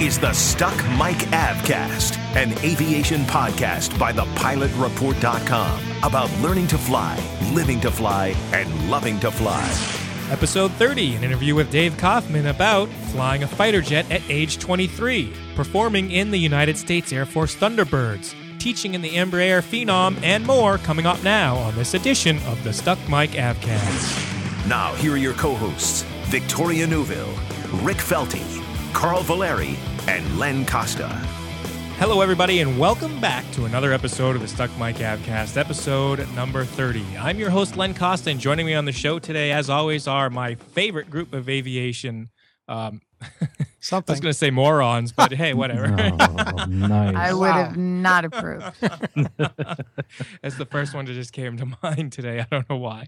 Is 0.00 0.18
the 0.18 0.32
Stuck 0.32 0.74
Mic 0.92 1.18
Avcast, 1.28 2.16
an 2.34 2.54
aviation 2.64 3.20
podcast 3.24 3.98
by 3.98 4.14
thepilotreport.com 4.14 5.80
about 6.02 6.32
learning 6.38 6.68
to 6.68 6.78
fly, 6.78 7.22
living 7.52 7.82
to 7.82 7.90
fly, 7.90 8.34
and 8.54 8.90
loving 8.90 9.20
to 9.20 9.30
fly. 9.30 9.62
Episode 10.30 10.70
30, 10.72 11.16
an 11.16 11.24
interview 11.24 11.54
with 11.54 11.70
Dave 11.70 11.98
Kaufman 11.98 12.46
about 12.46 12.88
flying 13.12 13.42
a 13.42 13.46
fighter 13.46 13.82
jet 13.82 14.10
at 14.10 14.22
age 14.30 14.58
23, 14.58 15.34
performing 15.54 16.10
in 16.10 16.30
the 16.30 16.38
United 16.38 16.78
States 16.78 17.12
Air 17.12 17.26
Force 17.26 17.54
Thunderbirds, 17.54 18.34
teaching 18.58 18.94
in 18.94 19.02
the 19.02 19.16
Embraer 19.16 19.60
Phenom, 19.60 20.18
and 20.22 20.46
more 20.46 20.78
coming 20.78 21.04
up 21.04 21.22
now 21.22 21.56
on 21.56 21.74
this 21.74 21.92
edition 21.92 22.38
of 22.46 22.64
the 22.64 22.72
Stuck 22.72 22.98
Mic 23.00 23.32
Avcast. 23.32 24.66
Now, 24.66 24.94
here 24.94 25.12
are 25.12 25.18
your 25.18 25.34
co 25.34 25.54
hosts 25.54 26.04
Victoria 26.28 26.86
Neuville, 26.86 27.34
Rick 27.84 27.98
Felty, 27.98 28.59
Carl 28.92 29.22
Valeri, 29.22 29.76
and 30.08 30.38
Len 30.38 30.66
Costa. 30.66 31.08
Hello, 31.98 32.20
everybody, 32.20 32.60
and 32.60 32.78
welcome 32.78 33.20
back 33.20 33.44
to 33.52 33.64
another 33.64 33.92
episode 33.92 34.34
of 34.34 34.42
the 34.42 34.48
Stuck 34.48 34.70
Mic 34.78 34.96
Avcast, 34.96 35.56
episode 35.56 36.26
number 36.34 36.64
30. 36.64 37.04
I'm 37.18 37.38
your 37.38 37.50
host, 37.50 37.76
Len 37.76 37.94
Costa, 37.94 38.30
and 38.30 38.40
joining 38.40 38.66
me 38.66 38.74
on 38.74 38.86
the 38.86 38.92
show 38.92 39.18
today, 39.18 39.52
as 39.52 39.68
always, 39.68 40.08
are 40.08 40.30
my 40.30 40.54
favorite 40.54 41.10
group 41.10 41.32
of 41.34 41.48
aviation. 41.48 42.30
Um, 42.68 43.00
I 43.22 43.28
Something. 43.82 44.12
was 44.12 44.20
going 44.20 44.30
to 44.32 44.38
say 44.38 44.50
morons, 44.50 45.12
but 45.12 45.32
hey, 45.32 45.54
whatever. 45.54 45.86
Oh, 45.86 46.64
nice. 46.66 47.16
I 47.16 47.32
would 47.32 47.50
have 47.50 47.76
not 47.76 48.24
approved. 48.26 48.64
That's 50.42 50.56
the 50.56 50.66
first 50.70 50.94
one 50.94 51.06
that 51.06 51.14
just 51.14 51.32
came 51.32 51.56
to 51.56 51.66
mind 51.82 52.12
today. 52.12 52.40
I 52.40 52.46
don't 52.50 52.68
know 52.68 52.76
why. 52.76 53.06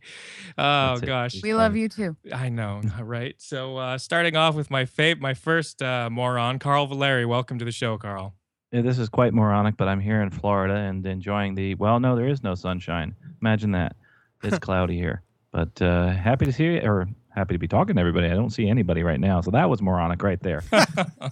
Oh 0.58 0.90
That's 0.94 1.02
it. 1.02 1.06
gosh, 1.06 1.42
We 1.42 1.54
love 1.54 1.76
you 1.76 1.88
too. 1.88 2.16
I 2.32 2.48
know, 2.48 2.80
right? 3.00 3.34
So, 3.38 3.76
uh, 3.76 3.98
starting 3.98 4.36
off 4.36 4.54
with 4.54 4.70
my 4.70 4.84
fav- 4.84 5.20
my 5.20 5.34
first 5.34 5.82
uh, 5.82 6.08
moron, 6.10 6.58
Carl 6.58 6.86
Valeri. 6.86 7.26
Welcome 7.26 7.58
to 7.58 7.64
the 7.64 7.72
show, 7.72 7.98
Carl. 7.98 8.34
Yeah, 8.72 8.80
this 8.80 8.98
is 8.98 9.08
quite 9.10 9.34
moronic, 9.34 9.76
but 9.76 9.88
I'm 9.88 10.00
here 10.00 10.22
in 10.22 10.30
Florida 10.30 10.74
and 10.74 11.04
enjoying 11.06 11.54
the. 11.54 11.74
Well, 11.74 12.00
no, 12.00 12.16
there 12.16 12.28
is 12.28 12.42
no 12.42 12.54
sunshine. 12.54 13.14
Imagine 13.42 13.72
that. 13.72 13.96
It's 14.42 14.58
cloudy 14.58 14.96
here, 14.96 15.22
but 15.52 15.80
uh, 15.82 16.08
happy 16.08 16.46
to 16.46 16.52
see 16.52 16.64
you, 16.64 16.80
or 16.80 17.06
happy 17.34 17.54
to 17.54 17.58
be 17.58 17.68
talking 17.68 17.96
to 17.96 18.00
everybody. 18.00 18.26
I 18.26 18.34
don't 18.34 18.50
see 18.50 18.68
anybody 18.68 19.02
right 19.02 19.20
now, 19.20 19.40
so 19.40 19.50
that 19.50 19.68
was 19.68 19.82
moronic 19.82 20.22
right 20.22 20.40
there. 20.40 20.62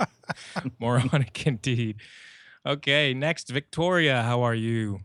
Moronic 0.81 1.47
indeed. 1.47 1.97
Okay, 2.65 3.15
next, 3.15 3.49
Victoria. 3.49 4.23
How 4.23 4.43
are 4.43 4.55
you? 4.55 5.01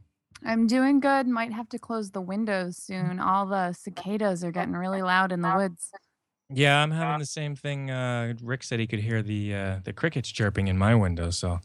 I'm 0.45 0.67
doing 0.67 0.99
good. 0.99 1.27
Might 1.27 1.53
have 1.53 1.69
to 1.69 1.79
close 1.79 2.11
the 2.11 2.21
windows 2.21 2.77
soon. 2.77 3.19
All 3.19 3.45
the 3.45 3.73
cicadas 3.73 4.43
are 4.43 4.51
getting 4.51 4.73
really 4.73 5.01
loud 5.01 5.31
in 5.31 5.41
the 5.41 5.53
woods. 5.55 5.91
Yeah, 6.49 6.81
I'm 6.81 6.91
having 6.91 7.19
the 7.19 7.25
same 7.25 7.55
thing. 7.55 7.89
Uh, 7.89 8.35
Rick 8.43 8.63
said 8.63 8.79
he 8.79 8.85
could 8.85 8.99
hear 8.99 9.23
the 9.23 9.55
uh, 9.55 9.79
the 9.83 9.93
crickets 9.93 10.29
chirping 10.29 10.67
in 10.67 10.77
my 10.77 10.93
window, 10.93 11.31
so 11.31 11.59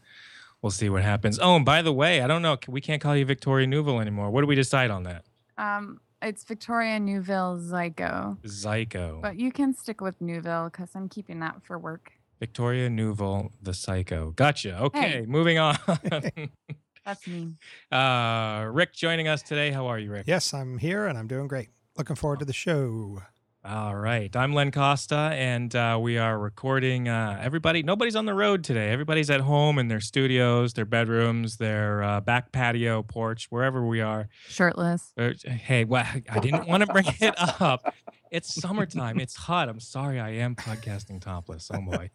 we'll 0.62 0.70
see 0.70 0.88
what 0.88 1.02
happens. 1.02 1.38
Oh, 1.38 1.56
and 1.56 1.64
by 1.64 1.82
the 1.82 1.92
way, 1.92 2.22
I 2.22 2.26
don't 2.26 2.40
know. 2.40 2.56
We 2.66 2.80
can't 2.80 3.02
call 3.02 3.14
you 3.14 3.26
Victoria 3.26 3.66
Neuville 3.66 4.00
anymore. 4.00 4.30
What 4.30 4.40
do 4.40 4.46
we 4.46 4.54
decide 4.54 4.90
on 4.90 5.02
that? 5.02 5.24
Um, 5.58 6.00
it's 6.22 6.44
Victoria 6.44 6.98
Neuville 7.00 7.58
Zyko, 7.58 8.38
Zyko. 8.42 9.20
but 9.22 9.38
you 9.38 9.50
can 9.52 9.74
stick 9.74 10.00
with 10.00 10.20
Neuville 10.20 10.70
because 10.70 10.90
I'm 10.94 11.08
keeping 11.08 11.40
that 11.40 11.62
for 11.64 11.78
work. 11.78 12.12
Victoria 12.38 12.88
Neuville, 12.88 13.50
the 13.62 13.74
psycho. 13.74 14.30
Gotcha. 14.32 14.78
Okay, 14.84 15.00
Hey. 15.10 15.26
moving 15.26 15.58
on. 15.58 15.76
That's 17.04 17.26
me. 17.26 17.54
uh, 17.92 18.66
Rick 18.70 18.94
joining 18.94 19.28
us 19.28 19.42
today. 19.42 19.70
How 19.70 19.86
are 19.86 19.98
you, 19.98 20.10
Rick? 20.10 20.24
Yes, 20.26 20.52
I'm 20.54 20.78
here 20.78 21.06
and 21.06 21.18
I'm 21.18 21.26
doing 21.26 21.48
great. 21.48 21.68
Looking 21.98 22.16
forward 22.16 22.38
to 22.40 22.44
the 22.44 22.52
show. 22.52 23.22
All 23.62 23.94
right. 23.94 24.34
I'm 24.34 24.54
Len 24.54 24.70
Costa, 24.70 25.32
and 25.34 25.76
uh, 25.76 25.98
we 26.00 26.16
are 26.16 26.38
recording. 26.38 27.08
Uh, 27.08 27.38
everybody, 27.42 27.82
nobody's 27.82 28.16
on 28.16 28.24
the 28.24 28.32
road 28.32 28.64
today. 28.64 28.88
Everybody's 28.88 29.28
at 29.28 29.42
home 29.42 29.78
in 29.78 29.88
their 29.88 30.00
studios, 30.00 30.72
their 30.72 30.86
bedrooms, 30.86 31.58
their 31.58 32.02
uh, 32.02 32.20
back 32.22 32.52
patio, 32.52 33.02
porch, 33.02 33.48
wherever 33.50 33.84
we 33.84 34.00
are. 34.00 34.30
Shirtless. 34.48 35.12
Uh, 35.18 35.32
hey, 35.44 35.84
well, 35.84 36.06
I 36.30 36.38
didn't 36.38 36.68
want 36.68 36.86
to 36.86 36.90
bring 36.90 37.04
it 37.20 37.34
up. 37.60 37.94
It's 38.30 38.54
summertime. 38.54 39.20
It's 39.20 39.36
hot. 39.36 39.68
I'm 39.68 39.80
sorry. 39.80 40.18
I 40.18 40.30
am 40.30 40.56
podcasting 40.56 41.20
topless. 41.20 41.70
Oh 41.70 41.82
boy. 41.82 42.08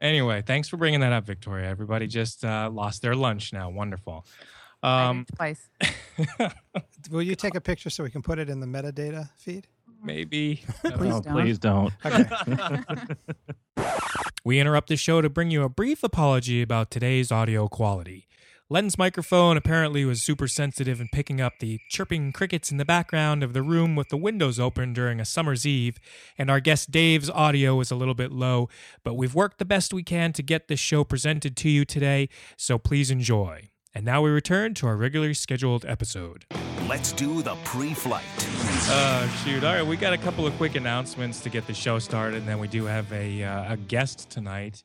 Anyway, 0.00 0.42
thanks 0.46 0.68
for 0.68 0.76
bringing 0.76 1.00
that 1.00 1.12
up, 1.12 1.26
Victoria. 1.26 1.68
Everybody 1.68 2.06
just 2.06 2.44
uh, 2.44 2.70
lost 2.72 3.02
their 3.02 3.16
lunch 3.16 3.52
now. 3.52 3.68
Wonderful. 3.68 4.24
Um, 4.84 5.26
twice. 5.34 5.68
Will 7.10 7.22
you 7.22 7.34
take 7.34 7.56
a 7.56 7.60
picture 7.60 7.90
so 7.90 8.04
we 8.04 8.10
can 8.10 8.22
put 8.22 8.38
it 8.38 8.48
in 8.48 8.60
the 8.60 8.66
metadata 8.66 9.30
feed? 9.36 9.66
Maybe. 10.02 10.62
Please 10.82 11.14
oh, 11.14 11.20
don't. 11.20 11.32
please 11.32 11.58
don't. 11.58 11.92
Okay. 12.04 13.14
We 14.44 14.60
interrupt 14.60 14.88
the 14.88 14.96
show 14.96 15.20
to 15.20 15.28
bring 15.28 15.50
you 15.50 15.62
a 15.62 15.68
brief 15.68 16.02
apology 16.02 16.62
about 16.62 16.90
today's 16.90 17.30
audio 17.30 17.68
quality. 17.68 18.28
Len's 18.70 18.96
microphone 18.96 19.56
apparently 19.56 20.04
was 20.04 20.22
super 20.22 20.48
sensitive 20.48 21.00
in 21.00 21.08
picking 21.12 21.40
up 21.40 21.54
the 21.58 21.80
chirping 21.88 22.32
crickets 22.32 22.70
in 22.70 22.76
the 22.76 22.84
background 22.84 23.42
of 23.42 23.52
the 23.52 23.62
room 23.62 23.96
with 23.96 24.08
the 24.08 24.16
windows 24.16 24.60
open 24.60 24.92
during 24.92 25.20
a 25.20 25.24
summer's 25.24 25.66
eve, 25.66 25.98
and 26.38 26.50
our 26.50 26.60
guest 26.60 26.90
Dave's 26.90 27.28
audio 27.30 27.76
was 27.76 27.90
a 27.90 27.94
little 27.94 28.14
bit 28.14 28.32
low, 28.32 28.68
but 29.04 29.14
we've 29.14 29.34
worked 29.34 29.58
the 29.58 29.64
best 29.64 29.92
we 29.92 30.02
can 30.02 30.32
to 30.34 30.42
get 30.42 30.68
this 30.68 30.80
show 30.80 31.04
presented 31.04 31.56
to 31.56 31.68
you 31.68 31.84
today, 31.84 32.28
so 32.56 32.78
please 32.78 33.10
enjoy. 33.10 33.70
And 33.94 34.04
now 34.04 34.22
we 34.22 34.30
return 34.30 34.74
to 34.74 34.86
our 34.86 34.96
regularly 34.96 35.34
scheduled 35.34 35.84
episode. 35.84 36.44
Let's 36.88 37.12
do 37.12 37.42
the 37.42 37.54
pre 37.64 37.94
flight. 37.94 38.24
Uh, 38.90 39.28
shoot. 39.28 39.64
All 39.64 39.74
right, 39.74 39.86
we 39.86 39.96
got 39.96 40.12
a 40.12 40.18
couple 40.18 40.46
of 40.46 40.56
quick 40.56 40.74
announcements 40.76 41.40
to 41.40 41.50
get 41.50 41.66
the 41.66 41.74
show 41.74 41.98
started, 41.98 42.38
and 42.38 42.48
then 42.48 42.58
we 42.58 42.68
do 42.68 42.84
have 42.84 43.12
a 43.12 43.42
uh, 43.42 43.72
a 43.72 43.76
guest 43.76 44.30
tonight 44.30 44.82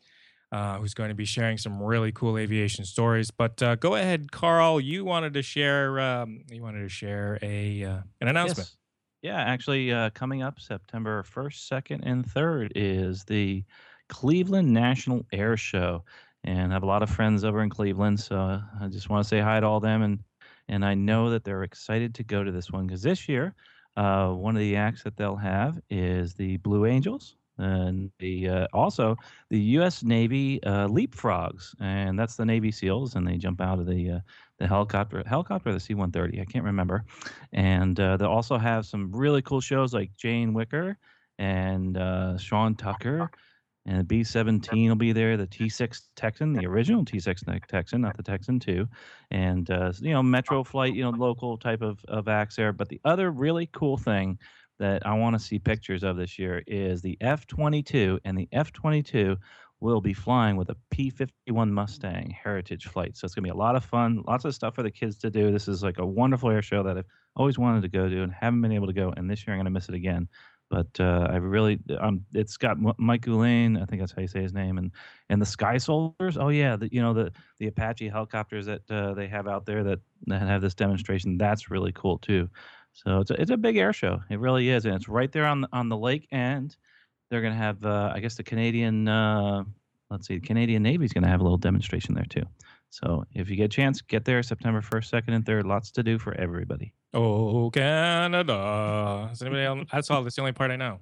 uh, 0.52 0.78
who's 0.78 0.94
going 0.94 1.10
to 1.10 1.16
be 1.16 1.26
sharing 1.26 1.58
some 1.58 1.82
really 1.82 2.12
cool 2.12 2.38
aviation 2.38 2.86
stories. 2.86 3.32
But 3.32 3.62
uh, 3.62 3.76
go 3.76 3.96
ahead, 3.96 4.32
Carl. 4.32 4.80
You 4.80 5.06
wanted 5.06 5.34
to 5.34 5.42
share 5.42 6.00
um, 6.00 6.44
you 6.50 6.62
wanted 6.62 6.82
to 6.82 6.90
share 6.90 7.40
a 7.42 7.84
uh, 7.84 7.98
an 8.22 8.28
announcement. 8.28 8.70
Yes. 8.70 8.78
Yeah, 9.22 9.40
actually, 9.40 9.94
uh, 9.94 10.10
coming 10.10 10.42
up 10.44 10.60
September 10.60 11.24
1st, 11.24 11.72
2nd, 11.72 12.02
and 12.04 12.26
3rd 12.26 12.74
is 12.76 13.24
the 13.24 13.64
Cleveland 14.10 14.74
National 14.74 15.26
Air 15.32 15.56
Show. 15.56 16.04
And 16.44 16.72
have 16.74 16.84
a 16.84 16.88
lot 16.88 17.04
of 17.04 17.10
friends 17.10 17.44
over 17.44 17.62
in 17.62 17.70
Cleveland, 17.70 18.20
so 18.20 18.60
I 18.82 18.88
just 18.88 19.10
want 19.10 19.24
to 19.24 19.28
say 19.28 19.40
hi 19.40 19.60
to 19.60 19.66
all 19.66 19.80
them. 19.80 20.02
And, 20.02 20.20
and 20.68 20.84
I 20.84 20.94
know 20.94 21.30
that 21.30 21.44
they're 21.44 21.64
excited 21.64 22.14
to 22.16 22.24
go 22.24 22.44
to 22.44 22.52
this 22.52 22.70
one 22.70 22.86
because 22.86 23.02
this 23.02 23.30
year, 23.30 23.56
uh, 23.96 24.30
one 24.30 24.56
of 24.56 24.60
the 24.60 24.76
acts 24.76 25.04
that 25.04 25.16
they'll 25.16 25.36
have 25.36 25.80
is 25.90 26.34
the 26.34 26.58
Blue 26.58 26.86
Angels. 26.86 27.38
And 27.60 28.12
the 28.18 28.50
uh, 28.50 28.68
also 28.74 29.16
the 29.52 29.60
U.S. 29.60 30.02
Navy 30.02 30.62
uh, 30.64 30.88
leapfrogs, 30.88 31.76
and 31.80 32.18
that's 32.18 32.36
the 32.36 32.46
Navy 32.46 32.72
SEALs, 32.72 33.14
and 33.14 33.28
they 33.28 33.38
jump 33.38 33.62
out 33.62 33.78
of 33.78 33.86
the 33.86 34.10
uh, 34.10 34.20
the 34.58 34.68
helicopter, 34.68 35.24
helicopter, 35.28 35.72
the 35.72 35.80
C-130, 35.80 36.42
I 36.42 36.46
can't 36.46 36.66
remember, 36.66 37.06
and 37.52 38.00
uh, 38.00 38.18
they'll 38.18 38.30
also 38.30 38.58
have 38.58 38.88
some 38.88 39.12
really 39.12 39.44
cool 39.44 39.62
shows 39.62 39.94
like 39.94 40.16
Jane 40.18 40.56
Wicker 40.56 40.98
and 41.38 41.98
uh, 41.98 42.38
Sean 42.38 42.76
Tucker, 42.76 43.30
and 43.86 44.00
the 44.00 44.04
B-17 44.04 44.88
will 44.88 44.96
be 44.96 45.12
there. 45.12 45.36
The 45.36 45.48
T-6 45.48 46.02
Texan, 46.16 46.54
the 46.54 46.66
original 46.66 47.04
T-6 47.04 47.68
Texan, 47.68 48.02
not 48.02 48.16
the 48.16 48.24
Texan 48.24 48.60
2, 48.60 48.88
and 49.32 49.70
uh, 49.70 49.92
you 50.00 50.12
know 50.12 50.24
Metro 50.24 50.64
flight, 50.64 50.94
you 50.94 51.04
know 51.04 51.10
local 51.10 51.58
type 51.58 51.82
of 51.82 52.04
of 52.08 52.28
acts 52.28 52.56
there. 52.56 52.72
But 52.72 52.90
the 52.90 53.02
other 53.04 53.32
really 53.32 53.70
cool 53.74 53.98
thing 53.98 54.40
that 54.80 55.06
I 55.06 55.14
want 55.14 55.38
to 55.38 55.40
see 55.40 55.60
pictures 55.60 56.04
of 56.04 56.18
this 56.18 56.40
year 56.40 56.64
is 56.66 57.02
the 57.02 57.18
F-22, 57.22 58.20
and 58.26 58.38
the 58.38 58.48
F-22 58.52 59.38
will 59.84 60.02
be 60.02 60.14
flying 60.14 60.56
with 60.56 60.70
a 60.70 60.78
P-51 60.92 61.70
Mustang 61.70 62.32
Heritage 62.32 62.88
flight. 62.88 63.18
So 63.18 63.26
it's 63.26 63.36
gonna 63.36 63.44
be 63.44 63.50
a 63.50 63.56
lot 63.56 63.76
of 63.76 63.84
fun, 63.84 64.24
lots 64.26 64.46
of 64.46 64.56
stuff 64.56 64.76
for 64.76 64.84
the 64.84 64.90
kids 64.90 65.18
to 65.18 65.30
do. 65.30 65.52
This 65.52 65.68
is 65.68 65.84
like 65.84 66.00
a 66.00 66.06
wonderful 66.06 66.50
air 66.50 66.62
show 66.62 66.84
that 66.84 66.98
I've 66.98 67.06
always 67.36 67.60
wanted 67.60 67.82
to 67.82 67.90
go 67.90 68.08
to 68.08 68.24
and 68.24 68.32
haven't 68.32 68.62
been 68.62 68.72
able 68.72 68.88
to 68.88 68.94
go. 68.94 69.14
And 69.16 69.30
this 69.30 69.46
year 69.46 69.54
I'm 69.54 69.60
gonna 69.60 69.72
miss 69.72 69.90
it 69.90 69.96
again. 69.96 70.30
But 70.70 70.88
uh, 71.00 71.28
I 71.30 71.36
really, 71.36 71.80
um, 72.00 72.26
it's 72.34 72.58
got 72.58 72.78
Mike 72.98 73.22
Goulian, 73.22 73.80
I 73.82 73.86
think 73.86 74.02
that's 74.02 74.12
how 74.12 74.22
you 74.22 74.28
say 74.28 74.42
his 74.42 74.54
name, 74.54 74.78
and 74.78 74.92
and 75.30 75.42
the 75.42 75.46
Sky 75.46 75.78
Soldiers. 75.78 76.38
Oh 76.38 76.50
yeah, 76.50 76.76
the, 76.76 76.92
you 76.92 77.02
know 77.02 77.14
the 77.14 77.32
the 77.60 77.68
Apache 77.68 78.10
helicopters 78.10 78.66
that 78.66 78.90
uh, 78.90 79.14
they 79.14 79.28
have 79.28 79.48
out 79.48 79.66
there 79.66 79.84
that, 79.84 80.00
that 80.28 80.42
have 80.42 80.62
this 80.62 80.74
demonstration. 80.74 81.38
That's 81.38 81.70
really 81.70 81.92
cool 81.92 82.18
too. 82.18 82.50
So 82.94 83.20
it's 83.20 83.32
a, 83.32 83.42
it's 83.42 83.52
a 83.52 83.58
big 83.58 83.78
air 83.78 83.94
show. 83.94 84.22
It 84.30 84.40
really 84.40 84.70
is, 84.70 84.86
and 84.86 84.96
it's 84.96 85.10
right 85.10 85.32
there 85.32 85.46
on 85.46 85.62
the, 85.62 85.68
on 85.74 85.90
the 85.90 85.98
lake. 85.98 86.28
And 86.32 86.76
they're 87.30 87.42
to 87.54 87.60
have, 87.60 87.84
uh, 87.84 88.12
I 88.14 88.20
guess, 88.20 88.36
the 88.36 88.44
Canadian, 88.44 89.08
uh, 89.08 89.64
let's 90.12 90.28
see, 90.28 90.36
the 90.36 90.46
Canadian 90.46 90.84
Navy's 90.84 91.14
to 91.24 91.30
have 91.30 91.40
a 91.40 91.44
little 91.44 91.58
demonstration 91.58 92.14
there 92.14 92.26
too. 92.30 92.44
So 92.94 93.26
if 93.34 93.50
you 93.50 93.56
get 93.56 93.64
a 93.64 93.70
chance, 93.70 94.02
get 94.02 94.24
there 94.24 94.44
September 94.44 94.80
1st, 94.80 95.24
2nd, 95.24 95.34
and 95.34 95.44
3rd. 95.44 95.66
Lots 95.66 95.90
to 95.94 96.04
do 96.04 96.20
for 96.20 96.36
everybody. 96.36 96.94
Oh, 97.12 97.72
Canada. 97.72 99.30
Is 99.32 99.42
anybody 99.42 99.64
else? 99.64 99.88
That's 99.92 100.12
all. 100.12 100.22
That's 100.22 100.36
the 100.36 100.44
only 100.44 100.52
part 100.52 100.70
I 100.70 100.76
know. 100.76 101.00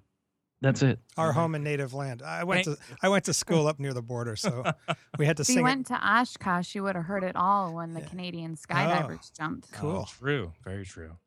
That's 0.62 0.84
it. 0.84 1.00
Our 1.18 1.32
mm-hmm. 1.32 1.40
home 1.40 1.56
and 1.56 1.66
native 1.66 1.94
land. 1.94 2.22
I 2.22 2.46
went 2.46 2.64
to 2.64 2.78
I 3.04 3.10
went 3.10 3.26
to 3.26 3.34
school 3.34 3.68
up 3.72 3.78
near 3.78 3.94
the 3.94 4.02
border, 4.02 4.38
so 4.38 4.64
we 5.20 5.26
had 5.26 5.36
to 5.38 5.42
If 5.42 5.50
you 5.50 5.56
sing. 5.56 5.60
it. 5.60 5.64
went 5.64 5.88
to 5.88 5.96
Oshkosh, 5.96 6.76
you 6.76 6.84
would 6.84 6.96
have 6.96 7.04
heard 7.06 7.26
it 7.26 7.36
all 7.36 7.74
when 7.74 7.94
the 7.94 8.00
Yeah. 8.00 8.08
Canadian 8.08 8.52
oh, 8.58 8.74
skydivers 8.74 9.36
jumped. 9.38 9.68
Oh, 9.74 9.78
Cool. 9.78 10.06
true. 10.18 10.54
Very 10.64 10.86
true. 10.86 11.18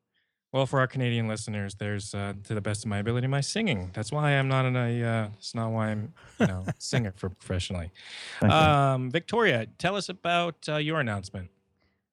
Well, 0.54 0.66
for 0.66 0.78
our 0.78 0.86
Canadian 0.86 1.26
listeners, 1.26 1.74
there's 1.74 2.14
uh, 2.14 2.34
to 2.44 2.54
the 2.54 2.60
best 2.60 2.84
of 2.84 2.88
my 2.88 2.98
ability 2.98 3.26
my 3.26 3.40
singing. 3.40 3.90
That's 3.92 4.12
why 4.12 4.30
I'm 4.30 4.46
not 4.46 4.64
in 4.64 4.76
a. 4.76 5.02
Uh, 5.02 5.28
it's 5.36 5.52
not 5.52 5.72
why 5.72 5.88
I'm, 5.88 6.14
you 6.38 6.46
know, 6.46 6.64
singer 6.78 7.12
for 7.16 7.28
professionally. 7.28 7.90
Um, 8.40 9.10
Victoria, 9.10 9.66
tell 9.78 9.96
us 9.96 10.08
about 10.08 10.54
uh, 10.68 10.76
your 10.76 11.00
announcement. 11.00 11.50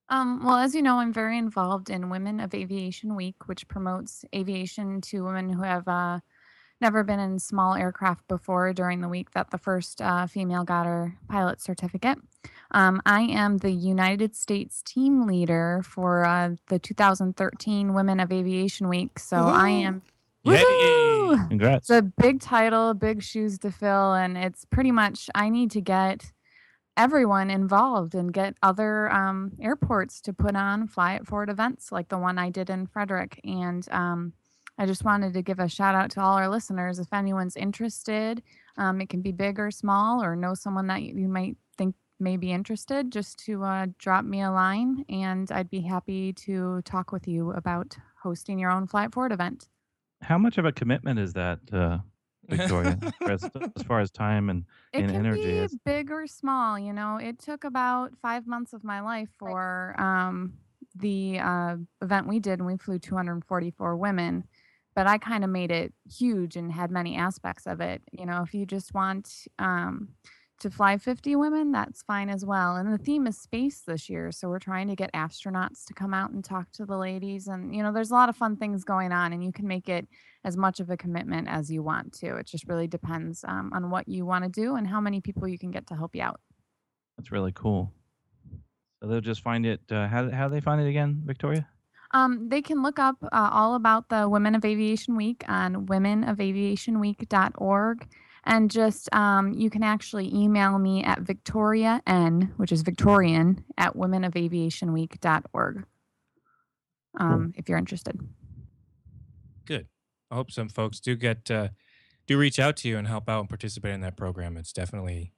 Um, 0.10 0.44
well, 0.44 0.56
as 0.56 0.74
you 0.74 0.82
know, 0.82 0.98
I'm 0.98 1.14
very 1.14 1.38
involved 1.38 1.92
in 1.92 2.10
Women 2.10 2.40
of 2.40 2.56
Aviation 2.56 3.16
Week, 3.16 3.48
which 3.48 3.68
promotes 3.68 4.26
aviation 4.34 5.02
to 5.02 5.24
women 5.24 5.48
who 5.48 5.62
have 5.62 5.88
uh, 5.88 6.22
never 6.82 7.04
been 7.04 7.20
in 7.20 7.38
small 7.38 7.76
aircraft 7.76 8.28
before 8.28 8.74
during 8.74 9.02
the 9.02 9.08
week 9.08 9.34
that 9.34 9.52
the 9.52 9.60
first 9.60 10.02
uh, 10.02 10.26
female 10.26 10.64
got 10.64 10.88
her 10.88 11.16
pilot 11.30 11.62
certificate. 11.62 12.18
Um, 12.72 13.02
I 13.06 13.22
am 13.22 13.58
the 13.58 13.72
United 13.72 14.36
States 14.36 14.82
team 14.82 15.28
leader 15.28 15.82
for 15.84 16.26
uh, 16.26 16.52
the 16.68 16.80
2013 16.80 17.94
Women 17.94 18.20
of 18.20 18.32
Aviation 18.32 18.88
Week. 18.88 19.20
So 19.20 19.38
I 19.38 19.70
am. 19.70 20.02
Yay! 20.44 20.64
Woohoo! 20.64 21.48
Congrats. 21.50 21.90
It's 21.90 21.98
a 21.98 22.02
big 22.02 22.42
title, 22.42 22.94
big 22.94 23.22
shoes 23.22 23.60
to 23.60 23.72
fill, 23.72 24.14
and 24.14 24.38
it's 24.38 24.66
pretty 24.66 24.92
much 24.92 25.30
I 25.36 25.50
need 25.50 25.72
to 25.72 25.82
get 25.82 26.32
everyone 26.98 27.50
involved 27.50 28.16
and 28.16 28.34
get 28.34 28.56
other 28.62 29.12
um, 29.12 29.52
airports 29.62 30.20
to 30.22 30.34
put 30.34 30.56
on 30.56 30.88
fly 30.88 31.16
it 31.16 31.26
forward 31.26 31.50
events 31.50 31.92
like 31.92 32.10
the 32.10 32.18
one 32.18 32.38
I 32.38 32.50
did 32.50 32.70
in 32.70 32.86
Frederick. 32.86 33.40
And 33.44 33.88
um, 33.92 34.34
I 34.78 34.86
just 34.86 35.06
wanted 35.06 35.34
to 35.34 35.42
give 35.42 35.60
a 35.60 35.68
shout 35.68 35.96
out 35.96 36.12
to 36.12 36.22
all 36.22 36.38
our 36.38 36.50
listeners. 36.50 37.00
If 37.00 37.14
anyone's 37.14 37.56
interested, 37.56 38.42
um, 38.78 39.00
it 39.02 39.10
can 39.10 39.22
be 39.22 39.32
big 39.32 39.60
or 39.60 39.72
small, 39.72 40.24
or 40.24 40.36
know 40.36 40.54
someone 40.54 40.88
that 40.88 41.02
you, 41.02 41.16
you 41.16 41.28
might 41.28 41.56
think 41.78 41.96
may 42.22 42.38
be 42.38 42.52
interested, 42.52 43.12
just 43.12 43.38
to 43.46 43.64
uh, 43.64 43.88
drop 43.98 44.24
me 44.24 44.42
a 44.42 44.52
line, 44.52 45.04
and 45.10 45.52
I'd 45.52 45.70
be 45.70 45.82
happy 45.82 46.32
to 46.34 46.82
talk 46.84 47.12
with 47.12 47.28
you 47.28 47.52
about 47.52 47.98
hosting 48.22 48.60
your 48.60 48.72
own 48.72 48.88
Fly 48.88 49.06
It 49.06 49.14
Forward 49.14 49.32
event. 49.32 49.68
How 50.22 50.38
much 50.38 50.58
of 50.58 50.66
a 50.66 50.72
commitment 50.72 51.20
is 51.20 51.34
that, 51.34 51.60
uh, 51.74 51.98
Victoria, 52.48 53.00
as, 53.28 53.44
as 53.76 53.84
far 53.84 54.00
as 54.00 54.12
time 54.12 54.50
and 54.50 54.66
It 54.94 55.00
and 55.02 55.12
can 55.12 55.16
energy 55.26 55.44
be 55.44 55.58
is- 55.58 55.78
big 55.84 56.12
or 56.12 56.28
small. 56.28 56.78
You 56.78 56.94
know, 56.94 57.18
it 57.18 57.40
took 57.40 57.64
about 57.64 58.12
five 58.22 58.46
months 58.46 58.74
of 58.74 58.84
my 58.84 59.02
life 59.02 59.30
for 59.40 59.96
um, 60.00 60.54
the 60.96 61.40
uh, 61.40 61.76
event 62.02 62.28
we 62.28 62.40
did, 62.40 62.60
and 62.60 62.66
we 62.68 62.78
flew 62.78 63.00
244 63.00 63.98
women. 63.98 64.44
But 64.94 65.08
I 65.08 65.18
kind 65.18 65.46
of 65.46 65.50
made 65.50 65.72
it 65.72 65.94
huge 66.14 66.58
and 66.58 66.70
had 66.72 66.92
many 66.92 67.16
aspects 67.16 67.66
of 67.66 67.80
it. 67.80 68.02
You 68.12 68.26
know, 68.26 68.44
if 68.44 68.54
you 68.54 68.66
just 68.66 68.94
want 68.94 69.48
um, 69.58 70.10
to 70.62 70.70
fly 70.70 70.98
50 70.98 71.36
women, 71.36 71.72
that's 71.72 72.04
fine 72.04 72.30
as 72.30 72.46
well. 72.46 72.76
And 72.76 72.92
the 72.92 72.98
theme 72.98 73.28
is 73.28 73.38
space 73.38 73.82
this 73.82 74.10
year, 74.10 74.32
so 74.32 74.48
we're 74.48 74.60
trying 74.60 74.88
to 74.88 74.96
get 74.96 75.12
astronauts 75.14 75.86
to 75.86 75.94
come 75.94 76.14
out 76.14 76.32
and 76.32 76.44
talk 76.44 76.72
to 76.74 76.86
the 76.86 76.98
ladies. 76.98 77.48
And 77.48 77.76
you 77.76 77.84
know, 77.84 77.92
there's 77.92 78.12
a 78.12 78.14
lot 78.14 78.30
of 78.30 78.38
fun 78.38 78.56
things 78.56 78.84
going 78.84 79.12
on, 79.12 79.34
and 79.34 79.44
you 79.44 79.52
can 79.52 79.68
make 79.68 79.90
it 79.90 80.08
as 80.44 80.58
much 80.58 80.80
of 80.80 80.90
a 80.90 80.98
commitment 80.98 81.48
as 81.48 81.70
you 81.70 81.84
want 81.84 82.14
to. 82.14 82.38
It 82.38 82.48
just 82.48 82.68
really 82.68 82.88
depends 82.88 83.44
um, 83.48 83.72
on 83.74 83.90
what 83.90 84.08
you 84.08 84.26
want 84.26 84.46
to 84.46 84.50
do 84.50 84.76
and 84.76 84.88
how 84.88 85.02
many 85.02 85.22
people 85.22 85.48
you 85.48 85.60
can 85.60 85.72
get 85.72 85.88
to 85.88 85.96
help 85.96 86.16
you 86.16 86.22
out. 86.22 86.40
that's 87.18 87.32
really 87.32 87.52
cool. 87.52 87.92
So 89.02 89.08
they'll 89.08 89.22
just 89.22 89.42
find 89.42 89.66
it. 89.66 89.82
Uh, 89.92 90.08
how 90.08 90.30
how 90.30 90.48
do 90.48 90.54
they 90.54 90.62
find 90.62 90.80
it 90.80 90.88
again, 90.88 91.24
Victoria? 91.26 91.68
Um, 92.14 92.50
they 92.50 92.62
can 92.62 92.84
look 92.84 93.00
up 93.00 93.16
uh, 93.24 93.50
all 93.52 93.74
about 93.76 94.10
the 94.10 94.30
Women 94.30 94.54
of 94.54 94.66
Aviation 94.66 95.16
Week 95.16 95.44
on 95.48 95.88
womenofaviationweek.org. 95.88 98.08
And 98.44 98.72
just 98.72 99.14
um, 99.14 99.54
you 99.54 99.70
can 99.70 99.84
actually 99.84 100.34
email 100.34 100.80
me 100.80 101.04
at 101.04 101.22
Victoria 101.22 102.02
N, 102.08 102.54
which 102.58 102.72
is 102.72 102.82
Victorian, 102.82 103.64
at 103.78 103.96
womenofaviationweek.org 103.96 105.86
um, 107.18 107.54
if 107.56 107.70
you're 107.70 107.78
interested. 107.78 108.20
Good. 109.66 109.88
I 110.30 110.36
hope 110.36 110.52
some 110.52 110.70
folks 110.70 111.00
do 111.00 111.16
get 111.16 111.52
uh, 111.52 111.70
do 112.28 112.38
reach 112.38 112.60
out 112.60 112.78
to 112.78 112.88
you 112.88 112.98
and 112.98 113.08
help 113.08 113.30
out 113.30 113.42
and 113.42 113.50
participate 113.50 113.94
in 113.94 114.02
that 114.02 114.18
program. 114.18 114.58
It's 114.58 114.74
definitely 114.74 115.34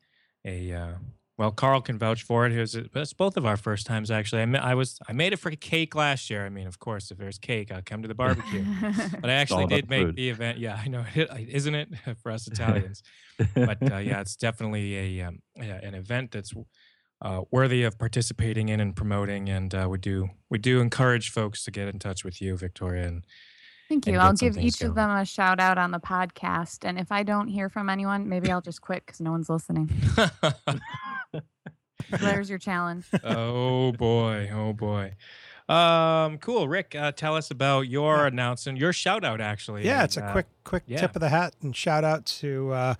a 0.46 0.72
uh, 0.72 0.94
well. 1.38 1.52
Carl 1.52 1.82
can 1.82 1.98
vouch 1.98 2.24
for 2.24 2.46
it. 2.46 2.54
It 2.54 2.60
was 2.60 2.76
it's 2.76 3.14
both 3.14 3.38
of 3.38 3.46
our 3.46 3.58
first 3.58 3.86
times 3.86 4.12
actually. 4.12 4.42
I, 4.42 4.72
I 4.72 4.76
was 4.76 5.00
I 5.08 5.14
made 5.14 5.34
it 5.34 5.38
for 5.38 5.52
cake 5.52 5.96
last 5.96 6.30
year. 6.30 6.46
I 6.46 6.50
mean, 6.50 6.68
of 6.68 6.80
course, 6.80 7.12
if 7.12 7.18
there's 7.18 7.38
cake, 7.38 7.72
I'll 7.72 7.82
come 7.84 8.02
to 8.02 8.08
the 8.08 8.16
barbecue. 8.16 8.64
But 9.22 9.30
I 9.30 9.34
actually 9.34 9.68
did 9.68 9.86
the 9.86 9.90
make 9.90 10.08
food. 10.08 10.16
the 10.16 10.30
event. 10.30 10.58
Yeah, 10.60 10.80
I 10.84 10.88
know, 10.88 11.06
isn't 11.16 11.76
it 11.76 11.90
for 12.22 12.32
us 12.32 12.48
Italians? 12.48 13.04
but 13.56 13.92
uh, 13.92 13.98
yeah, 13.98 14.22
it's 14.22 14.36
definitely 14.36 15.20
a 15.20 15.28
um, 15.28 15.40
yeah, 15.56 15.80
an 15.82 15.96
event 15.96 16.32
that's 16.32 16.54
uh, 17.22 17.42
worthy 17.52 17.84
of 17.84 17.98
participating 17.98 18.70
in 18.70 18.80
and 18.80 18.96
promoting. 18.96 19.50
And 19.50 19.74
uh, 19.74 19.88
we 19.90 19.98
do 19.98 20.30
we 20.50 20.58
do 20.58 20.82
encourage 20.82 21.32
folks 21.32 21.64
to 21.64 21.72
get 21.72 21.88
in 21.88 22.00
touch 22.00 22.24
with 22.24 22.42
you, 22.42 22.58
Victoria, 22.58 23.08
and 23.08 23.26
Thank 23.90 24.08
you. 24.08 24.18
I'll 24.18 24.34
give 24.34 24.58
each 24.58 24.82
of 24.82 24.96
them 24.96 25.10
a 25.10 25.26
shout 25.26 25.60
out 25.60 25.78
on 25.78 25.92
the 25.92 26.00
podcast. 26.00 26.80
And 26.84 26.98
if 26.98 27.12
I 27.12 27.22
don't 27.24 27.48
hear 27.48 27.70
from 27.70 27.90
anyone, 27.90 28.28
maybe 28.28 28.50
I'll 28.50 28.62
just 28.62 28.82
quit 28.82 29.06
because 29.06 29.22
no 29.22 29.32
one's 29.32 29.50
listening. 29.50 29.90
There's 32.10 32.50
your 32.50 32.60
challenge. 32.60 33.06
oh 33.24 33.92
boy, 33.94 34.50
oh 34.54 34.74
boy. 34.74 35.16
Um, 35.70 36.38
cool. 36.40 36.68
Rick, 36.68 36.94
uh, 36.94 37.14
tell 37.14 37.36
us 37.36 37.50
about 37.50 37.82
your 37.88 38.18
Yeah. 38.18 38.28
announcement, 38.28 38.78
your 38.78 38.92
shout 38.94 39.24
out 39.24 39.40
actually. 39.42 39.86
Yeah, 39.86 40.04
it's 40.04 40.18
a 40.18 40.26
uh, 40.26 40.32
quick 40.32 40.48
quick 40.64 40.84
yeah. 40.88 41.00
tip 41.00 41.16
of 41.16 41.22
the 41.22 41.30
hat 41.30 41.56
and 41.62 41.76
shout 41.76 42.04
out 42.04 42.26
to 42.26 42.72
uh, 42.74 42.96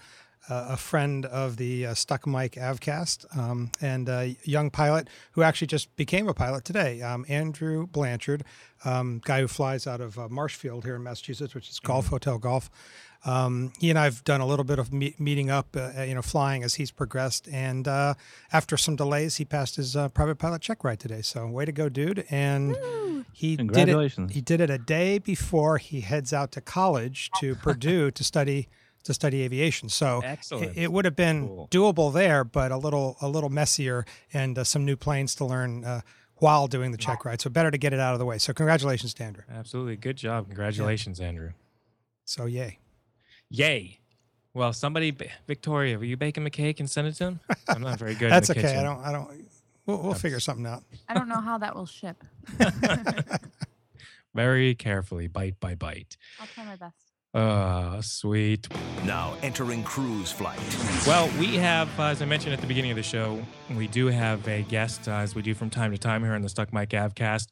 uh, 0.50 0.68
a 0.70 0.78
friend 0.78 1.26
of 1.26 1.58
the 1.58 1.86
uh, 1.88 1.94
Stuck 1.94 2.28
Mic 2.28 2.54
Avcast 2.54 3.26
um, 3.38 3.72
and 3.82 4.10
a 4.10 4.36
young 4.44 4.70
pilot 4.70 5.10
who 5.34 5.42
actually 5.44 5.68
just 5.68 5.94
became 5.96 6.28
a 6.28 6.34
pilot 6.34 6.66
today, 6.66 7.02
um, 7.02 7.26
Andrew 7.30 7.88
Blanchard, 7.88 8.44
um, 8.84 9.22
guy 9.24 9.42
who 9.42 9.48
flies 9.48 9.88
out 9.88 10.02
of 10.02 10.18
uh, 10.20 10.28
Marshfield 10.30 10.84
here 10.84 10.96
in 10.96 11.04
Massachusetts, 11.04 11.56
which 11.56 11.70
is 11.70 11.80
Golf 11.80 12.08
Hotel 12.08 12.38
Golf. 12.38 12.70
Um, 13.26 13.72
he 13.80 13.90
and 13.90 13.98
I've 13.98 14.24
done 14.24 14.42
a 14.42 14.46
little 14.46 14.66
bit 14.66 14.80
of 14.80 14.92
me- 14.92 15.16
meeting 15.18 15.50
up, 15.50 15.76
uh, 15.78 16.02
you 16.04 16.14
know, 16.16 16.22
flying 16.22 16.64
as 16.64 16.76
he's 16.76 16.92
progressed. 16.92 17.48
And 17.48 17.88
uh, 17.88 18.16
after 18.52 18.76
some 18.78 18.96
delays, 18.96 19.38
he 19.38 19.46
passed 19.46 19.78
his 19.78 19.96
uh, 19.96 20.10
private 20.10 20.36
pilot 20.36 20.62
check 20.62 20.84
ride 20.84 21.00
today. 21.00 21.22
So 21.22 21.48
way 21.48 21.64
to 21.66 21.72
go, 21.72 21.88
dude! 21.90 22.26
And 22.30 22.76
he 23.32 23.56
did 23.56 23.90
it. 23.90 24.32
He 24.32 24.42
did 24.42 24.60
it 24.62 24.70
a 24.70 24.78
day 24.78 25.20
before 25.20 25.78
he 25.78 26.02
heads 26.02 26.34
out 26.34 26.52
to 26.54 26.62
college 26.62 27.30
to 27.40 27.56
Purdue 27.64 28.12
to 28.12 28.24
study 28.24 28.68
to 29.04 29.14
study 29.14 29.42
aviation. 29.44 29.90
So 29.90 30.20
it, 30.20 30.26
Excellent. 30.26 30.78
it 30.78 30.92
would 30.92 31.04
have 31.06 31.16
been 31.16 31.48
Cool. 31.48 31.68
doable 31.72 32.14
there, 32.14 32.44
but 32.44 32.72
a 32.72 32.78
little 32.78 33.18
a 33.22 33.28
little 33.30 33.50
messier 33.50 34.06
and 34.34 34.58
uh, 34.58 34.64
some 34.64 34.86
new 34.86 34.96
planes 34.96 35.36
to 35.36 35.46
learn 35.46 35.84
uh, 35.86 36.02
while 36.38 36.68
doing 36.68 36.92
the 36.92 36.98
check 36.98 37.24
ride. 37.26 37.40
So 37.42 37.50
better 37.50 37.72
to 37.72 37.78
get 37.78 37.94
it 37.94 38.00
out 38.00 38.14
of 38.14 38.20
the 38.20 38.26
way. 38.26 38.38
So 38.38 38.54
congratulations, 38.54 39.14
to 39.16 39.24
Andrew. 39.24 39.44
Absolutely. 39.50 39.96
Good 39.98 40.18
job. 40.18 40.48
Congratulations, 40.48 41.20
Andrew. 41.22 41.52
So 42.26 42.46
yay. 42.46 42.80
Yay. 43.54 44.00
Well, 44.56 44.74
somebody, 44.74 45.16
Victoria, 45.48 45.98
will 46.00 46.06
you 46.06 46.18
bake 46.18 46.36
him 46.36 46.48
a 46.48 46.50
cake 46.50 46.80
and 46.80 46.90
send 46.90 47.08
it 47.08 47.14
to 47.14 47.24
him? 47.26 47.40
I'm 47.68 47.82
not 47.84 48.00
very 48.00 48.16
good. 48.16 48.32
That's 48.32 48.50
in 48.50 48.56
the 48.56 48.60
okay. 48.60 48.70
kitchen. 48.70 48.80
I 48.80 48.84
don't 48.84 49.06
I 49.06 49.12
don't. 49.12 49.30
We'll, 49.86 50.02
we'll 50.02 50.14
figure 50.16 50.40
something 50.40 50.66
out. 50.66 50.84
I 51.08 51.14
don't 51.14 51.28
know 51.28 51.40
how 51.40 51.60
that 51.60 51.76
will 51.76 51.86
ship. 51.86 52.24
Very 54.34 54.74
carefully, 54.74 55.28
bite 55.28 55.60
by 55.60 55.76
bite. 55.76 56.18
I'll 56.40 56.48
try 56.48 56.64
my 56.64 56.78
best. 56.78 56.96
Oh, 57.36 58.00
sweet. 58.02 58.68
Now 59.06 59.36
entering 59.44 59.84
cruise 59.84 60.32
flight. 60.32 60.60
Well, 61.06 61.30
we 61.40 61.56
have, 61.58 61.90
uh, 62.00 62.06
as 62.06 62.22
I 62.22 62.26
mentioned 62.26 62.54
at 62.54 62.62
the 62.62 62.68
beginning 62.68 62.92
of 62.92 62.98
the 62.98 63.04
show, 63.04 63.44
we 63.76 63.88
do 63.88 64.08
have 64.08 64.48
a 64.48 64.64
guest, 64.64 65.08
uh, 65.08 65.14
as 65.14 65.36
we 65.36 65.42
do 65.42 65.54
from 65.54 65.70
time 65.70 65.92
to 65.92 65.98
time 65.98 66.24
here 66.24 66.34
on 66.34 66.42
the 66.42 66.50
Stuck 66.50 66.72
Mic 66.74 66.90
Avcast, 66.90 67.48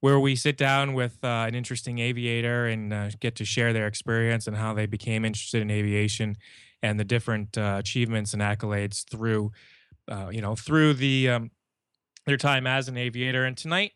where 0.00 0.20
we 0.20 0.36
sit 0.36 0.56
down 0.56 0.92
with 0.94 1.18
uh, 1.24 1.46
an 1.48 1.54
interesting 1.54 1.98
aviator 1.98 2.66
and 2.66 2.92
uh, 2.92 3.10
get 3.20 3.34
to 3.36 3.44
share 3.44 3.72
their 3.72 3.86
experience 3.86 4.46
and 4.46 4.56
how 4.56 4.74
they 4.74 4.86
became 4.86 5.24
interested 5.24 5.62
in 5.62 5.70
aviation 5.70 6.36
and 6.82 7.00
the 7.00 7.04
different 7.04 7.56
uh, 7.56 7.76
achievements 7.78 8.32
and 8.32 8.42
accolades 8.42 9.08
through, 9.10 9.50
uh, 10.08 10.28
you 10.30 10.40
know, 10.40 10.54
through 10.54 10.94
the 10.94 11.30
um, 11.30 11.50
their 12.26 12.36
time 12.36 12.66
as 12.66 12.88
an 12.88 12.96
aviator. 12.96 13.44
And 13.44 13.56
tonight, 13.56 13.92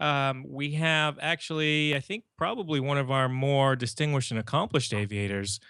um, 0.00 0.44
we 0.48 0.72
have 0.72 1.18
actually, 1.20 1.94
I 1.94 2.00
think, 2.00 2.24
probably 2.38 2.80
one 2.80 2.98
of 2.98 3.10
our 3.10 3.28
more 3.28 3.76
distinguished 3.76 4.30
and 4.30 4.40
accomplished 4.40 4.94
aviators 4.94 5.60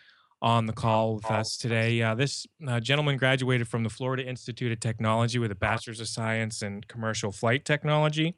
on 0.41 0.67
the 0.67 0.73
call 0.73 1.15
with 1.15 1.31
us 1.31 1.57
today. 1.57 2.03
Uh, 2.03 2.15
this 2.15 2.47
uh, 2.67 2.81
gentleman 2.81 3.17
graduated 3.17 3.69
from 3.69 3.85
the 3.85 3.89
Florida 3.89 4.27
Institute 4.27 4.73
of 4.73 4.81
Technology 4.81 5.39
with 5.39 5.53
a 5.53 5.55
Bachelor's 5.55 6.01
of 6.01 6.09
Science 6.09 6.63
in 6.63 6.83
Commercial 6.89 7.31
Flight 7.31 7.65
Technology, 7.65 8.35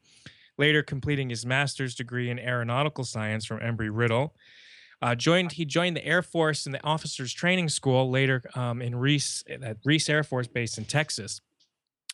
later 0.58 0.82
completing 0.82 1.30
his 1.30 1.44
master's 1.44 1.94
degree 1.94 2.30
in 2.30 2.38
Aeronautical 2.38 3.04
Science 3.04 3.44
from 3.44 3.60
Embry 3.60 3.90
Riddle. 3.92 4.34
Uh, 5.02 5.14
joined 5.14 5.52
he 5.52 5.64
joined 5.64 5.96
the 5.96 6.04
Air 6.04 6.22
Force 6.22 6.66
in 6.66 6.72
the 6.72 6.82
Officers 6.84 7.32
Training 7.32 7.68
School 7.68 8.10
later 8.10 8.42
um, 8.54 8.80
in 8.80 8.96
Reese 8.96 9.44
at 9.48 9.76
Reese 9.84 10.08
Air 10.08 10.22
Force 10.22 10.46
Base 10.46 10.78
in 10.78 10.84
Texas. 10.84 11.40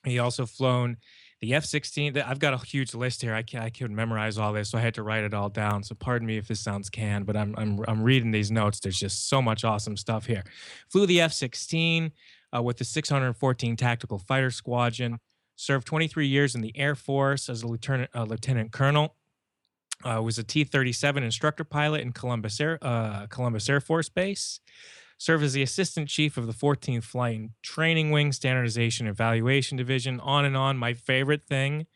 He 0.04 0.18
also 0.18 0.46
flown 0.46 0.96
the 1.40 1.54
F-16. 1.54 2.22
I've 2.26 2.38
got 2.38 2.52
a 2.52 2.58
huge 2.58 2.94
list 2.94 3.22
here. 3.22 3.34
I 3.34 3.42
can't 3.42 3.64
I 3.64 3.70
couldn't 3.70 3.96
memorize 3.96 4.38
all 4.38 4.52
this, 4.52 4.70
so 4.70 4.78
I 4.78 4.80
had 4.80 4.94
to 4.94 5.02
write 5.02 5.24
it 5.24 5.34
all 5.34 5.48
down. 5.48 5.82
So 5.82 5.94
pardon 5.94 6.26
me 6.26 6.36
if 6.36 6.48
this 6.48 6.60
sounds 6.60 6.90
canned, 6.90 7.26
but 7.26 7.36
I'm 7.36 7.54
I'm 7.56 7.80
I'm 7.86 8.02
reading 8.02 8.30
these 8.30 8.50
notes. 8.50 8.80
There's 8.80 8.98
just 8.98 9.28
so 9.28 9.40
much 9.40 9.64
awesome 9.64 9.96
stuff 9.96 10.26
here. 10.26 10.44
Flew 10.90 11.06
the 11.06 11.20
F-16 11.20 12.12
uh, 12.54 12.62
with 12.62 12.76
the 12.78 12.84
614 12.84 13.76
Tactical 13.76 14.18
Fighter 14.18 14.50
Squadron. 14.50 15.18
Served 15.60 15.86
23 15.86 16.26
years 16.26 16.54
in 16.54 16.62
the 16.62 16.74
Air 16.74 16.94
Force 16.94 17.50
as 17.50 17.62
a 17.62 17.66
lieutenant 17.66 18.08
uh, 18.14 18.24
lieutenant 18.24 18.72
colonel. 18.72 19.14
Uh, 20.02 20.22
was 20.22 20.38
a 20.38 20.42
T-37 20.42 21.22
instructor 21.22 21.64
pilot 21.64 22.00
in 22.00 22.12
Columbus 22.12 22.58
Air 22.58 22.78
uh, 22.80 23.26
Columbus 23.26 23.68
Air 23.68 23.82
Force 23.82 24.08
Base 24.08 24.60
served 25.18 25.44
as 25.44 25.52
the 25.52 25.60
assistant 25.60 26.08
chief 26.08 26.38
of 26.38 26.46
the 26.46 26.54
14th 26.54 27.04
Flight 27.04 27.38
and 27.38 27.50
Training 27.62 28.10
Wing 28.10 28.32
Standardization 28.32 29.06
Evaluation 29.06 29.76
Division. 29.76 30.18
On 30.20 30.46
and 30.46 30.56
on. 30.56 30.78
My 30.78 30.94
favorite 30.94 31.44
thing 31.44 31.86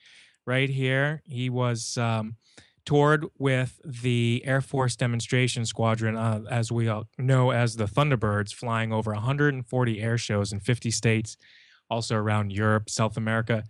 right 0.45 0.69
here, 0.69 1.23
he 1.25 1.49
was 1.49 1.97
um, 1.97 2.37
toured 2.85 3.25
with 3.39 3.81
the 3.83 4.43
Air 4.45 4.61
Force 4.61 4.95
Demonstration 4.95 5.65
Squadron, 5.65 6.17
uh, 6.17 6.43
as 6.51 6.71
we 6.71 6.87
all 6.87 7.07
know 7.17 7.51
as 7.51 7.77
the 7.77 7.87
Thunderbirds, 7.87 8.53
flying 8.53 8.93
over 8.93 9.13
140 9.15 10.03
air 10.03 10.19
shows 10.19 10.53
in 10.53 10.61
50 10.61 10.91
states, 10.91 11.39
also 11.95 12.17
around 12.17 12.53
Europe, 12.53 12.91
South 12.91 13.17
America. 13.17 13.63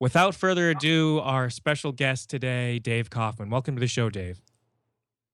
Without 0.00 0.34
further 0.34 0.70
ado, 0.70 1.20
our 1.20 1.48
special 1.48 1.92
guest 1.92 2.28
today, 2.28 2.80
Dave 2.80 3.08
Kaufman. 3.08 3.48
Welcome 3.48 3.76
to 3.76 3.80
the 3.80 3.86
show, 3.86 4.10
Dave. 4.10 4.40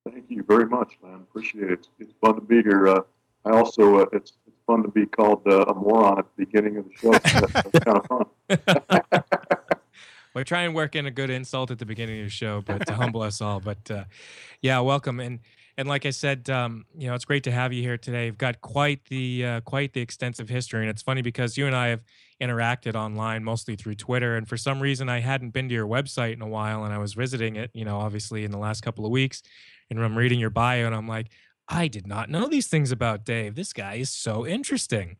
Thank 0.09 0.27
you 0.29 0.45
very 0.47 0.67
much, 0.67 0.99
man. 1.03 1.15
Appreciate 1.15 1.71
it. 1.71 1.89
It's 1.99 2.13
fun 2.21 2.35
to 2.35 2.41
be 2.43 2.63
here. 2.63 2.87
Uh, 2.87 3.01
I 3.45 3.51
also 3.53 4.01
uh, 4.01 4.07
it's 4.13 4.35
it's 4.47 4.61
fun 4.67 4.83
to 4.83 4.89
be 4.89 5.07
called 5.07 5.43
uh, 5.47 5.65
a 5.65 5.75
moron 5.75 6.19
at 6.19 6.27
the 6.37 6.45
beginning 6.45 6.77
of 6.77 6.85
the 6.85 6.95
show. 6.95 7.13
So 7.13 7.47
that's, 7.47 7.79
kind 7.81 7.99
of 7.99 8.07
fun. 8.07 9.23
we 10.35 10.45
try 10.45 10.63
and 10.63 10.75
work 10.75 10.95
in 10.95 11.07
a 11.07 11.11
good 11.11 11.31
insult 11.31 11.71
at 11.71 11.79
the 11.79 11.87
beginning 11.87 12.21
of 12.21 12.27
the 12.27 12.31
show, 12.31 12.63
but 12.65 12.87
to 12.87 12.95
humble 12.95 13.23
us 13.23 13.41
all. 13.41 13.59
But 13.59 13.91
uh, 13.91 14.05
yeah, 14.61 14.81
welcome 14.81 15.19
and 15.19 15.41
and 15.79 15.89
like 15.89 16.05
I 16.05 16.11
said, 16.11 16.51
um, 16.51 16.85
you 16.97 17.09
know, 17.09 17.15
it's 17.15 17.25
great 17.25 17.45
to 17.45 17.51
have 17.51 17.73
you 17.73 17.83
here 17.83 17.97
today. 17.97 18.27
You've 18.27 18.39
got 18.39 18.61
quite 18.61 19.05
the 19.07 19.47
uh, 19.47 19.61
quite 19.63 19.93
the 19.93 20.01
extensive 20.01 20.49
history, 20.49 20.83
and 20.83 20.91
it's 20.91 21.03
funny 21.03 21.23
because 21.23 21.57
you 21.57 21.67
and 21.67 21.75
I 21.75 21.89
have 21.89 22.03
interacted 22.41 22.95
online 22.95 23.43
mostly 23.45 23.77
through 23.77 23.95
Twitter, 23.95 24.37
and 24.37 24.49
for 24.49 24.57
some 24.57 24.81
reason 24.81 25.09
I 25.09 25.21
hadn't 25.21 25.51
been 25.51 25.69
to 25.69 25.75
your 25.75 25.87
website 25.87 26.35
in 26.35 26.43
a 26.43 26.49
while, 26.49 26.85
and 26.85 26.93
I 26.93 26.99
was 26.99 27.15
visiting 27.15 27.57
it, 27.57 27.71
you 27.73 27.85
know, 27.85 27.99
obviously 27.99 28.45
in 28.45 28.51
the 28.51 28.59
last 28.59 28.83
couple 28.83 29.07
of 29.07 29.11
weeks, 29.11 29.43
and 29.91 30.03
I'm 30.03 30.17
reading 30.17 30.39
your 30.39 30.51
bio, 30.51 30.87
and 30.87 30.95
I'm 30.95 31.09
like, 31.09 31.29
I 31.69 31.89
did 31.89 32.07
not 32.07 32.29
know 32.29 32.49
these 32.49 32.69
things 32.69 32.93
about 32.93 33.25
Dave. 33.25 33.55
This 33.55 33.73
guy 33.73 33.95
is 33.95 34.11
so 34.11 34.47
interesting. 34.47 35.17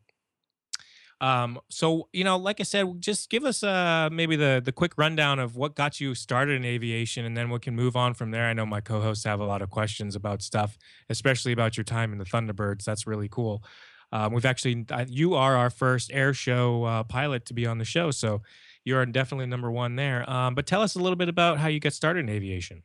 Um, 1.23 1.61
so 1.71 2.09
you 2.13 2.25
know, 2.25 2.37
like 2.37 2.59
I 2.59 2.65
said, 2.65 3.01
just 3.01 3.31
give 3.31 3.45
us 3.45 3.63
uh 3.63 4.09
maybe 4.11 4.35
the 4.35 4.61
the 4.63 4.73
quick 4.73 4.93
rundown 4.99 5.39
of 5.39 5.57
what 5.57 5.77
got 5.77 6.01
you 6.01 6.15
started 6.17 6.57
in 6.57 6.65
aviation, 6.65 7.25
and 7.25 7.37
then 7.37 7.49
we 7.49 7.61
can 7.61 7.77
move 7.77 7.95
on 7.97 8.13
from 8.13 8.33
there. 8.33 8.47
I 8.47 8.53
know 8.53 8.67
my 8.67 8.81
co-hosts 8.81 9.25
have 9.25 9.39
a 9.39 9.45
lot 9.45 9.63
of 9.63 9.71
questions 9.71 10.17
about 10.17 10.43
stuff, 10.43 10.77
especially 11.09 11.53
about 11.53 11.77
your 11.77 11.85
time 11.85 12.13
in 12.13 12.19
the 12.19 12.25
Thunderbirds. 12.25 12.85
That's 12.85 13.07
really 13.07 13.29
cool. 13.29 13.63
Um, 14.11 14.35
we've 14.35 14.45
actually, 14.45 14.85
you 15.07 15.35
are 15.35 15.57
our 15.57 15.71
first 15.71 16.11
air 16.13 16.35
show 16.35 16.85
uh, 16.85 17.03
pilot 17.05 17.47
to 17.47 17.55
be 17.55 17.67
on 17.67 17.79
the 17.79 17.85
show, 17.85 18.11
so 18.11 18.43
you're 18.85 19.07
definitely 19.07 19.47
number 19.47 19.71
one 19.71 19.97
there. 19.97 20.29
Um, 20.29 20.55
but 20.55 20.67
tell 20.67 20.83
us 20.83 20.97
a 20.97 20.99
little 20.99 21.17
bit 21.17 21.31
about 21.31 21.59
how 21.59 21.69
you 21.69 21.81
got 21.81 21.95
started 21.95 22.21
in 22.21 22.29
aviation. 22.29 22.83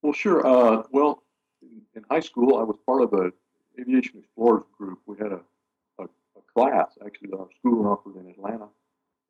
Well, 0.00 0.14
sure. 0.14 0.46
Uh, 0.46 0.84
well, 0.90 1.24
in 1.94 2.04
high 2.10 2.20
school, 2.20 2.56
I 2.56 2.62
was 2.62 2.76
part 2.86 3.02
of 3.02 3.12
a 3.12 3.32
aviation 3.78 4.20
explorers 4.20 4.62
group. 4.78 5.00
We 5.06 5.16
had 5.18 5.32
a 5.32 5.40
class 6.54 6.96
actually 7.04 7.30
that 7.30 7.38
our 7.38 7.48
school 7.58 7.86
offered 7.86 8.16
in 8.16 8.30
Atlanta, 8.30 8.68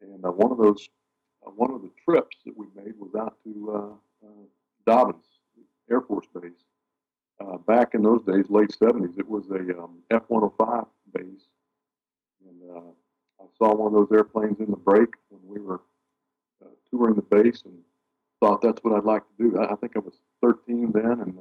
and 0.00 0.25
uh, 0.25 0.31
one 0.31 0.52
of 0.52 0.59
those 0.59 0.88
uh, 1.47 1.50
one 1.50 1.71
of 1.71 1.83
the 1.83 1.91
trips 2.09 2.37
that 2.45 2.57
we 2.57 2.67
made 2.75 2.95
was 2.99 3.14
out 3.19 3.37
to 3.45 3.73
uh, 3.75 4.26
uh 4.26 4.45
Dobbins 4.87 5.25
Air 5.91 6.00
Force 6.00 6.26
Base. 6.35 6.52
Uh, 7.41 7.57
back 7.59 7.95
in 7.95 8.02
those 8.02 8.23
days, 8.23 8.45
late 8.49 8.71
'70s, 8.71 9.19
it 9.19 9.29
was 9.29 9.50
a 9.50 9.79
um, 9.79 9.99
F-105 10.11 10.87
base, 11.12 11.49
and 12.47 12.85
I 13.41 13.45
saw 13.59 13.75
one 13.75 13.88
of 13.88 13.93
those 13.95 14.17
airplanes 14.17 14.61
in 14.61 14.71
the 14.71 14.76
break 14.76 15.09
when 15.31 15.41
we 15.45 15.61
were 15.61 15.81
touring 16.91 17.17
the 17.17 17.23
base, 17.23 17.62
and 17.64 17.76
thought 18.38 18.61
that's 18.61 18.85
what 18.85 18.95
I'd 18.95 19.05
like 19.05 19.23
to 19.23 19.50
do. 19.50 19.59
I, 19.59 19.73
I 19.73 19.76
think 19.76 19.97
I 19.97 20.00
was 20.00 20.21
13 20.41 20.93
then, 20.93 21.05
and 21.05 21.38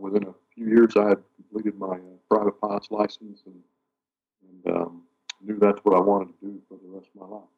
within 0.00 0.24
a 0.24 0.34
few 0.54 0.66
years, 0.66 0.96
I 0.96 1.10
had 1.10 1.22
completed 1.36 1.78
my 1.78 1.98
private 2.28 2.60
pilot's 2.60 2.90
license 2.90 3.42
and, 3.46 3.54
and 4.48 4.76
um, 4.76 5.02
knew 5.42 5.58
that's 5.58 5.80
what 5.82 5.96
I 5.96 6.00
wanted 6.00 6.28
to 6.40 6.46
do 6.46 6.60
for 6.68 6.78
the 6.82 6.88
rest 6.88 7.08
of 7.14 7.20
my 7.20 7.36
life. 7.36 7.48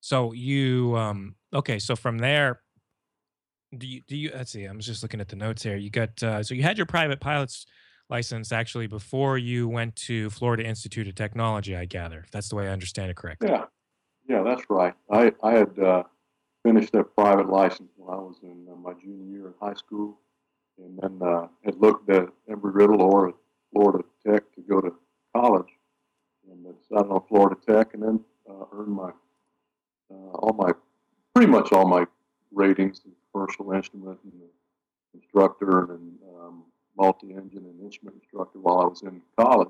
So 0.00 0.32
you, 0.32 0.96
um, 0.96 1.34
okay, 1.52 1.78
so 1.78 1.96
from 1.96 2.18
there, 2.18 2.60
do 3.76 3.86
you, 3.86 4.02
do 4.06 4.16
you, 4.16 4.30
let's 4.34 4.52
see, 4.52 4.64
I'm 4.64 4.80
just 4.80 5.02
looking 5.02 5.20
at 5.20 5.28
the 5.28 5.36
notes 5.36 5.62
here. 5.62 5.76
You 5.76 5.90
got, 5.90 6.22
uh, 6.22 6.42
so 6.42 6.54
you 6.54 6.62
had 6.62 6.78
your 6.78 6.86
private 6.86 7.20
pilot's 7.20 7.66
license 8.08 8.52
actually 8.52 8.86
before 8.86 9.36
you 9.36 9.68
went 9.68 9.94
to 9.96 10.30
Florida 10.30 10.64
Institute 10.64 11.08
of 11.08 11.14
Technology, 11.14 11.76
I 11.76 11.84
gather. 11.84 12.20
If 12.20 12.30
that's 12.30 12.48
the 12.48 12.56
way 12.56 12.68
I 12.68 12.72
understand 12.72 13.10
it 13.10 13.16
correctly. 13.16 13.50
Yeah. 13.50 13.64
Yeah, 14.28 14.42
that's 14.42 14.62
right. 14.68 14.94
I, 15.10 15.32
I 15.42 15.52
had 15.52 15.78
uh, 15.78 16.02
finished 16.62 16.92
that 16.92 17.14
private 17.14 17.48
license 17.48 17.90
when 17.96 18.14
I 18.14 18.20
was 18.20 18.36
in 18.42 18.66
uh, 18.70 18.76
my 18.76 18.92
junior 18.92 19.24
year 19.24 19.46
in 19.46 19.54
high 19.58 19.72
school 19.72 20.18
and 20.78 20.98
then 21.00 21.26
uh, 21.26 21.48
had 21.64 21.76
looked 21.76 22.10
at 22.10 22.28
Embry-Riddle 22.50 23.00
or 23.00 23.32
Florida 23.72 24.04
Tech 24.26 24.42
to 24.54 24.60
go 24.60 24.80
to 24.82 24.92
college, 25.34 25.68
decided 26.72 27.10
on 27.10 27.22
Florida 27.28 27.56
Tech, 27.66 27.94
and 27.94 28.02
then 28.02 28.20
uh, 28.48 28.64
earned 28.72 28.92
my 28.92 29.10
uh, 30.10 30.30
all 30.34 30.54
my 30.54 30.72
pretty 31.34 31.50
much 31.50 31.72
all 31.72 31.86
my 31.86 32.06
ratings 32.52 33.02
in 33.04 33.12
commercial 33.32 33.72
instrument 33.72 34.18
and 34.24 34.32
instructor 35.14 35.92
and 35.94 36.18
um, 36.36 36.64
multi-engine 36.96 37.64
and 37.64 37.80
instrument 37.82 38.16
instructor 38.20 38.58
while 38.58 38.80
I 38.80 38.86
was 38.86 39.02
in 39.02 39.20
college, 39.38 39.68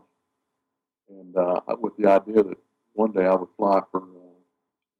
and 1.11 1.37
uh, 1.37 1.61
with 1.81 1.97
the 1.97 2.09
idea 2.09 2.43
that 2.43 2.59
one 2.95 3.13
day 3.13 3.27
I 3.27 3.35
would 3.35 3.49
fly 3.57 3.81
for 3.91 4.03
uh, 4.03 4.39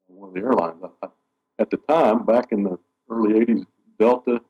one 0.07 0.29
of 0.29 0.35
the 0.35 0.41
airlines. 0.41 0.83
I, 0.83 1.07
I, 1.07 1.09
at 1.61 1.71
the 1.71 1.79
time, 1.89 2.25
back 2.25 2.53
in 2.53 2.63
the 2.63 2.79
early 3.11 3.41
'80s, 3.45 3.65
Delta 3.99 4.41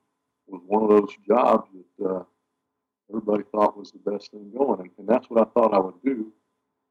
was 0.46 0.62
one 0.66 0.82
of 0.82 0.88
those 0.88 1.10
jobs 1.26 1.68
that 1.98 2.10
uh, 2.10 2.22
everybody 3.10 3.44
thought 3.52 3.78
was 3.78 3.92
the 3.92 4.10
best 4.10 4.30
thing 4.30 4.50
going, 4.56 4.80
and, 4.80 4.90
and 4.98 5.08
that's 5.08 5.28
what 5.30 5.46
I 5.46 5.50
thought 5.52 5.74
I 5.74 5.78
would 5.78 6.02
do. 6.04 6.32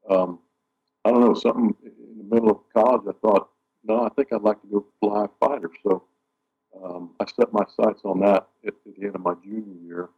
Um, 0.08 0.38
I 1.04 1.10
don't 1.10 1.17
know, 1.28 1.34
something 1.34 1.74
in 1.84 2.18
the 2.18 2.34
middle 2.34 2.50
of 2.50 2.58
college, 2.74 3.02
I 3.08 3.12
thought, 3.20 3.48
no, 3.84 4.02
I 4.02 4.08
think 4.10 4.28
I'd 4.32 4.42
like 4.42 4.60
to 4.62 4.68
go 4.68 4.86
fly 5.00 5.24
a 5.24 5.46
fighter. 5.46 5.70
So 5.82 6.04
um, 6.84 7.14
I 7.20 7.26
set 7.26 7.52
my 7.52 7.64
sights 7.80 8.02
on 8.04 8.20
that 8.20 8.46
at, 8.66 8.74
at 8.86 8.96
the 8.96 9.06
end 9.06 9.14
of 9.14 9.20
my 9.20 9.34
junior 9.42 9.74
year, 9.82 10.08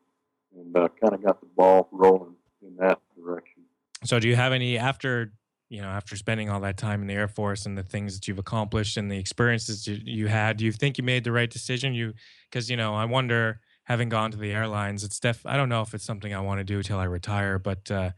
and 0.56 0.76
uh, 0.76 0.88
kind 1.00 1.14
of 1.14 1.22
got 1.22 1.40
the 1.40 1.46
ball 1.56 1.88
rolling 1.92 2.34
in 2.62 2.76
that 2.76 3.00
direction. 3.16 3.62
So, 4.04 4.18
do 4.18 4.28
you 4.28 4.36
have 4.36 4.52
any 4.52 4.78
after 4.78 5.32
you 5.70 5.80
know, 5.80 5.88
after 5.88 6.16
spending 6.16 6.50
all 6.50 6.60
that 6.60 6.76
time 6.76 7.00
in 7.00 7.06
the 7.06 7.14
Air 7.14 7.28
Force 7.28 7.64
and 7.64 7.78
the 7.78 7.84
things 7.84 8.14
that 8.14 8.26
you've 8.26 8.40
accomplished 8.40 8.96
and 8.96 9.10
the 9.10 9.16
experiences 9.16 9.86
you, 9.86 10.00
you 10.04 10.26
had, 10.26 10.56
do 10.56 10.64
you 10.64 10.72
think 10.72 10.98
you 10.98 11.04
made 11.04 11.22
the 11.22 11.30
right 11.30 11.48
decision? 11.48 11.94
You, 11.94 12.12
because 12.50 12.68
you 12.68 12.76
know, 12.76 12.94
I 12.94 13.04
wonder, 13.04 13.60
having 13.84 14.08
gone 14.08 14.32
to 14.32 14.36
the 14.36 14.50
airlines, 14.50 15.04
it's 15.04 15.20
def. 15.20 15.46
I 15.46 15.56
don't 15.56 15.68
know 15.68 15.80
if 15.80 15.94
it's 15.94 16.04
something 16.04 16.34
I 16.34 16.40
want 16.40 16.58
to 16.58 16.64
do 16.64 16.82
till 16.82 16.98
I 16.98 17.04
retire, 17.04 17.60
but 17.60 17.88
uh, 17.88 18.10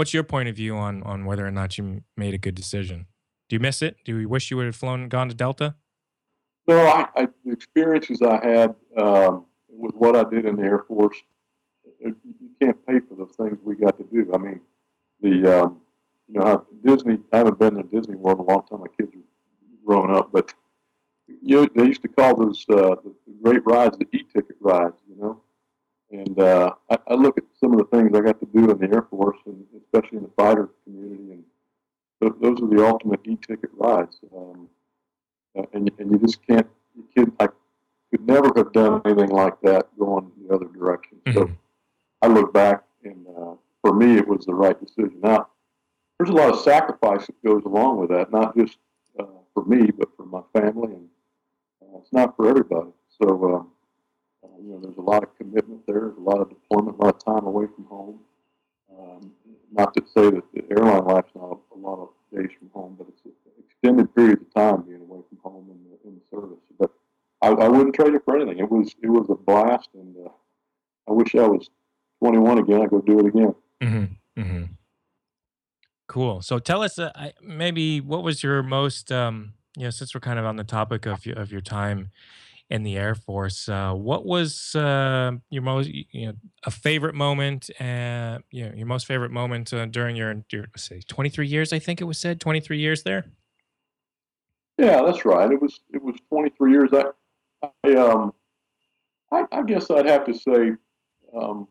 what's 0.00 0.14
your 0.14 0.22
point 0.22 0.48
of 0.48 0.56
view 0.56 0.78
on 0.78 1.02
on 1.02 1.26
whether 1.26 1.46
or 1.46 1.50
not 1.50 1.76
you 1.76 2.02
made 2.16 2.32
a 2.32 2.38
good 2.38 2.54
decision? 2.54 3.06
Do 3.50 3.56
you 3.56 3.60
miss 3.60 3.82
it? 3.82 3.96
Do 4.06 4.18
you 4.18 4.30
wish 4.30 4.50
you 4.50 4.56
would 4.56 4.64
have 4.64 4.74
flown, 4.74 5.10
gone 5.10 5.28
to 5.28 5.34
Delta? 5.34 5.74
No, 6.66 6.78
I, 6.86 7.06
I 7.14 7.28
the 7.44 7.52
experiences 7.52 8.22
I 8.22 8.42
had 8.42 8.74
um, 8.96 9.44
with 9.68 9.94
what 9.94 10.16
I 10.16 10.24
did 10.24 10.46
in 10.46 10.56
the 10.56 10.62
Air 10.62 10.84
Force, 10.88 11.18
it, 12.00 12.14
you 12.24 12.50
can't 12.62 12.86
pay 12.86 13.00
for 13.00 13.14
those 13.14 13.34
things 13.36 13.58
we 13.62 13.74
got 13.74 13.98
to 13.98 14.04
do. 14.04 14.30
I 14.32 14.38
mean, 14.38 14.60
the 15.20 15.64
um, 15.64 15.80
you 16.28 16.40
know, 16.40 16.66
Disney. 16.82 17.18
I 17.30 17.38
haven't 17.38 17.58
been 17.58 17.74
to 17.74 17.82
Disney 17.82 18.16
World 18.16 18.38
in 18.38 18.46
a 18.46 18.48
long 18.48 18.64
time. 18.70 18.80
My 18.80 18.86
kids 18.98 19.14
are 19.14 19.84
growing 19.84 20.16
up, 20.16 20.30
but 20.32 20.54
you 21.42 21.56
know, 21.56 21.68
they 21.76 21.84
used 21.84 22.00
to 22.02 22.08
call 22.08 22.36
those 22.36 22.64
uh, 22.70 22.94
the 23.04 23.14
great 23.42 23.66
rides 23.66 23.98
the 23.98 24.06
e-ticket 24.16 24.56
rides. 24.60 24.96
You 25.10 25.16
know, 25.20 25.42
and 26.10 26.40
uh, 26.40 26.72
I, 26.90 26.98
I 27.08 27.14
look 27.14 27.38
at 27.38 27.44
some 27.58 27.72
of 27.72 27.78
the 27.78 27.84
things 27.84 28.10
I 28.14 28.20
got 28.20 28.40
to 28.40 28.46
do 28.46 28.70
in 28.70 28.78
the 28.78 28.94
Air 28.94 29.06
Force, 29.10 29.38
and 29.46 29.64
especially 29.84 30.18
in 30.18 30.24
the 30.24 30.30
fighter 30.36 30.70
community, 30.84 31.32
and 31.32 31.44
th- 32.80 32.98
those 32.98 33.10
are 33.10 33.16
the 33.16 33.16
ultimate 33.16 33.20
e-ticket 33.24 33.70
rides. 33.74 34.18
Um, 34.36 34.68
uh, 35.58 35.62
and 35.72 35.90
and 35.98 36.10
you 36.10 36.18
just 36.18 36.46
can't. 36.46 36.66
You 36.96 37.04
can 37.14 37.32
I 37.40 37.48
could 38.10 38.26
never 38.26 38.52
have 38.56 38.72
done 38.72 39.02
anything 39.04 39.30
like 39.30 39.60
that 39.62 39.86
going 39.98 40.32
the 40.46 40.54
other 40.54 40.66
direction. 40.66 41.18
Mm-hmm. 41.26 41.38
So 41.38 41.50
I 42.22 42.26
look 42.26 42.52
back, 42.52 42.84
and 43.04 43.26
uh, 43.28 43.54
for 43.82 43.94
me, 43.94 44.16
it 44.16 44.28
was 44.28 44.46
the 44.46 44.54
right 44.54 44.80
decision. 44.80 45.20
Now 45.22 45.48
there's 46.18 46.30
a 46.30 46.34
lot 46.34 46.52
of 46.52 46.60
sacrifice 46.60 47.26
that 47.26 47.44
goes 47.44 47.64
along 47.64 47.98
with 47.98 48.10
that, 48.10 48.32
not 48.32 48.56
just 48.56 48.78
uh, 49.18 49.24
for 49.54 49.64
me, 49.64 49.90
but 49.90 50.08
for 50.16 50.26
my 50.26 50.42
family, 50.52 50.92
and 50.92 51.08
uh, 51.82 51.98
it's 51.98 52.12
not 52.12 52.36
for 52.36 52.48
everybody. 52.48 52.90
So, 53.20 53.68
Uh, 54.42 54.48
you 54.64 54.72
know, 54.72 54.80
there's 54.80 54.96
a 54.96 55.02
lot 55.02 55.22
of 55.22 55.36
commitment 55.36 55.86
there. 55.86 56.00
There's 56.00 56.16
a 56.16 56.20
lot 56.20 56.40
of 56.40 56.48
deployment, 56.48 56.98
a 56.98 57.04
lot 57.04 57.14
of 57.14 57.24
time 57.24 57.46
away 57.46 57.66
from 57.74 57.84
home. 57.84 58.20
Um, 58.90 59.32
not 59.72 59.92
to 59.94 60.02
say 60.14 60.30
that 60.30 60.44
the 60.54 60.64
airline 60.70 61.04
life's 61.04 61.30
not 61.34 61.60
a, 61.60 61.74
a 61.74 61.78
lot 61.78 61.98
of 62.00 62.08
days 62.34 62.50
from 62.58 62.70
home, 62.70 62.96
but 62.96 63.08
it's 63.08 63.24
an 63.26 63.32
extended 63.68 64.14
period 64.14 64.40
of 64.40 64.54
time 64.54 64.82
being 64.82 65.00
away 65.00 65.20
from 65.28 65.38
home 65.42 65.70
in 65.70 65.90
the, 65.90 66.08
in 66.08 66.14
the 66.14 66.36
service. 66.36 66.58
But 66.78 66.90
I, 67.42 67.48
I 67.48 67.68
wouldn't 67.68 67.96
it 68.58 68.68
for 68.68 68.76
anything. 68.76 68.78
It 68.78 68.78
was 68.78 68.94
it 69.02 69.08
was 69.08 69.26
a 69.30 69.34
blast, 69.34 69.88
and 69.94 70.14
uh, 70.26 70.30
I 71.08 71.12
wish 71.12 71.34
I 71.34 71.46
was 71.46 71.68
21 72.22 72.58
again. 72.58 72.82
I'd 72.82 72.90
go 72.90 73.00
do 73.00 73.18
it 73.20 73.26
again. 73.26 73.54
Mm-hmm. 73.82 74.40
Mm-hmm. 74.40 74.64
Cool. 76.06 76.42
So 76.42 76.58
tell 76.58 76.82
us, 76.82 76.98
uh, 76.98 77.30
maybe 77.40 78.00
what 78.00 78.22
was 78.22 78.42
your 78.42 78.62
most, 78.62 79.12
um, 79.12 79.54
you 79.76 79.84
know, 79.84 79.90
since 79.90 80.14
we're 80.14 80.20
kind 80.20 80.38
of 80.38 80.44
on 80.44 80.56
the 80.56 80.64
topic 80.64 81.06
of 81.06 81.24
your, 81.24 81.38
of 81.38 81.52
your 81.52 81.60
time 81.60 82.10
in 82.68 82.82
the 82.82 82.96
Air 82.96 83.14
Force, 83.14 83.68
uh, 83.68 83.92
what 83.92 84.26
was 84.26 84.74
uh, 84.74 85.32
your 85.50 85.62
most, 85.62 85.88
you 85.88 86.26
know, 86.26 86.32
a 86.64 86.70
favorite 86.70 87.14
moment, 87.14 87.70
uh, 87.80 88.38
you 88.50 88.64
know, 88.64 88.72
your 88.74 88.86
most 88.86 89.06
favorite 89.06 89.30
moment 89.30 89.72
uh, 89.72 89.86
during 89.86 90.16
your, 90.16 90.34
your, 90.50 90.66
say, 90.76 91.00
23 91.06 91.46
years, 91.46 91.72
I 91.72 91.78
think 91.78 92.00
it 92.00 92.04
was 92.04 92.18
said, 92.18 92.40
23 92.40 92.78
years 92.78 93.02
there? 93.04 93.26
Yeah, 94.78 95.02
that's 95.02 95.24
right. 95.24 95.50
It 95.50 95.62
was, 95.62 95.80
it 95.92 96.02
was 96.02 96.16
23 96.28 96.72
years. 96.72 96.90
I, 96.92 97.04
I, 97.84 97.94
um, 97.94 98.32
I, 99.32 99.44
I 99.52 99.62
guess 99.62 99.90
I'd 99.90 100.06
have 100.06 100.24
to 100.26 100.34
say, 100.34 100.72
um, 101.36 101.68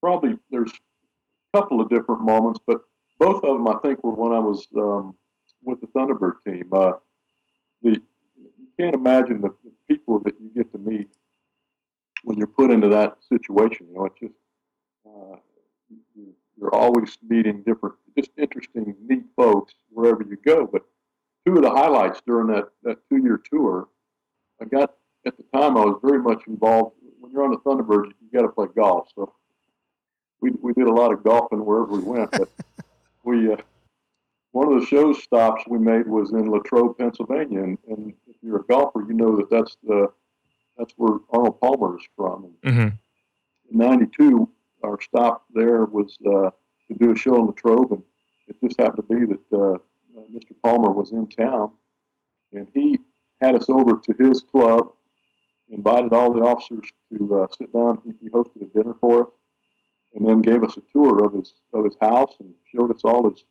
probably 0.00 0.38
there's 0.50 0.72
a 0.72 1.58
couple 1.58 1.80
of 1.80 1.88
different 1.88 2.22
moments, 2.22 2.60
but 2.66 2.80
both 3.18 3.42
of 3.44 3.56
them 3.56 3.68
I 3.68 3.74
think 3.82 4.02
were 4.02 4.12
when 4.12 4.32
I 4.32 4.38
was 4.38 4.66
um, 4.76 5.14
with 5.62 5.80
the 5.80 5.86
Thunderbird 5.88 6.34
team. 6.46 6.68
Uh, 6.72 6.92
the 7.82 8.00
you 8.36 8.68
can't 8.78 8.94
imagine 8.94 9.40
the, 9.40 9.50
the, 9.64 9.72
people 9.88 10.18
that 10.20 10.34
you 10.38 10.50
get 10.54 10.70
to 10.70 10.78
meet 10.78 11.08
when 12.24 12.36
you're 12.36 12.46
put 12.46 12.70
into 12.70 12.88
that 12.88 13.16
situation. 13.28 13.86
You 13.88 13.94
know, 13.94 14.04
it's 14.04 14.20
just 14.20 14.34
uh, 15.06 15.36
you, 16.14 16.34
you're 16.60 16.74
always 16.74 17.16
meeting 17.26 17.62
different, 17.66 17.94
just 18.16 18.30
interesting, 18.36 18.94
neat 19.08 19.24
folks 19.34 19.74
wherever 19.90 20.22
you 20.22 20.36
go. 20.44 20.66
But 20.66 20.82
two 21.46 21.56
of 21.56 21.62
the 21.62 21.70
highlights 21.70 22.20
during 22.26 22.48
that 22.48 22.68
that 22.82 22.98
two 23.08 23.18
year 23.18 23.40
tour, 23.50 23.88
I 24.60 24.66
got 24.66 24.94
at 25.28 25.36
the 25.36 25.44
time 25.56 25.76
I 25.76 25.84
was 25.84 26.00
very 26.02 26.20
much 26.20 26.42
involved. 26.46 26.96
When 27.20 27.30
you're 27.30 27.44
on 27.44 27.50
the 27.50 27.58
Thunderbird, 27.58 28.06
you 28.20 28.30
got 28.32 28.42
to 28.42 28.48
play 28.48 28.66
golf. 28.74 29.08
So 29.14 29.32
we 30.40 30.50
we 30.62 30.72
did 30.72 30.86
a 30.86 30.92
lot 30.92 31.12
of 31.12 31.22
golfing 31.22 31.64
wherever 31.64 31.92
we 31.92 32.02
went. 32.02 32.30
But 32.32 32.48
we 33.24 33.52
uh, 33.52 33.56
one 34.52 34.72
of 34.72 34.80
the 34.80 34.86
show 34.86 35.12
stops 35.12 35.64
we 35.68 35.78
made 35.78 36.08
was 36.08 36.32
in 36.32 36.50
Latrobe, 36.50 36.96
Pennsylvania, 36.98 37.62
and, 37.62 37.78
and 37.88 38.14
if 38.26 38.36
you're 38.42 38.60
a 38.60 38.64
golfer, 38.64 39.04
you 39.06 39.14
know 39.14 39.36
that 39.36 39.50
that's 39.50 39.76
the 39.84 40.10
that's 40.76 40.94
where 40.96 41.18
Arnold 41.30 41.60
Palmer 41.60 41.98
is 41.98 42.06
from. 42.16 42.54
Mm-hmm. 42.64 42.88
In 43.70 43.78
'92, 43.78 44.48
our 44.82 45.00
stop 45.00 45.44
there 45.54 45.84
was 45.84 46.16
uh, 46.26 46.50
to 46.88 46.98
do 46.98 47.12
a 47.12 47.16
show 47.16 47.36
in 47.36 47.46
Latrobe, 47.46 47.92
and 47.92 48.02
it 48.48 48.56
just 48.64 48.80
happened 48.80 49.08
to 49.08 49.14
be 49.14 49.26
that 49.26 49.56
uh, 49.56 49.78
Mr. 50.32 50.54
Palmer 50.64 50.90
was 50.90 51.12
in 51.12 51.28
town, 51.28 51.72
and 52.52 52.68
he 52.72 52.98
had 53.40 53.54
us 53.54 53.68
over 53.68 53.96
to 53.98 54.24
his 54.24 54.42
club, 54.42 54.92
invited 55.70 56.12
all 56.12 56.32
the 56.32 56.40
officers 56.40 56.90
to 57.12 57.42
uh, 57.42 57.46
sit 57.56 57.72
down. 57.72 58.00
He, 58.20 58.28
hosted 58.30 58.62
a 58.62 58.66
dinner 58.66 58.94
for 59.00 59.22
us, 59.22 59.28
and 60.14 60.26
then 60.26 60.42
gave 60.42 60.62
us 60.62 60.76
a 60.76 60.82
tour 60.92 61.24
of 61.24 61.34
his 61.34 61.54
of 61.72 61.84
his 61.84 61.96
house 62.00 62.34
and 62.40 62.52
showed 62.74 62.94
us 62.94 63.02
all 63.04 63.28
his 63.30 63.44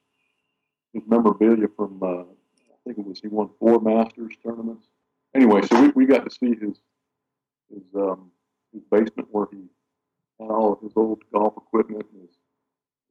his 0.93 1.03
memorabilia 1.07 1.67
from 1.75 1.99
uh, 2.01 2.21
I 2.21 2.77
think 2.85 2.97
it 2.99 3.05
was 3.05 3.19
he 3.19 3.27
won 3.27 3.49
four 3.59 3.79
Masters 3.79 4.33
tournaments. 4.43 4.87
Anyway, 5.35 5.61
so 5.63 5.81
we, 5.81 5.89
we 5.89 6.05
got 6.05 6.29
to 6.29 6.31
see 6.31 6.55
his 6.59 6.79
his 7.73 7.83
um, 7.95 8.31
his 8.73 8.83
basement 8.91 9.27
where 9.31 9.47
he 9.51 9.63
had 10.39 10.49
all 10.49 10.73
of 10.73 10.81
his 10.81 10.93
old 10.95 11.23
golf 11.33 11.55
equipment 11.57 12.05
and 12.13 12.21
his, 12.21 12.37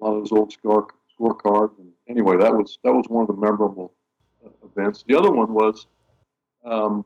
a 0.00 0.04
lot 0.04 0.16
of 0.16 0.22
his 0.22 0.32
old 0.32 0.52
score 0.52 0.88
scorecards. 1.18 1.78
And 1.78 1.90
anyway, 2.08 2.36
that 2.38 2.52
was 2.52 2.78
that 2.84 2.92
was 2.92 3.06
one 3.08 3.22
of 3.22 3.28
the 3.28 3.40
memorable 3.40 3.94
uh, 4.44 4.50
events. 4.64 5.04
The 5.06 5.16
other 5.16 5.30
one 5.30 5.52
was 5.52 5.86
um, 6.64 7.04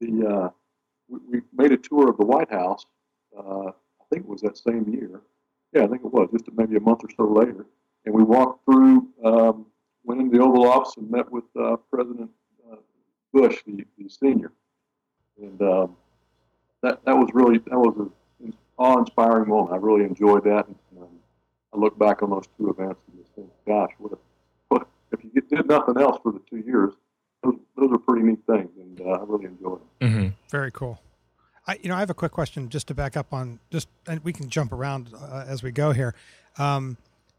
the 0.00 0.26
uh, 0.26 0.50
we, 1.08 1.18
we, 1.30 1.40
made 1.52 1.72
a 1.72 1.76
tour 1.76 2.10
of 2.10 2.16
the 2.16 2.24
White 2.24 2.50
House. 2.50 2.86
Uh, 3.36 3.68
I 3.68 4.04
think 4.10 4.24
it 4.24 4.28
was 4.28 4.40
that 4.42 4.58
same 4.58 4.88
year. 4.88 5.20
Yeah, 5.72 5.84
I 5.84 5.86
think 5.86 6.02
it 6.04 6.12
was, 6.12 6.28
just 6.32 6.44
maybe 6.56 6.76
a 6.76 6.80
month 6.80 7.00
or 7.04 7.08
so 7.16 7.24
later. 7.24 7.66
And 8.04 8.14
we 8.14 8.22
walked 8.22 8.64
through, 8.64 9.08
um, 9.24 9.66
went 10.04 10.20
into 10.20 10.36
the 10.36 10.42
Oval 10.42 10.66
Office 10.66 10.96
and 10.96 11.10
met 11.10 11.30
with 11.30 11.44
uh, 11.60 11.76
President 11.92 12.30
uh, 12.70 12.76
Bush, 13.32 13.58
the, 13.66 13.84
the 13.98 14.08
senior. 14.08 14.52
And 15.40 15.60
um, 15.62 15.96
that, 16.82 17.04
that 17.04 17.16
was 17.16 17.30
really, 17.34 17.58
that 17.58 17.78
was 17.78 18.10
an 18.42 18.54
awe-inspiring 18.78 19.48
moment. 19.48 19.72
I 19.72 19.76
really 19.76 20.04
enjoyed 20.04 20.44
that. 20.44 20.66
And, 20.66 20.76
um, 21.00 21.08
I 21.72 21.78
look 21.78 21.96
back 21.98 22.22
on 22.22 22.30
those 22.30 22.48
two 22.58 22.68
events 22.70 23.00
and 23.06 23.22
just 23.22 23.34
think, 23.34 23.48
gosh, 23.66 23.90
what, 23.98 24.12
a, 24.12 24.18
what 24.68 24.88
if 25.12 25.20
you 25.22 25.40
did 25.40 25.68
nothing 25.68 25.98
else 25.98 26.18
for 26.22 26.32
the 26.32 26.40
two 26.50 26.58
years, 26.58 26.94
those, 27.42 27.54
those 27.76 27.90
are 27.92 27.98
pretty 27.98 28.26
neat 28.26 28.40
things, 28.46 28.70
and 28.78 29.00
uh, 29.00 29.10
I 29.10 29.24
really 29.24 29.46
enjoy 29.46 29.70
them. 29.70 29.80
Mm-hmm. 30.00 30.28
Very 30.50 30.70
cool. 30.70 31.00
I, 31.66 31.78
you 31.82 31.88
know, 31.88 31.96
I 31.96 32.00
have 32.00 32.10
a 32.10 32.14
quick 32.14 32.32
question 32.32 32.68
just 32.68 32.88
to 32.88 32.94
back 32.94 33.16
up 33.16 33.32
on 33.32 33.60
just, 33.70 33.88
and 34.06 34.22
we 34.24 34.32
can 34.32 34.48
jump 34.48 34.72
around 34.72 35.10
uh, 35.14 35.44
as 35.46 35.62
we 35.62 35.70
go 35.70 35.92
here. 35.92 36.14
Um, 36.58 36.96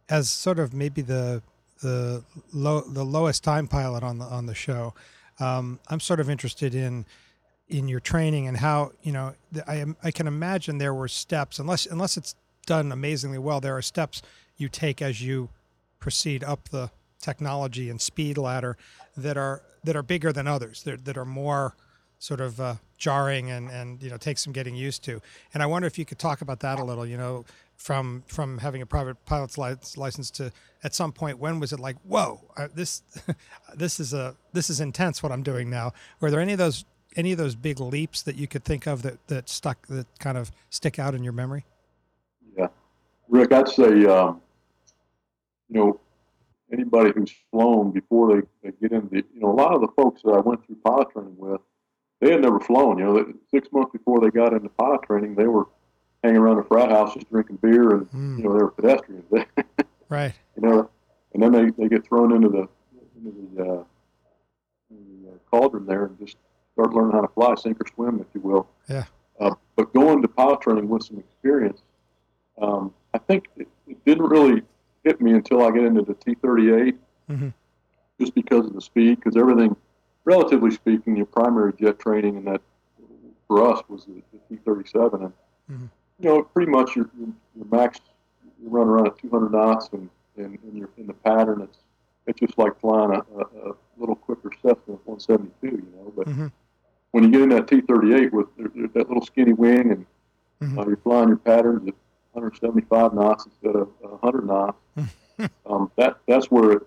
as 0.09 0.29
sort 0.29 0.59
of 0.59 0.73
maybe 0.73 1.01
the 1.01 1.41
the 1.81 2.23
low 2.53 2.81
the 2.81 3.03
lowest 3.03 3.43
time 3.43 3.67
pilot 3.67 4.03
on 4.03 4.19
the 4.19 4.25
on 4.25 4.45
the 4.45 4.55
show, 4.55 4.93
um, 5.39 5.79
I'm 5.87 5.99
sort 5.99 6.19
of 6.19 6.29
interested 6.29 6.75
in 6.75 7.05
in 7.69 7.87
your 7.87 7.99
training 7.99 8.47
and 8.47 8.57
how 8.57 8.91
you 9.01 9.11
know 9.11 9.33
I 9.67 9.85
I 10.03 10.11
can 10.11 10.27
imagine 10.27 10.77
there 10.77 10.93
were 10.93 11.07
steps 11.07 11.59
unless 11.59 11.85
unless 11.85 12.17
it's 12.17 12.35
done 12.65 12.91
amazingly 12.91 13.37
well. 13.37 13.59
There 13.59 13.75
are 13.75 13.81
steps 13.81 14.21
you 14.57 14.69
take 14.69 15.01
as 15.01 15.21
you 15.21 15.49
proceed 15.99 16.43
up 16.43 16.69
the 16.69 16.91
technology 17.19 17.89
and 17.89 18.01
speed 18.01 18.37
ladder 18.37 18.77
that 19.17 19.37
are 19.37 19.61
that 19.83 19.95
are 19.95 20.03
bigger 20.03 20.31
than 20.31 20.47
others. 20.47 20.83
That 20.83 21.05
that 21.05 21.17
are 21.17 21.25
more 21.25 21.75
sort 22.19 22.39
of 22.39 22.59
uh, 22.59 22.75
jarring 22.97 23.49
and 23.49 23.69
and 23.69 24.01
you 24.01 24.09
know 24.09 24.17
takes 24.17 24.43
some 24.43 24.53
getting 24.53 24.75
used 24.75 25.03
to. 25.05 25.21
And 25.53 25.63
I 25.63 25.65
wonder 25.65 25.87
if 25.87 25.97
you 25.97 26.05
could 26.05 26.19
talk 26.19 26.41
about 26.41 26.59
that 26.61 26.79
a 26.79 26.83
little. 26.83 27.05
You 27.05 27.17
know, 27.17 27.45
from 27.81 28.23
from 28.27 28.59
having 28.59 28.81
a 28.81 28.85
private 28.85 29.17
pilot's 29.25 29.57
license 29.97 30.29
to 30.31 30.51
at 30.83 30.93
some 30.93 31.11
point 31.11 31.39
when 31.39 31.59
was 31.59 31.73
it 31.73 31.79
like 31.79 31.97
whoa 32.07 32.39
this 32.73 33.01
this 33.75 33.99
is 33.99 34.13
a 34.13 34.35
this 34.53 34.69
is 34.69 34.79
intense 34.79 35.23
what 35.23 35.31
I'm 35.31 35.43
doing 35.43 35.69
now. 35.69 35.93
Were 36.19 36.29
there 36.29 36.39
any 36.39 36.53
of 36.53 36.59
those 36.59 36.85
any 37.15 37.31
of 37.31 37.37
those 37.37 37.55
big 37.55 37.79
leaps 37.79 38.21
that 38.21 38.35
you 38.35 38.47
could 38.47 38.63
think 38.63 38.87
of 38.87 39.01
that 39.01 39.27
that 39.27 39.49
stuck 39.49 39.87
that 39.87 40.07
kind 40.19 40.37
of 40.37 40.51
stick 40.69 40.99
out 40.99 41.15
in 41.15 41.23
your 41.23 41.33
memory? 41.33 41.65
Yeah, 42.55 42.67
Rick, 43.27 43.51
I'd 43.51 43.67
say 43.67 44.05
um, 44.05 44.41
you 45.69 45.79
know 45.79 45.99
anybody 46.71 47.11
who's 47.15 47.33
flown 47.51 47.91
before 47.91 48.35
they, 48.35 48.47
they 48.63 48.75
get 48.81 48.91
into 48.91 49.17
you 49.17 49.41
know 49.41 49.51
a 49.51 49.53
lot 49.53 49.73
of 49.73 49.81
the 49.81 49.89
folks 49.95 50.21
that 50.23 50.31
I 50.31 50.39
went 50.39 50.65
through 50.65 50.77
pilot 50.83 51.09
training 51.11 51.35
with 51.37 51.61
they 52.21 52.31
had 52.31 52.41
never 52.41 52.59
flown. 52.59 52.99
You 52.99 53.05
know, 53.05 53.33
six 53.49 53.67
months 53.71 53.91
before 53.91 54.21
they 54.21 54.29
got 54.29 54.53
into 54.53 54.69
pilot 54.69 55.01
training, 55.03 55.35
they 55.35 55.47
were 55.47 55.67
hanging 56.23 56.37
around 56.37 56.57
the 56.57 56.63
frat 56.63 56.91
house 56.91 57.15
just 57.15 57.29
drinking 57.29 57.57
beer, 57.57 57.95
and 57.95 58.11
mm. 58.11 58.37
you 58.37 58.43
know 58.43 58.53
they 58.53 58.63
were 58.63 58.71
pedestrians. 58.71 59.25
right. 60.09 60.33
You 60.55 60.67
know, 60.67 60.89
and 61.33 61.41
then 61.41 61.51
they, 61.51 61.69
they 61.71 61.89
get 61.89 62.05
thrown 62.05 62.31
into 62.33 62.49
the 62.49 62.67
into 63.17 63.55
the, 63.55 63.63
uh, 63.63 63.83
the 64.89 65.29
uh, 65.29 65.37
cauldron 65.49 65.85
there 65.85 66.05
and 66.05 66.19
just 66.19 66.37
start 66.73 66.93
learning 66.93 67.11
how 67.11 67.21
to 67.21 67.27
fly, 67.29 67.55
sink 67.55 67.79
or 67.81 67.87
swim, 67.93 68.19
if 68.19 68.27
you 68.33 68.41
will. 68.41 68.67
Yeah. 68.87 69.05
Uh, 69.39 69.55
but 69.75 69.93
going 69.93 70.21
to 70.21 70.27
pilot 70.27 70.61
training 70.61 70.87
with 70.87 71.03
some 71.03 71.17
experience, 71.17 71.81
um, 72.61 72.93
I 73.13 73.17
think 73.17 73.45
it, 73.57 73.67
it, 73.87 74.03
didn't 74.05 74.25
really 74.25 74.61
hit 75.03 75.21
me 75.21 75.33
until 75.33 75.65
I 75.65 75.71
get 75.71 75.83
into 75.83 76.01
the 76.01 76.13
T38, 76.13 76.95
mm-hmm. 77.29 77.49
just 78.19 78.35
because 78.35 78.65
of 78.65 78.73
the 78.73 78.81
speed, 78.81 79.17
because 79.17 79.35
everything 79.37 79.75
relatively 80.25 80.71
speaking, 80.71 81.15
your 81.15 81.25
primary 81.25 81.73
jet 81.73 81.99
training, 81.99 82.37
and 82.37 82.47
that 82.47 82.61
for 83.47 83.69
us 83.69 83.83
was 83.89 84.05
the, 84.05 84.21
the 84.31 84.57
T-37, 84.57 85.13
and 85.13 85.33
mm-hmm. 85.69 85.85
you 86.19 86.29
know, 86.29 86.43
pretty 86.43 86.71
much 86.71 86.95
your, 86.95 87.09
your, 87.17 87.29
your 87.55 87.65
max, 87.71 87.99
you 88.61 88.69
run 88.69 88.87
around 88.87 89.07
at 89.07 89.17
200 89.17 89.51
knots, 89.51 89.89
and, 89.93 90.09
and, 90.37 90.57
and 90.63 90.77
you're 90.77 90.89
in 90.97 91.07
the 91.07 91.13
pattern. 91.13 91.61
It's 91.61 91.79
it's 92.27 92.39
just 92.39 92.57
like 92.57 92.79
flying 92.79 93.11
a, 93.11 93.19
a, 93.39 93.71
a 93.71 93.75
little 93.97 94.15
quicker 94.15 94.51
Cessna 94.61 94.93
172, 95.05 95.67
you 95.67 95.87
know. 95.95 96.13
But 96.15 96.27
mm-hmm. 96.27 96.47
when 97.11 97.23
you 97.23 97.31
get 97.31 97.41
in 97.41 97.49
that 97.49 97.67
T-38 97.67 98.31
with 98.31 98.47
that 98.93 99.07
little 99.07 99.25
skinny 99.25 99.53
wing, 99.53 99.91
and 99.91 100.05
mm-hmm. 100.61 100.79
uh, 100.79 100.85
you're 100.85 100.97
flying 100.97 101.29
your 101.29 101.37
patterns 101.37 101.87
at 101.87 101.95
175 102.33 103.13
knots 103.13 103.45
instead 103.45 103.75
of 103.75 103.89
100 103.99 104.45
knots, 104.45 104.77
um, 105.65 105.91
that 105.97 106.17
that's 106.27 106.49
where 106.49 106.71
it 106.73 106.83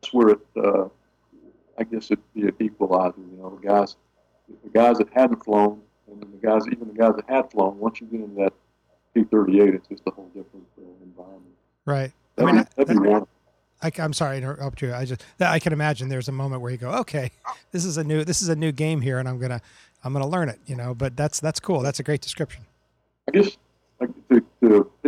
that's 0.00 0.12
where 0.12 0.28
it 0.30 0.40
uh, 0.56 0.88
I 1.78 1.84
guess 1.84 2.10
it'd 2.10 2.34
be 2.34 2.42
an 2.42 2.54
equalizer. 2.60 3.14
You 3.18 3.38
know, 3.38 3.58
the 3.60 3.66
guys, 3.66 3.96
the 4.48 4.70
guys 4.70 4.98
that 4.98 5.08
hadn't 5.12 5.42
flown, 5.42 5.80
and 6.10 6.22
then 6.22 6.30
the 6.30 6.46
guys, 6.46 6.62
even 6.70 6.88
the 6.88 6.94
guys 6.94 7.14
that 7.16 7.28
had 7.28 7.50
flown. 7.50 7.78
Once 7.78 8.00
you 8.00 8.06
get 8.06 8.20
into 8.20 8.36
that 8.36 8.52
T-38, 9.14 9.74
it's 9.74 9.88
just 9.88 10.02
a 10.06 10.10
whole 10.10 10.28
different 10.28 10.66
uh, 10.78 10.82
environment. 11.02 11.54
Right. 11.86 12.12
That'd, 12.36 12.48
I 12.48 12.52
mean, 12.52 12.62
be, 12.62 12.68
that'd 12.76 13.02
be 13.02 13.08
one. 13.08 13.26
I, 13.82 13.90
am 13.96 14.12
sorry 14.12 14.40
to 14.40 14.46
interrupt 14.46 14.82
you. 14.82 14.92
I 14.92 15.06
just 15.06 15.24
I 15.40 15.58
can 15.58 15.72
imagine 15.72 16.10
there's 16.10 16.28
a 16.28 16.32
moment 16.32 16.60
where 16.60 16.70
you 16.70 16.76
go, 16.76 16.90
okay, 16.90 17.30
this 17.72 17.86
is 17.86 17.96
a 17.96 18.04
new 18.04 18.24
this 18.24 18.42
is 18.42 18.50
a 18.50 18.56
new 18.56 18.72
game 18.72 19.00
here, 19.00 19.18
and 19.18 19.26
I'm 19.26 19.38
gonna 19.38 19.62
I'm 20.04 20.12
going 20.12 20.24
to 20.24 20.28
learn 20.28 20.48
it. 20.48 20.58
You 20.66 20.76
know, 20.76 20.94
but 20.94 21.16
that's 21.16 21.40
that's 21.40 21.60
cool. 21.60 21.80
That's 21.80 22.00
a 22.00 22.02
great 22.02 22.20
description. 22.20 22.66
I 23.28 23.32
guess 23.32 23.44
like, 23.46 23.54
to, 23.54 23.56
to 23.56 23.59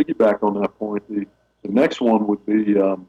piggyback 0.04 0.42
on 0.42 0.60
that 0.60 0.78
point, 0.78 1.06
the, 1.08 1.26
the 1.62 1.68
next 1.68 2.00
one 2.00 2.26
would 2.26 2.44
be 2.46 2.78
um, 2.78 3.08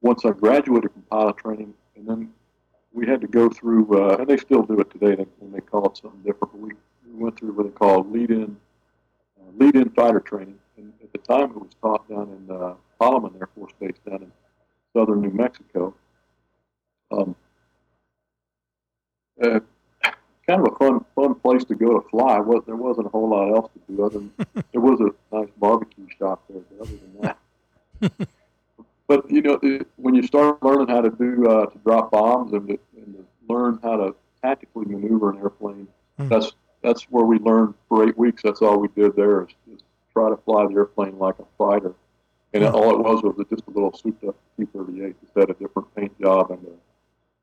once 0.00 0.24
I 0.24 0.30
graduated 0.30 0.92
from 0.92 1.02
pilot 1.02 1.36
training, 1.36 1.74
and 1.96 2.06
then 2.06 2.30
we 2.92 3.06
had 3.06 3.20
to 3.20 3.26
go 3.26 3.48
through, 3.48 3.98
uh, 3.98 4.16
and 4.16 4.28
they 4.28 4.36
still 4.36 4.62
do 4.62 4.80
it 4.80 4.90
today, 4.90 5.14
they, 5.14 5.26
they 5.52 5.60
call 5.60 5.86
it 5.86 5.96
something 5.96 6.20
different. 6.22 6.54
We, 6.54 6.70
we 7.06 7.24
went 7.24 7.38
through 7.38 7.52
what 7.52 7.64
they 7.64 7.72
call 7.72 8.04
lead-in 8.04 8.56
uh, 9.40 9.50
lead-in 9.58 9.90
fighter 9.90 10.20
training, 10.20 10.58
and 10.76 10.92
at 11.02 11.12
the 11.12 11.18
time 11.18 11.50
it 11.50 11.56
was 11.56 11.70
taught 11.80 12.08
down 12.08 12.28
in 12.30 12.54
uh, 12.54 12.74
Holloman 13.00 13.38
Air 13.40 13.48
Force 13.54 13.72
Base 13.80 13.96
down 14.08 14.22
in 14.22 14.32
southern 14.94 15.20
New 15.20 15.30
Mexico. 15.30 15.94
Um, 17.10 17.34
uh, 19.42 19.60
kind 20.46 20.66
of 20.66 20.72
a 20.72 20.76
fun 20.76 21.04
fun 21.14 21.34
place 21.36 21.64
to 21.64 21.74
go 21.74 21.98
to 22.00 22.08
fly. 22.08 22.38
Was 22.40 22.62
there 22.66 22.76
wasn't 22.76 23.06
a 23.06 23.10
whole 23.10 23.28
lot 23.28 23.54
else 23.54 23.70
to 23.72 23.94
do 23.94 24.04
other 24.04 24.18
than 24.18 24.32
there 24.72 24.80
was 24.80 25.00
a 25.00 25.34
nice 25.34 25.48
barbecue 25.58 26.06
shop 26.18 26.42
there, 26.48 26.62
but 26.70 26.86
other 26.86 26.96
than 26.96 27.20
that. 27.22 28.28
but 29.06 29.30
you 29.30 29.42
know, 29.42 29.58
it, 29.62 29.86
when 29.96 30.14
you 30.14 30.22
start 30.22 30.62
learning 30.62 30.88
how 30.88 31.00
to 31.00 31.10
do 31.10 31.46
uh, 31.48 31.66
to 31.66 31.78
drop 31.78 32.10
bombs 32.10 32.52
and 32.52 32.68
to, 32.68 32.78
and 32.96 33.14
to 33.14 33.24
learn 33.48 33.78
how 33.82 33.96
to 33.96 34.14
tactically 34.42 34.86
maneuver 34.86 35.30
an 35.30 35.38
airplane, 35.38 35.86
Mhm. 36.18 36.28
that's 36.28 36.52
that's 36.82 37.04
where 37.04 37.24
we 37.24 37.38
learned 37.38 37.74
for 37.88 38.06
eight 38.06 38.18
weeks. 38.18 38.42
That's 38.42 38.60
all 38.60 38.78
we 38.78 38.88
did 38.88 39.14
there 39.16 39.42
is, 39.42 39.48
is 39.72 39.80
try 40.12 40.28
to 40.28 40.36
fly 40.38 40.66
the 40.66 40.74
airplane 40.74 41.18
like 41.18 41.38
a 41.38 41.44
fighter. 41.56 41.94
And 42.54 42.64
all 42.64 42.90
it 42.90 42.98
was 42.98 43.22
was 43.22 43.46
just 43.48 43.62
a 43.66 43.70
little 43.70 43.94
souped 43.94 44.24
up 44.24 44.36
T-38. 44.58 45.14
Just 45.22 45.34
had 45.34 45.48
a 45.48 45.54
different 45.54 45.94
paint 45.94 46.20
job, 46.20 46.50
and 46.50 46.58
uh, 46.66 46.70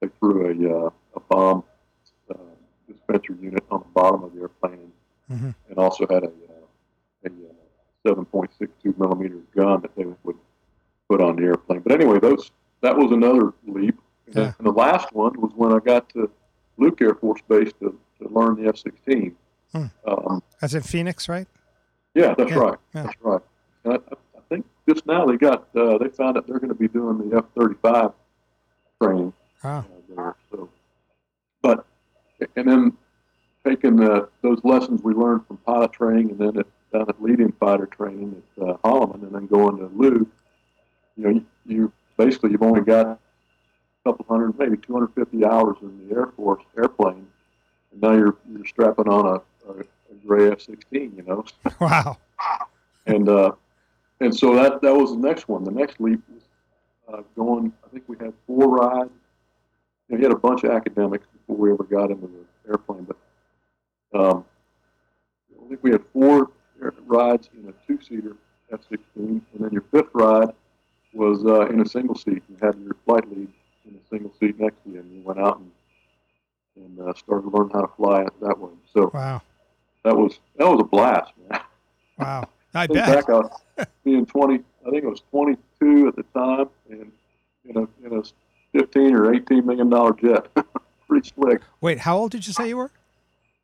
they 0.01 0.07
threw 0.19 0.45
a 0.45 0.85
uh, 0.85 0.89
a 1.15 1.19
bomb 1.21 1.63
dispenser 2.93 3.34
unit 3.41 3.63
on 3.71 3.80
the 3.82 3.89
bottom 3.93 4.23
of 4.23 4.34
the 4.34 4.41
airplane, 4.41 4.91
Mhm. 5.32 5.56
and 5.69 5.78
also 5.78 6.06
had 6.10 6.23
a 6.23 6.28
uh, 6.28 7.25
a 7.25 7.28
uh, 7.30 8.13
7.62 8.15 8.97
millimeter 8.97 9.38
gun 9.56 9.82
that 9.82 9.95
they 9.95 10.06
would 10.23 10.38
put 11.10 11.21
on 11.21 11.36
the 11.36 11.43
airplane. 11.43 11.82
But 11.82 11.91
anyway, 11.93 12.19
those 12.19 12.52
that 12.82 12.95
was 12.95 13.12
another 13.12 13.54
leap. 13.67 13.99
And, 14.28 14.36
Yeah. 14.36 14.54
and 14.58 14.65
the 14.67 14.71
last 14.71 15.12
one 15.13 15.34
was 15.41 15.52
when 15.56 15.73
I 15.73 15.80
got 15.80 16.08
to 16.10 16.30
Luke 16.78 17.02
Air 17.02 17.15
Force 17.15 17.41
Base 17.49 17.73
to, 17.82 17.99
to 18.21 18.28
learn 18.30 18.56
the 18.62 18.69
F-16. 18.69 19.36
Hmm. 19.73 19.86
Um, 20.08 20.41
That's 20.62 20.73
in 20.75 20.82
Phoenix, 20.82 21.28
right? 21.28 21.47
yeah, 22.15 22.34
that's 22.36 22.52
Yeah, 22.52 22.58
right. 22.58 22.78
yeah. 22.95 23.04
That's 23.04 23.21
right. 23.21 23.41
And 23.84 23.93
I, 23.93 23.97
I 24.38 24.41
think 24.49 24.65
just 24.88 25.06
now 25.06 25.25
they 25.25 25.36
got 25.38 25.67
uh, 25.75 25.97
they 25.97 26.08
found 26.10 26.38
out 26.38 26.47
they're 26.47 26.60
going 26.60 26.69
to 26.69 26.75
be 26.75 26.88
doing 26.88 27.30
the 27.30 27.38
F-35 27.38 28.13
training 29.02 29.34
Wow. 29.63 29.80
uh, 29.80 29.84
there. 30.15 30.36
So, 30.52 30.69
but 31.62 31.86
and 32.56 32.67
then 32.67 32.93
taking 33.65 33.95
the, 33.97 34.30
those 34.41 34.60
lessons 34.63 35.02
we 35.04 35.13
learned 35.13 35.45
from 35.47 35.58
pilot 35.58 35.91
training, 35.91 36.32
and 36.32 36.39
then 36.39 36.58
at, 36.60 36.65
down 36.91 37.10
at 37.10 37.21
lead-in 37.21 37.52
fighter 37.54 37.86
training 37.86 38.41
at 38.58 38.63
uh, 38.63 38.78
Holloman, 38.84 39.23
and 39.23 39.34
then 39.34 39.47
going 39.47 39.78
to 39.78 39.86
Luke. 39.95 40.28
You 41.17 41.23
know, 41.23 41.30
you, 41.30 41.45
you 41.65 41.91
basically 42.17 42.52
you've 42.52 42.63
only 42.63 42.82
got 42.82 43.06
a 43.06 43.17
couple 44.06 44.25
hundred, 44.30 44.58
maybe 44.58 44.78
250 44.78 45.45
hours 45.45 45.78
in 45.82 46.08
the 46.08 46.15
Air 46.15 46.28
Force 46.36 46.63
airplane, 46.78 47.28
and 47.91 48.02
now 48.02 48.13
you're 48.13 48.36
you're 48.52 48.65
strapping 48.65 49.08
on 49.08 49.25
a, 49.25 49.69
a, 49.71 49.80
a 49.82 50.15
gray 50.25 50.52
F-16. 50.52 51.17
You 51.17 51.23
know, 51.28 51.45
Wow. 51.80 52.17
and 53.06 53.28
uh, 53.30 53.52
and 54.21 54.36
so 54.36 54.56
that 54.56 54.82
that 54.82 54.95
was 54.95 55.12
the 55.12 55.17
next 55.17 55.47
one. 55.47 55.63
The 55.63 55.71
next 55.71 55.99
leap 55.99 56.21
was 56.34 56.43
uh, 57.13 57.21
going. 57.36 57.73
I 57.86 57.89
think 57.89 58.06
we 58.08 58.17
had 58.17 58.34
four 58.47 58.67
rides. 58.69 59.12
You 60.10 60.17
know, 60.17 60.17
we 60.17 60.24
had 60.24 60.32
a 60.32 60.38
bunch 60.39 60.63
of 60.63 60.72
academics 60.72 61.28
before 61.28 61.56
we 61.58 61.72
ever 61.72 61.84
got 61.84 62.12
into 62.12 62.28
the 62.28 62.69
airplane, 62.72 63.06
but 63.06 63.17
um, 64.19 64.45
I 65.63 65.67
think 65.69 65.84
we 65.84 65.91
had 65.91 66.04
four 66.13 66.50
rides 67.06 67.50
in 67.58 67.69
a 67.69 67.74
two-seater 67.88 68.36
F-16, 68.72 69.02
and 69.17 69.41
then 69.60 69.72
your 69.72 69.84
fifth 69.91 70.10
ride 70.13 70.50
was 71.13 71.43
uh, 71.45 71.67
in 71.67 71.82
a 71.82 71.86
single 71.88 72.15
seat. 72.15 72.41
You 72.50 72.58
had 72.62 72.76
your 72.80 72.95
flight 73.06 73.30
lead 73.30 73.50
in 73.86 73.95
a 73.95 74.10
single 74.10 74.32
seat 74.39 74.60
next 74.60 74.84
to 74.84 74.91
you, 74.91 75.00
and 75.00 75.12
you 75.12 75.22
went 75.24 75.39
out 75.39 75.60
and 75.60 75.72
and 76.76 77.00
uh, 77.10 77.13
started 77.13 77.48
learning 77.52 77.72
how 77.74 77.82
to 77.82 77.93
fly 77.98 78.22
it 78.22 78.32
that 78.41 78.58
way. 78.58 78.69
So 78.93 79.12
Wow. 79.13 79.41
that 80.06 80.15
was 80.15 80.39
that 80.58 80.65
was 80.69 80.80
a 80.80 80.84
blast, 80.86 81.34
man. 81.50 81.60
Wow. 82.17 82.48
I 82.74 82.86
think 82.88 83.00
bet. 83.00 83.26
back, 83.28 83.30
I 83.30 83.34
was 83.39 83.88
being 84.06 84.26
20, 84.28 84.63
I 84.86 84.89
think 84.91 85.04
it 85.04 85.10
was 85.10 85.24
22 85.32 86.08
at 86.08 86.15
the 86.15 86.24
time, 86.39 86.69
and 86.89 87.12
in 87.65 87.76
a, 87.78 88.06
in 88.06 88.19
a 88.19 88.24
15 88.73 89.15
or 89.15 89.34
18 89.34 89.65
million 89.65 89.89
dollar 89.89 90.13
jet. 90.13 90.47
Pretty 91.08 91.29
slick. 91.36 91.62
Wait, 91.82 91.99
how 91.99 92.17
old 92.17 92.32
did 92.32 92.45
you 92.45 92.53
say 92.53 92.67
you 92.69 92.77
were? 92.77 92.91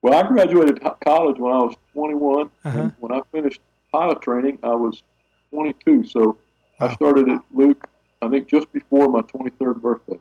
Well, 0.02 0.14
I 0.14 0.28
graduated 0.28 0.82
college 1.04 1.38
when 1.40 1.52
I 1.54 1.58
was 1.58 1.76
21, 1.94 2.50
Uh-huh. 2.64 2.80
and 2.80 2.94
when 3.00 3.12
I 3.12 3.22
finished 3.32 3.60
pilot 3.92 4.22
training, 4.22 4.60
I 4.64 4.74
was 4.76 5.04
22. 5.52 6.04
So 6.06 6.38
Wow. 6.80 6.88
I 6.88 6.94
started 6.96 7.30
at 7.30 7.40
Luke, 7.54 7.88
I 8.22 8.28
think, 8.30 8.48
just 8.50 8.72
before 8.74 9.08
my 9.08 9.22
23rd 9.22 9.82
birthday. 9.82 10.20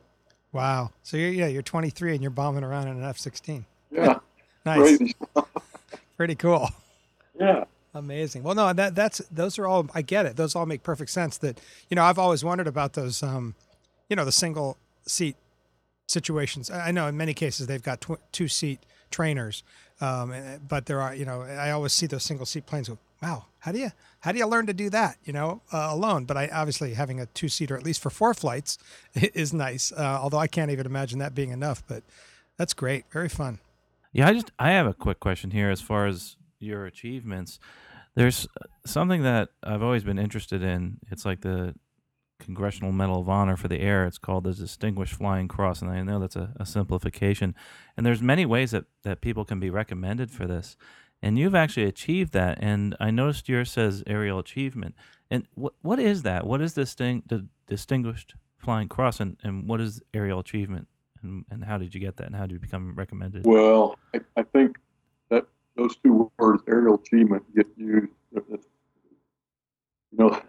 Wow. 0.53 0.91
So 1.03 1.17
you're 1.17 1.29
yeah, 1.31 1.47
you're 1.47 1.61
23 1.61 2.13
and 2.13 2.21
you're 2.21 2.31
bombing 2.31 2.63
around 2.63 2.87
in 2.87 2.97
an 2.97 3.03
F-16. 3.03 3.65
Yeah, 3.91 4.19
Nice. 4.65 5.13
Pretty 6.17 6.35
cool. 6.35 6.69
Yeah, 7.37 7.65
Amazing. 7.93 8.43
Well, 8.43 8.55
no, 8.55 8.71
that 8.73 8.95
that's 8.95 9.19
those 9.31 9.57
are 9.59 9.67
all. 9.67 9.87
I 9.93 10.01
get 10.01 10.25
it. 10.25 10.35
Those 10.37 10.55
all 10.55 10.65
make 10.65 10.83
perfect 10.83 11.09
sense. 11.11 11.37
That 11.39 11.59
you 11.89 11.95
know, 11.95 12.03
I've 12.03 12.19
always 12.19 12.43
wondered 12.43 12.67
about 12.67 12.93
those. 12.93 13.21
Um, 13.21 13.55
you 14.09 14.15
know, 14.15 14.25
the 14.25 14.31
single 14.31 14.77
seat 15.07 15.35
situations. 16.07 16.69
I 16.69 16.91
know 16.91 17.07
in 17.07 17.17
many 17.17 17.33
cases 17.33 17.67
they've 17.67 17.81
got 17.81 18.01
tw- 18.01 18.21
two 18.31 18.47
seat 18.47 18.79
trainers, 19.11 19.63
um, 20.01 20.31
eh, 20.31 20.57
but 20.67 20.85
there 20.85 21.01
are. 21.01 21.15
You 21.15 21.25
know, 21.25 21.41
I 21.41 21.71
always 21.71 21.93
see 21.93 22.07
those 22.07 22.23
single 22.23 22.45
seat 22.45 22.65
planes. 22.65 22.89
Go, 22.89 22.97
wow, 23.21 23.45
how 23.59 23.71
do 23.71 23.79
you 23.79 23.91
how 24.19 24.31
do 24.31 24.37
you 24.37 24.47
learn 24.47 24.67
to 24.67 24.73
do 24.73 24.89
that? 24.89 25.17
You 25.23 25.33
know, 25.33 25.61
uh, 25.73 25.87
alone. 25.91 26.25
But 26.25 26.37
I 26.37 26.47
obviously 26.47 26.93
having 26.93 27.19
a 27.19 27.25
two 27.27 27.49
seater 27.49 27.75
at 27.77 27.83
least 27.83 28.01
for 28.01 28.09
four 28.09 28.33
flights 28.33 28.77
is 29.15 29.53
nice. 29.53 29.91
Uh, 29.91 30.19
although 30.21 30.39
I 30.39 30.47
can't 30.47 30.71
even 30.71 30.85
imagine 30.85 31.19
that 31.19 31.33
being 31.33 31.51
enough. 31.51 31.83
But 31.87 32.03
that's 32.57 32.73
great. 32.73 33.05
Very 33.11 33.29
fun. 33.29 33.59
Yeah, 34.13 34.27
I 34.27 34.33
just 34.33 34.51
I 34.59 34.71
have 34.71 34.87
a 34.87 34.93
quick 34.93 35.19
question 35.19 35.51
here 35.51 35.69
as 35.69 35.81
far 35.81 36.07
as 36.07 36.37
your 36.59 36.85
achievements. 36.85 37.59
There's 38.15 38.47
something 38.85 39.23
that 39.23 39.49
I've 39.61 39.83
always 39.83 40.05
been 40.05 40.17
interested 40.17 40.63
in. 40.63 40.99
It's 41.11 41.25
like 41.25 41.41
the 41.41 41.75
Congressional 42.39 42.91
Medal 42.91 43.21
of 43.21 43.29
Honor 43.29 43.57
for 43.57 43.67
the 43.67 43.79
Air. 43.79 44.05
It's 44.05 44.17
called 44.17 44.43
the 44.43 44.53
Distinguished 44.53 45.13
Flying 45.13 45.47
Cross, 45.47 45.81
and 45.81 45.89
I 45.89 46.03
know 46.03 46.19
that's 46.19 46.35
a, 46.35 46.53
a 46.59 46.65
simplification. 46.65 47.55
And 47.95 48.05
there's 48.05 48.21
many 48.21 48.45
ways 48.45 48.71
that, 48.71 48.85
that 49.03 49.21
people 49.21 49.45
can 49.45 49.59
be 49.59 49.69
recommended 49.69 50.31
for 50.31 50.45
this. 50.45 50.77
And 51.21 51.39
you've 51.39 51.55
actually 51.55 51.85
achieved 51.85 52.33
that. 52.33 52.57
And 52.61 52.95
I 52.99 53.09
noticed 53.09 53.49
yours 53.49 53.71
says 53.71 54.03
aerial 54.05 54.37
achievement. 54.37 54.95
And 55.31 55.47
what 55.55 55.73
what 55.81 55.99
is 55.99 56.21
that? 56.23 56.45
What 56.45 56.61
is 56.61 56.73
this 56.75 56.93
thing, 56.93 57.23
the 57.25 57.47
Distinguished 57.67 58.35
Flying 58.57 58.89
Cross, 58.89 59.19
and, 59.19 59.37
and 59.43 59.67
what 59.67 59.81
is 59.81 60.01
aerial 60.13 60.39
achievement? 60.39 60.87
And, 61.23 61.45
and 61.49 61.63
how 61.63 61.77
did 61.77 61.95
you 61.95 61.99
get 61.99 62.17
that? 62.17 62.27
And 62.27 62.35
how 62.35 62.43
did 62.43 62.51
you 62.51 62.59
become 62.59 62.93
recommended? 62.95 63.45
Well, 63.45 63.97
I, 64.13 64.19
I 64.37 64.43
think 64.43 64.77
that 65.29 65.47
those 65.75 65.95
two 66.03 66.31
words, 66.37 66.61
aerial 66.67 66.95
achievement, 66.95 67.43
get 67.55 67.67
used. 67.75 68.11
You 68.33 68.59
know, 70.13 70.41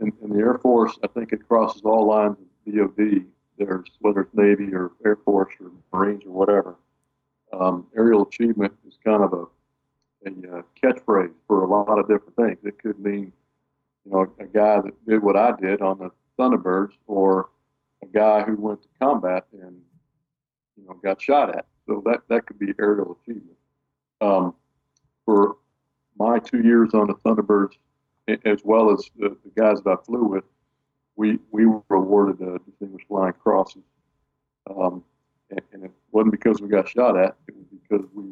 in, 0.00 0.12
in 0.22 0.30
the 0.30 0.38
Air 0.38 0.58
Force, 0.58 0.98
I 1.02 1.06
think 1.08 1.32
it 1.32 1.46
crosses 1.48 1.82
all 1.84 2.06
lines 2.06 2.36
of 2.66 2.74
DoD. 2.74 3.24
There's 3.58 3.88
whether 4.00 4.22
it's 4.22 4.34
Navy 4.34 4.74
or 4.74 4.92
Air 5.04 5.16
Force 5.16 5.54
or 5.60 5.70
Marines 5.92 6.24
or 6.26 6.32
whatever. 6.32 6.76
Um, 7.52 7.86
aerial 7.96 8.22
achievement 8.22 8.72
is 8.86 8.98
kind 9.04 9.22
of 9.22 9.32
a 9.32 9.44
a 10.26 10.30
uh, 10.30 10.62
catchphrase 10.82 11.34
for 11.46 11.64
a 11.64 11.68
lot 11.68 11.98
of 11.98 12.08
different 12.08 12.36
things. 12.36 12.58
It 12.64 12.78
could 12.78 12.98
mean, 12.98 13.32
you 14.04 14.12
know, 14.12 14.32
a 14.38 14.46
guy 14.46 14.80
that 14.80 15.06
did 15.06 15.22
what 15.22 15.36
I 15.36 15.52
did 15.60 15.82
on 15.82 15.98
the 15.98 16.10
Thunderbirds, 16.38 16.92
or 17.06 17.50
a 18.02 18.06
guy 18.06 18.42
who 18.42 18.56
went 18.56 18.82
to 18.82 18.88
combat 19.00 19.46
and 19.52 19.80
you 20.76 20.86
know 20.86 20.94
got 21.02 21.20
shot 21.20 21.54
at. 21.54 21.66
So 21.86 22.02
that 22.06 22.22
that 22.28 22.46
could 22.46 22.58
be 22.58 22.72
aerial 22.78 23.18
achievement. 23.22 23.56
Um, 24.20 24.54
for 25.24 25.56
my 26.18 26.38
two 26.38 26.62
years 26.62 26.94
on 26.94 27.08
the 27.08 27.14
Thunderbirds, 27.14 27.74
as 28.28 28.60
well 28.64 28.90
as 28.90 29.10
the, 29.18 29.36
the 29.44 29.60
guys 29.60 29.82
that 29.82 29.90
I 29.90 29.96
flew 30.04 30.24
with, 30.24 30.44
we 31.16 31.38
we 31.50 31.66
were 31.66 31.82
awarded 31.90 32.46
uh, 32.46 32.58
distinguished 32.66 33.06
flying 33.08 33.34
crosses. 33.34 33.82
Um, 34.68 35.04
and, 35.50 35.60
and 35.72 35.84
it 35.84 35.90
wasn't 36.10 36.32
because 36.32 36.60
we 36.60 36.68
got 36.68 36.88
shot 36.88 37.16
at; 37.16 37.36
it 37.46 37.54
was 37.54 37.66
because 37.82 38.06
we 38.14 38.24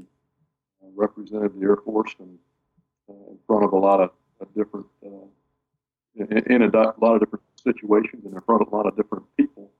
represented 0.95 1.59
the 1.59 1.65
Air 1.65 1.77
Force 1.77 2.15
and 2.19 2.39
uh, 3.09 3.31
in 3.31 3.39
front 3.47 3.65
of 3.65 3.73
a 3.73 3.79
lot 3.79 4.01
of, 4.01 4.11
different 4.57 4.87
uh, 5.07 5.09
in, 6.17 6.53
in 6.53 6.63
a 6.63 6.71
lot 6.77 7.15
of 7.15 7.21
different 7.21 7.45
situations 7.55 8.25
and 8.25 8.35
in 8.35 8.41
front 8.41 8.61
of 8.61 8.73
a 8.73 8.77
lot 8.77 8.87
of 8.87 8.97
different 8.97 9.25
people. 9.37 9.71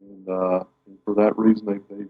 And, 0.00 0.28
uh, 0.28 0.64
and 0.86 0.98
for 1.06 1.14
that 1.14 1.38
reason, 1.38 1.64
they 1.64 1.94
they, 1.94 2.04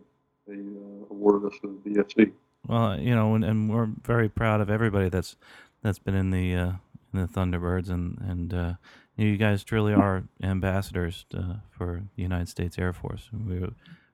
they 0.49 0.61
uh, 0.61 1.07
awarded 1.11 1.53
us 1.53 1.59
the 1.63 1.69
DFC. 1.89 2.33
Well, 2.67 2.99
you 2.99 3.15
know, 3.15 3.35
and, 3.37 3.45
and 3.45 3.71
we're 3.71 3.89
very 4.03 4.29
proud 4.29 4.61
of 4.61 4.71
everybody 4.71 5.09
that's 5.09 5.37
that's 5.83 6.01
been 6.01 6.17
in 6.17 6.31
the 6.31 6.55
uh, 6.57 6.73
the 7.21 7.29
Thunderbirds, 7.29 7.91
and 7.91 8.19
and 8.21 8.55
uh, 8.55 8.73
you 9.17 9.37
guys 9.37 9.65
truly 9.65 9.93
are 9.93 10.25
ambassadors 10.43 11.27
uh, 11.35 11.57
for 11.71 12.03
the 12.17 12.23
United 12.23 12.49
States 12.49 12.79
Air 12.79 12.93
Force. 12.93 13.29
We 13.33 13.65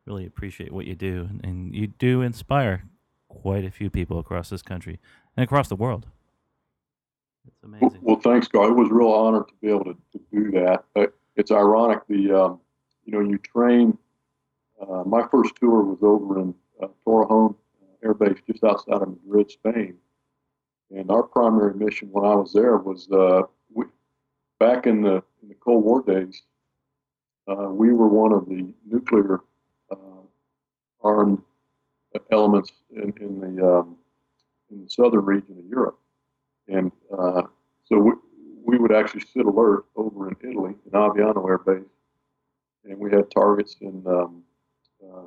really 0.06 0.26
appreciate 0.26 0.72
what 0.72 0.86
you 0.86 0.94
do, 0.94 1.26
and, 1.30 1.44
and 1.44 1.74
you 1.74 1.86
do 1.86 2.22
inspire 2.22 2.84
quite 3.28 3.64
a 3.64 3.70
few 3.70 3.90
people 3.90 4.18
across 4.18 4.50
this 4.50 4.62
country 4.62 4.98
and 5.36 5.44
across 5.44 5.68
the 5.68 5.76
world. 5.76 6.06
It's 7.46 7.62
amazing. 7.62 8.00
Well, 8.02 8.16
thanks, 8.16 8.48
Carl. 8.48 8.68
It 8.68 8.74
was 8.74 8.90
a 8.90 8.94
real 8.94 9.08
honor 9.12 9.44
to 9.44 9.54
be 9.62 9.68
able 9.68 9.84
to, 9.84 9.96
to 10.12 10.20
do 10.32 10.50
that. 10.52 10.84
But 10.94 11.14
it's 11.36 11.50
ironic. 11.50 12.00
The 12.08 12.32
um, 12.32 12.60
you 13.04 13.12
know 13.12 13.20
you 13.20 13.38
train. 13.38 13.96
Uh, 14.80 15.04
my 15.04 15.26
first 15.30 15.56
tour 15.56 15.82
was 15.82 15.98
over 16.02 16.40
in 16.40 16.54
uh, 16.82 16.88
Torrejon 17.06 17.54
uh, 17.54 18.06
Air 18.06 18.14
Base, 18.14 18.38
just 18.46 18.64
outside 18.64 19.02
of 19.02 19.08
Madrid, 19.08 19.50
Spain. 19.50 19.96
And 20.90 21.10
our 21.10 21.22
primary 21.22 21.74
mission 21.74 22.08
when 22.10 22.24
I 22.24 22.34
was 22.34 22.52
there 22.52 22.76
was 22.76 23.08
uh, 23.10 23.42
we, 23.72 23.84
back 24.58 24.86
in 24.86 25.02
the, 25.02 25.22
in 25.42 25.48
the 25.48 25.54
Cold 25.54 25.84
War 25.84 26.02
days. 26.02 26.42
Uh, 27.48 27.68
we 27.70 27.92
were 27.92 28.08
one 28.08 28.32
of 28.32 28.48
the 28.48 28.72
nuclear 28.86 29.40
uh, 29.90 29.96
armed 31.02 31.42
elements 32.30 32.72
in, 32.94 33.12
in 33.20 33.40
the 33.40 33.66
um, 33.66 33.96
in 34.70 34.84
the 34.84 34.90
southern 34.90 35.24
region 35.24 35.56
of 35.58 35.64
Europe, 35.66 35.98
and 36.68 36.92
uh, 37.16 37.42
so 37.84 37.98
we, 37.98 38.12
we 38.64 38.78
would 38.78 38.92
actually 38.92 39.22
sit 39.32 39.46
alert 39.46 39.84
over 39.96 40.28
in 40.28 40.36
Italy 40.48 40.74
in 40.86 40.92
Aviano 40.92 41.48
Air 41.48 41.58
Base, 41.58 41.88
and 42.84 42.98
we 42.98 43.10
had 43.10 43.30
targets 43.30 43.76
in 43.80 44.04
um, 44.06 44.42
uh, 45.02 45.26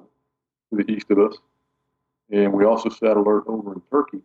to 0.70 0.84
the 0.84 0.90
east 0.90 1.10
of 1.12 1.20
us, 1.20 1.36
and 2.32 2.54
we 2.54 2.64
also 2.64 2.90
sat 2.90 3.18
alert 3.18 3.44
over 3.48 3.74
in 3.74 3.82
Turkey, 3.92 4.22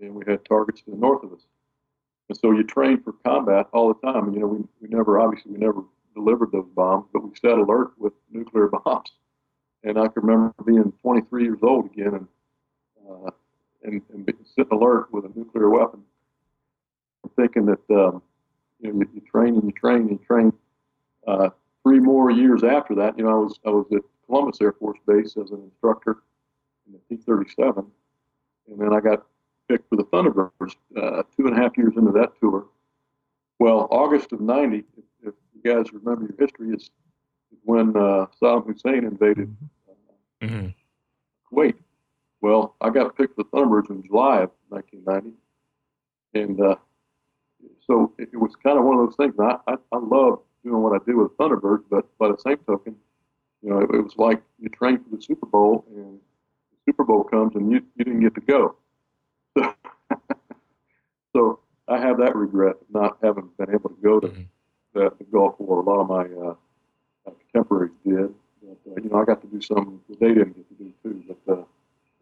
and 0.00 0.14
we 0.14 0.24
had 0.26 0.44
targets 0.44 0.82
to 0.82 0.90
the 0.90 0.96
north 0.96 1.22
of 1.22 1.32
us. 1.32 1.40
And 2.28 2.38
so 2.38 2.52
you 2.52 2.64
train 2.64 3.02
for 3.02 3.12
combat 3.24 3.66
all 3.72 3.88
the 3.88 4.12
time. 4.12 4.26
And, 4.26 4.34
you 4.34 4.40
know, 4.40 4.46
we, 4.46 4.64
we 4.80 4.88
never, 4.88 5.20
obviously, 5.20 5.52
we 5.52 5.58
never 5.58 5.82
delivered 6.14 6.52
those 6.52 6.68
bombs, 6.74 7.06
but 7.12 7.22
we 7.22 7.30
sat 7.36 7.58
alert 7.58 7.92
with 7.98 8.12
nuclear 8.30 8.68
bombs. 8.84 9.12
And 9.82 9.98
I 9.98 10.08
can 10.08 10.22
remember 10.22 10.54
being 10.64 10.92
23 11.02 11.44
years 11.44 11.58
old 11.62 11.86
again 11.86 12.14
and, 12.14 12.28
uh, 13.08 13.30
and, 13.82 14.00
and 14.12 14.32
sitting 14.56 14.72
alert 14.72 15.12
with 15.12 15.26
a 15.26 15.38
nuclear 15.38 15.68
weapon. 15.68 16.02
Thinking 17.36 17.66
that, 17.66 17.90
um, 17.90 18.22
you 18.80 18.92
know, 18.92 19.00
you, 19.00 19.10
you, 19.14 19.20
train 19.20 19.54
and 19.54 19.64
you 19.64 19.72
train 19.72 20.02
and 20.02 20.10
you 20.10 20.20
train. 20.26 20.52
Uh, 21.26 21.50
three 21.82 21.98
more 21.98 22.30
years 22.30 22.62
after 22.62 22.94
that, 22.94 23.18
you 23.18 23.24
know, 23.24 23.30
I 23.30 23.34
was, 23.34 23.58
I 23.66 23.70
was 23.70 23.86
at 23.92 24.02
Columbus 24.26 24.58
Air 24.60 24.72
Force 24.72 24.98
Base 25.06 25.36
as 25.42 25.50
an 25.50 25.62
instructor 25.62 26.18
in 26.86 26.92
the 26.92 27.16
T-37. 27.16 27.86
And 28.68 28.78
then 28.78 28.92
I 28.92 29.00
got 29.00 29.26
picked 29.68 29.88
for 29.88 29.96
the 29.96 30.04
Thunderbirds 30.04 30.76
uh, 30.96 31.22
two 31.36 31.46
and 31.46 31.56
a 31.56 31.60
half 31.60 31.76
years 31.76 31.94
into 31.96 32.12
that 32.12 32.32
tour. 32.40 32.66
Well, 33.58 33.88
August 33.90 34.32
of 34.32 34.40
90, 34.40 34.78
if, 34.78 34.84
if 35.22 35.34
you 35.54 35.74
guys 35.74 35.92
remember 35.92 36.26
your 36.26 36.36
history, 36.38 36.74
is, 36.74 36.90
when 37.62 37.96
uh, 37.96 38.26
Saddam 38.40 38.66
Hussein 38.66 39.04
invaded 39.04 39.54
uh, 39.88 40.44
mm-hmm. 40.44 40.66
Kuwait. 41.50 41.74
Well, 42.40 42.74
I 42.80 42.90
got 42.90 43.16
picked 43.16 43.36
for 43.36 43.44
the 43.44 43.48
Thunderbirds 43.50 43.90
in 43.90 44.02
July 44.04 44.42
of 44.42 44.50
1990. 44.68 45.36
And 46.34 46.60
uh, 46.60 46.76
so 47.86 48.12
it, 48.18 48.28
it, 48.32 48.36
was 48.36 48.54
kind 48.56 48.78
of 48.78 48.84
one 48.84 48.98
of 48.98 49.06
those 49.06 49.16
things. 49.16 49.34
I, 49.38 49.56
I, 49.66 49.76
I 49.92 49.98
love 49.98 50.40
doing 50.64 50.82
what 50.82 51.00
I 51.00 51.04
do 51.06 51.18
with 51.18 51.36
Thunderbirds, 51.36 51.84
but 51.88 52.06
by 52.18 52.28
the 52.28 52.36
same 52.44 52.58
token, 52.66 52.96
you 53.62 53.70
know, 53.70 53.78
it, 53.78 53.90
it 53.94 54.02
was 54.02 54.14
like 54.16 54.42
you 54.60 54.68
train 54.68 54.98
for 54.98 55.16
the 55.16 55.22
Super 55.22 55.46
Bowl 55.46 55.84
and 55.94 56.18
the 56.18 56.92
Super 56.92 57.04
Bowl 57.04 57.24
comes 57.24 57.54
and 57.54 57.70
you, 57.70 57.82
you 57.96 58.04
didn't 58.04 58.20
get 58.20 58.34
to 58.34 58.40
go. 58.42 58.76
so 61.32 61.60
I 61.88 61.98
have 61.98 62.18
that 62.18 62.34
regret 62.34 62.76
of 62.76 62.90
not 62.90 63.18
having 63.22 63.50
been 63.58 63.70
able 63.70 63.90
to 63.90 63.96
go 64.02 64.20
to 64.20 64.28
mm-hmm. 64.28 64.42
the, 64.94 65.12
the 65.18 65.24
Gulf 65.24 65.56
War. 65.58 65.80
A 65.80 65.82
lot 65.82 66.00
of 66.00 66.08
my 66.08 66.24
uh, 66.48 66.54
contemporaries 67.24 67.92
did. 68.06 68.34
But, 68.62 68.92
uh, 68.92 69.02
you 69.02 69.10
know, 69.10 69.20
I 69.20 69.24
got 69.24 69.40
to 69.42 69.46
do 69.46 69.60
some 69.60 70.00
that 70.08 70.20
they 70.20 70.28
didn't 70.28 70.56
get 70.56 70.68
to 70.68 70.84
do 70.84 70.92
too. 71.02 71.24
But 71.28 71.52
uh, 71.52 71.64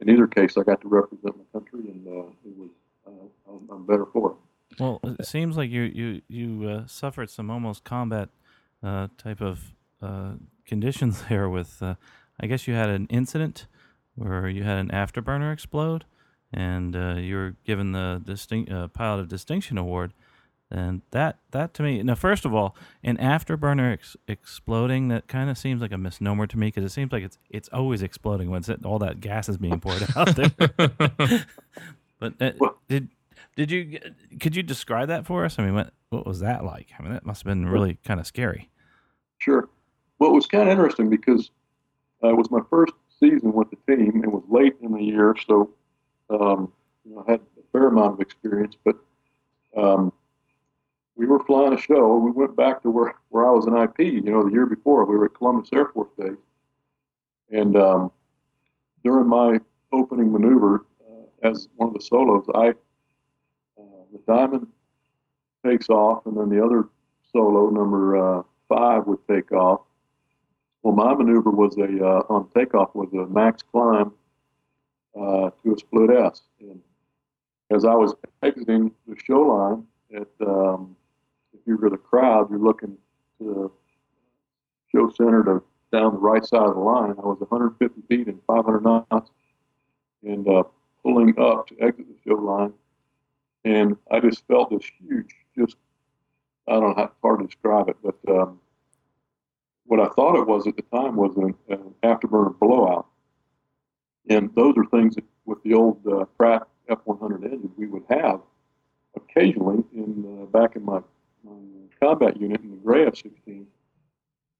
in 0.00 0.10
either 0.10 0.26
case, 0.26 0.56
I 0.56 0.62
got 0.62 0.80
to 0.82 0.88
represent 0.88 1.36
my 1.36 1.60
country, 1.60 1.90
and 1.90 2.06
uh, 2.06 2.26
it 2.44 2.56
was 2.56 2.70
uh, 3.06 3.50
I'm, 3.50 3.68
I'm, 3.70 3.86
better 3.86 4.06
for 4.06 4.32
it. 4.32 4.80
Well, 4.80 5.00
it 5.04 5.26
seems 5.26 5.56
like 5.56 5.70
you 5.70 5.82
you 5.82 6.22
you 6.28 6.68
uh, 6.68 6.86
suffered 6.86 7.30
some 7.30 7.50
almost 7.50 7.84
combat 7.84 8.30
uh, 8.82 9.08
type 9.18 9.40
of 9.40 9.72
conditions 10.66 11.22
there. 11.28 11.48
With 11.48 11.82
I 11.82 12.46
guess 12.46 12.66
you 12.66 12.74
had 12.74 12.90
an 12.90 13.06
incident 13.10 13.66
where 14.14 14.48
you 14.48 14.64
had 14.64 14.78
an 14.78 14.88
afterburner 14.88 15.52
explode 15.52 16.04
and 16.52 16.94
uh, 16.94 17.14
you 17.14 17.36
were 17.36 17.56
given 17.64 17.92
the 17.92 18.20
distinct 18.24 18.70
uh, 18.70 18.88
pilot 18.88 19.20
of 19.20 19.28
distinction 19.28 19.78
award 19.78 20.12
and 20.72 21.02
that 21.10 21.38
that 21.50 21.74
to 21.74 21.82
me 21.82 22.02
now 22.02 22.14
first 22.14 22.46
of 22.46 22.54
all 22.54 22.74
an 23.04 23.18
afterburner 23.18 23.92
ex- 23.92 24.16
exploding 24.26 25.08
that 25.08 25.28
kind 25.28 25.50
of 25.50 25.58
seems 25.58 25.82
like 25.82 25.92
a 25.92 25.98
misnomer 25.98 26.46
to 26.46 26.58
me 26.58 26.68
because 26.68 26.84
it 26.84 26.88
seems 26.90 27.12
like 27.12 27.22
it's 27.22 27.38
it's 27.50 27.68
always 27.68 28.02
exploding 28.02 28.48
when 28.50 28.62
all 28.84 28.98
that 28.98 29.20
gas 29.20 29.48
is 29.48 29.58
being 29.58 29.78
poured 29.78 30.04
out 30.16 30.34
there. 30.34 31.46
But 32.22 32.40
uh, 32.40 32.52
did 32.88 33.08
did 33.56 33.72
you 33.72 33.98
could 34.38 34.54
you 34.54 34.62
describe 34.62 35.08
that 35.08 35.26
for 35.26 35.44
us? 35.44 35.58
I 35.58 35.64
mean 35.64 35.74
what 35.74 35.92
what 36.10 36.24
was 36.24 36.38
that 36.38 36.64
like? 36.64 36.90
I 36.96 37.02
mean 37.02 37.12
that 37.12 37.26
must 37.26 37.42
have 37.42 37.50
been 37.50 37.66
really 37.66 37.98
kind 38.04 38.20
of 38.20 38.28
scary. 38.28 38.70
Sure. 39.38 39.68
Well 40.20 40.30
it 40.30 40.34
was 40.34 40.46
kind 40.46 40.62
of 40.62 40.68
interesting 40.68 41.10
because 41.10 41.50
uh, 42.22 42.28
it 42.28 42.36
was 42.36 42.48
my 42.48 42.60
first 42.70 42.92
season 43.18 43.52
with 43.52 43.70
the 43.70 43.96
team. 43.96 44.22
It 44.22 44.30
was 44.30 44.44
late 44.48 44.76
in 44.80 44.92
the 44.92 45.02
year 45.02 45.34
so 45.48 45.68
um, 46.32 46.72
I 47.26 47.32
had 47.32 47.40
a 47.40 47.62
fair 47.72 47.88
amount 47.88 48.14
of 48.14 48.20
experience, 48.20 48.76
but 48.84 48.96
um, 49.76 50.12
we 51.16 51.26
were 51.26 51.44
flying 51.44 51.72
a 51.72 51.80
show. 51.80 52.16
We 52.16 52.30
went 52.30 52.56
back 52.56 52.82
to 52.82 52.90
where, 52.90 53.14
where 53.28 53.46
I 53.46 53.50
was 53.50 53.66
an 53.66 53.76
IP, 53.76 54.00
you 54.00 54.22
know, 54.22 54.44
the 54.44 54.52
year 54.52 54.66
before. 54.66 55.04
We 55.04 55.16
were 55.16 55.26
at 55.26 55.34
Columbus 55.34 55.68
Air 55.72 55.86
Force 55.86 56.10
Base. 56.18 56.36
And 57.50 57.76
um, 57.76 58.10
during 59.04 59.28
my 59.28 59.60
opening 59.92 60.32
maneuver 60.32 60.86
uh, 61.00 61.48
as 61.48 61.68
one 61.76 61.88
of 61.88 61.94
the 61.94 62.00
solos, 62.00 62.46
I 62.54 62.70
uh, 63.78 64.04
the 64.12 64.20
diamond 64.26 64.66
takes 65.64 65.88
off, 65.88 66.24
and 66.26 66.36
then 66.36 66.48
the 66.48 66.64
other 66.64 66.88
solo, 67.30 67.68
number 67.70 68.16
uh, 68.16 68.42
five, 68.68 69.06
would 69.06 69.18
take 69.28 69.52
off. 69.52 69.82
Well, 70.82 70.94
my 70.94 71.14
maneuver 71.14 71.50
was 71.50 71.76
a 71.76 72.04
uh, 72.04 72.22
on 72.28 72.48
takeoff 72.54 72.94
was 72.94 73.12
a 73.12 73.26
max 73.26 73.62
climb 73.62 74.12
uh, 75.18 75.50
to 75.62 75.74
a 75.74 75.78
split 75.78 76.10
S. 76.10 76.42
And 76.60 76.80
as 77.70 77.84
I 77.84 77.94
was 77.94 78.14
exiting 78.42 78.92
the 79.06 79.16
show 79.24 79.40
line, 79.40 79.84
at, 80.14 80.28
um, 80.46 80.96
if 81.52 81.60
you 81.66 81.76
were 81.76 81.90
the 81.90 81.96
crowd, 81.96 82.50
you're 82.50 82.58
looking 82.58 82.96
to 83.38 83.72
show 84.90 85.10
center 85.10 85.42
to 85.44 85.62
down 85.92 86.14
the 86.14 86.20
right 86.20 86.44
side 86.44 86.68
of 86.68 86.74
the 86.74 86.80
line. 86.80 87.10
I 87.10 87.26
was 87.26 87.38
150 87.40 88.02
feet 88.08 88.26
and 88.26 88.40
500 88.46 88.82
knots, 88.82 89.30
and 90.22 90.48
uh, 90.48 90.64
pulling 91.02 91.38
up 91.38 91.66
to 91.68 91.80
exit 91.80 92.06
the 92.08 92.30
show 92.30 92.36
line, 92.36 92.72
and 93.64 93.96
I 94.10 94.20
just 94.20 94.46
felt 94.46 94.70
this 94.70 94.90
huge, 95.00 95.34
just 95.56 95.76
I 96.68 96.72
don't 96.72 96.90
know 96.90 96.94
how 96.94 97.12
hard 97.22 97.40
to 97.40 97.46
describe 97.46 97.88
it, 97.88 97.96
but 98.02 98.16
um, 98.28 98.60
what 99.84 100.00
I 100.00 100.06
thought 100.14 100.40
it 100.40 100.46
was 100.46 100.66
at 100.66 100.76
the 100.76 100.82
time 100.82 101.16
was 101.16 101.36
an, 101.36 101.54
an 101.68 101.94
afterburner 102.02 102.58
blowout. 102.58 103.06
And 104.28 104.54
those 104.54 104.74
are 104.76 104.84
things 104.86 105.16
that 105.16 105.24
with 105.44 105.62
the 105.62 105.74
old 105.74 106.06
uh, 106.06 106.24
Pratt 106.36 106.66
F100 106.88 107.44
engine 107.44 107.72
we 107.76 107.86
would 107.86 108.04
have 108.10 108.40
occasionally 109.16 109.82
in 109.92 110.42
uh, 110.42 110.46
back 110.46 110.76
in 110.76 110.84
my, 110.84 111.00
my 111.44 111.52
combat 112.00 112.40
unit 112.40 112.60
in 112.62 112.70
the 112.70 112.76
Gray 112.76 113.06
F-16. 113.06 113.64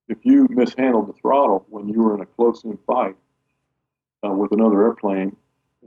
If 0.09 0.18
you 0.22 0.46
mishandled 0.51 1.09
the 1.09 1.14
throttle 1.14 1.64
when 1.70 1.88
you 1.88 2.03
were 2.03 2.14
in 2.14 2.20
a 2.20 2.27
close-in 2.27 2.79
fight 2.87 3.16
uh, 4.25 4.31
with 4.31 4.53
another 4.53 4.83
airplane, 4.83 5.37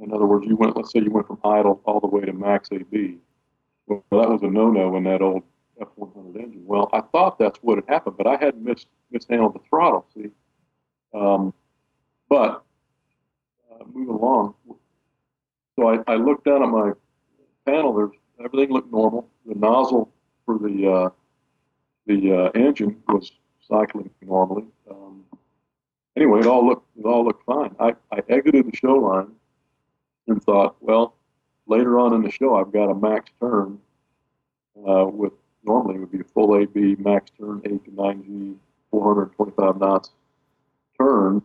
in 0.01 0.13
other 0.13 0.25
words, 0.25 0.45
you 0.45 0.55
went, 0.55 0.75
let's 0.75 0.91
say 0.91 0.99
you 0.99 1.11
went 1.11 1.27
from 1.27 1.39
idle 1.43 1.81
all 1.85 1.99
the 1.99 2.07
way 2.07 2.21
to 2.21 2.33
max 2.33 2.69
AB. 2.71 3.17
Well, 3.87 4.03
that 4.11 4.29
was 4.29 4.41
a 4.41 4.47
no-no 4.47 4.95
in 4.97 5.03
that 5.03 5.21
old 5.21 5.43
F100 5.79 6.35
engine. 6.35 6.63
Well, 6.65 6.89
I 6.91 7.01
thought 7.01 7.37
that's 7.37 7.59
what 7.59 7.77
had 7.77 7.85
happened, 7.87 8.17
but 8.17 8.27
I 8.27 8.37
hadn't 8.37 8.63
mis- 8.63 8.87
mishandled 9.11 9.55
the 9.55 9.59
throttle, 9.69 10.05
see. 10.13 10.31
Um, 11.13 11.53
but 12.27 12.64
uh, 13.79 13.83
moving 13.93 14.15
along. 14.15 14.55
So 15.77 15.89
I, 15.89 15.99
I 16.07 16.15
looked 16.15 16.45
down 16.45 16.63
at 16.63 16.69
my 16.69 16.91
panel. 17.65 17.93
There's 17.93 18.11
everything 18.43 18.73
looked 18.73 18.91
normal. 18.91 19.29
The 19.45 19.55
nozzle 19.55 20.11
for 20.45 20.57
the 20.57 20.91
uh, 20.91 21.09
the 22.07 22.33
uh, 22.33 22.51
engine 22.55 23.01
was 23.07 23.31
cycling 23.67 24.09
normally. 24.21 24.65
Um, 24.89 25.23
anyway, 26.15 26.41
it 26.41 26.47
all 26.47 26.65
looked 26.65 26.87
it 26.97 27.05
all 27.05 27.25
looked 27.25 27.45
fine. 27.45 27.75
I, 27.79 27.95
I 28.11 28.21
exited 28.29 28.71
the 28.71 28.75
show 28.75 28.95
line 28.95 29.31
and 30.27 30.41
thought, 30.43 30.75
well, 30.79 31.15
later 31.67 31.99
on 31.99 32.13
in 32.13 32.21
the 32.21 32.31
show, 32.31 32.55
I've 32.55 32.71
got 32.71 32.89
a 32.89 32.95
max 32.95 33.29
turn 33.39 33.79
uh, 34.87 35.05
with 35.05 35.33
normally 35.63 35.95
it 35.95 35.99
would 35.99 36.11
be 36.11 36.19
a 36.19 36.23
full 36.23 36.55
AB 36.57 36.95
max 36.99 37.31
turn, 37.37 37.61
8 37.65 37.85
to 37.85 37.91
9G, 37.91 38.55
425 38.91 39.79
knots 39.79 40.11
turn 40.99 41.41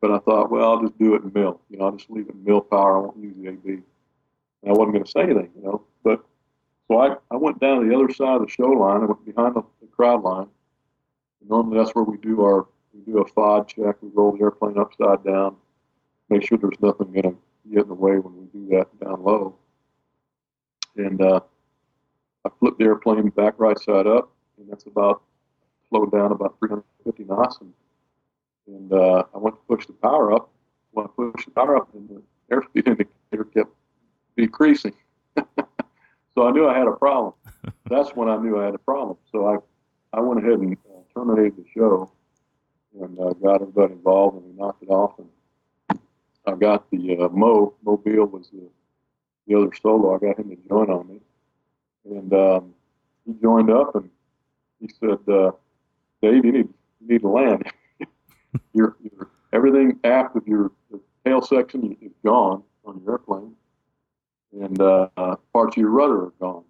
but 0.00 0.10
I 0.10 0.18
thought, 0.18 0.50
well, 0.50 0.70
I'll 0.70 0.80
just 0.80 0.98
do 0.98 1.14
it 1.14 1.22
in 1.22 1.32
mil. 1.34 1.60
You 1.68 1.78
know, 1.78 1.86
I'll 1.86 1.96
just 1.96 2.10
leave 2.10 2.28
it 2.28 2.34
in 2.34 2.44
mil 2.44 2.60
power. 2.60 2.96
I 2.96 3.00
won't 3.00 3.18
use 3.18 3.34
the 3.36 3.48
AB. 3.48 3.82
And 4.62 4.70
I 4.70 4.72
wasn't 4.72 4.92
going 4.92 5.04
to 5.04 5.10
say 5.10 5.22
anything, 5.22 5.50
you 5.56 5.62
know. 5.62 5.82
But 6.02 6.24
so 6.88 6.98
I, 6.98 7.16
I 7.30 7.36
went 7.36 7.60
down 7.60 7.80
to 7.82 7.88
the 7.88 7.94
other 7.94 8.12
side 8.12 8.36
of 8.36 8.42
the 8.42 8.48
show 8.48 8.68
line. 8.68 9.02
I 9.02 9.06
went 9.06 9.24
behind 9.24 9.54
the, 9.54 9.62
the 9.80 9.86
crowd 9.88 10.22
line. 10.22 10.48
Normally 11.48 11.78
that's 11.78 11.94
where 11.94 12.04
we 12.04 12.18
do 12.18 12.42
our 12.42 12.66
we 12.92 13.12
do 13.12 13.18
a 13.18 13.24
FOD 13.24 13.68
check. 13.68 13.96
We 14.02 14.08
roll 14.12 14.32
the 14.32 14.42
airplane 14.42 14.78
upside 14.78 15.24
down, 15.24 15.56
make 16.28 16.46
sure 16.46 16.58
there's 16.58 16.80
nothing 16.80 17.12
going 17.12 17.22
to 17.22 17.36
get 17.72 17.82
in 17.82 17.88
the 17.88 17.94
way 17.94 18.18
when 18.18 18.36
we 18.36 18.46
do 18.46 18.68
that 18.76 18.88
down 19.00 19.22
low. 19.22 19.54
And 20.96 21.22
uh, 21.22 21.40
I 22.44 22.50
flipped 22.58 22.78
the 22.78 22.86
airplane 22.86 23.28
back 23.30 23.54
right 23.58 23.78
side 23.78 24.06
up, 24.06 24.30
and 24.58 24.68
that's 24.70 24.86
about 24.86 25.22
slowed 25.88 26.12
down 26.12 26.32
about 26.32 26.58
350 26.58 27.24
knots. 27.24 27.58
And, 27.60 27.72
and 28.70 28.92
uh, 28.92 29.24
I 29.34 29.38
went 29.38 29.56
to 29.56 29.62
push 29.68 29.86
the 29.86 29.92
power 29.94 30.32
up. 30.32 30.50
When 30.92 31.06
I 31.06 31.08
pushed 31.08 31.46
the 31.46 31.52
power 31.52 31.76
up, 31.76 31.88
and 31.94 32.08
the 32.08 32.22
airspeed 32.54 32.86
indicator 32.86 33.44
kept 33.52 33.70
decreasing. 34.36 34.94
so 35.36 36.48
I 36.48 36.50
knew 36.50 36.68
I 36.68 36.76
had 36.76 36.88
a 36.88 36.92
problem. 36.92 37.34
That's 37.88 38.10
when 38.10 38.28
I 38.28 38.36
knew 38.36 38.60
I 38.60 38.64
had 38.66 38.74
a 38.74 38.78
problem. 38.78 39.16
So 39.30 39.46
I, 39.46 40.16
I 40.16 40.20
went 40.20 40.44
ahead 40.44 40.58
and 40.58 40.76
uh, 40.76 41.00
terminated 41.14 41.56
the 41.56 41.64
show 41.74 42.10
and 43.00 43.18
uh, 43.18 43.32
got 43.34 43.62
everybody 43.62 43.92
involved, 43.92 44.36
and 44.36 44.46
we 44.46 44.60
knocked 44.60 44.82
it 44.82 44.88
off. 44.88 45.18
And 45.18 46.00
I 46.46 46.54
got 46.54 46.90
the 46.90 47.18
uh, 47.18 47.28
Mo 47.28 47.74
Mobile 47.84 48.26
was 48.26 48.48
the, 48.50 48.68
the 49.46 49.56
other 49.56 49.70
solo. 49.80 50.16
I 50.16 50.18
got 50.18 50.38
him 50.38 50.50
to 50.50 50.56
join 50.68 50.90
on 50.90 51.08
me, 51.08 51.20
and 52.04 52.32
um, 52.32 52.74
he 53.26 53.34
joined 53.40 53.70
up, 53.70 53.94
and 53.94 54.10
he 54.80 54.88
said, 54.88 55.18
uh, 55.28 55.52
"Dave, 56.22 56.44
you 56.44 56.52
need 56.52 56.68
you 57.00 57.08
need 57.08 57.20
to 57.20 57.28
land. 57.28 57.70
Your, 58.72 58.96
your 59.02 59.30
everything 59.52 59.98
aft 60.04 60.36
of 60.36 60.46
your 60.46 60.72
tail 61.24 61.42
section 61.42 61.96
is 62.00 62.12
gone 62.24 62.62
on 62.84 63.00
your 63.04 63.12
airplane, 63.12 63.54
and 64.52 64.80
uh, 64.80 65.08
parts 65.52 65.76
of 65.76 65.80
your 65.80 65.90
rudder 65.90 66.26
are 66.26 66.32
gone." 66.40 66.64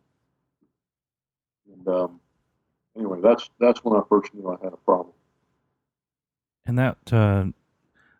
And 1.72 1.88
um, 1.88 2.20
anyway, 2.96 3.20
that's 3.22 3.50
that's 3.58 3.84
when 3.84 3.98
I 3.98 4.02
first 4.08 4.34
knew 4.34 4.48
I 4.48 4.62
had 4.62 4.72
a 4.72 4.78
problem. 4.78 5.14
And 6.66 6.78
that 6.78 7.12
uh, 7.12 7.46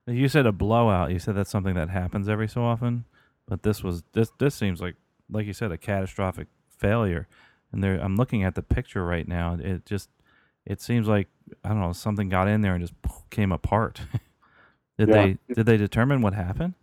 you 0.07 0.29
said 0.29 0.47
a 0.47 0.53
blowout. 0.53 1.11
You 1.11 1.19
said 1.19 1.37
that's 1.37 1.51
something 1.51 1.75
that 1.75 1.91
happens 1.91 2.29
every 2.29 2.49
so 2.49 2.63
often, 2.63 3.05
but 3.47 3.63
this 3.63 3.83
was 3.83 4.03
this 4.13 4.31
this 4.39 4.55
seems 4.55 4.81
like 4.81 4.97
like 5.31 5.47
you 5.47 5.53
said 5.53 5.73
a 5.73 5.79
catastrophic 5.79 6.49
failure. 6.69 7.29
And 7.73 7.85
there, 7.85 7.99
I'm 7.99 8.17
looking 8.17 8.43
at 8.43 8.57
the 8.57 8.63
picture 8.63 9.05
right 9.05 9.29
now. 9.29 9.57
It 9.61 9.87
just 9.87 10.09
it 10.71 10.81
seems 10.81 11.09
like 11.09 11.27
I 11.65 11.71
don't 11.71 11.81
know 11.81 11.93
something 11.93 12.29
got 12.29 12.47
in 12.47 12.61
there 12.61 12.75
and 12.75 12.81
just 12.81 12.95
came 13.31 13.51
apart. 13.51 14.01
did 14.99 15.09
yeah. 15.09 15.15
they 15.15 15.39
did 15.53 15.67
they 15.67 15.77
determine 15.77 16.23
what 16.23 16.33
happened? 16.33 16.75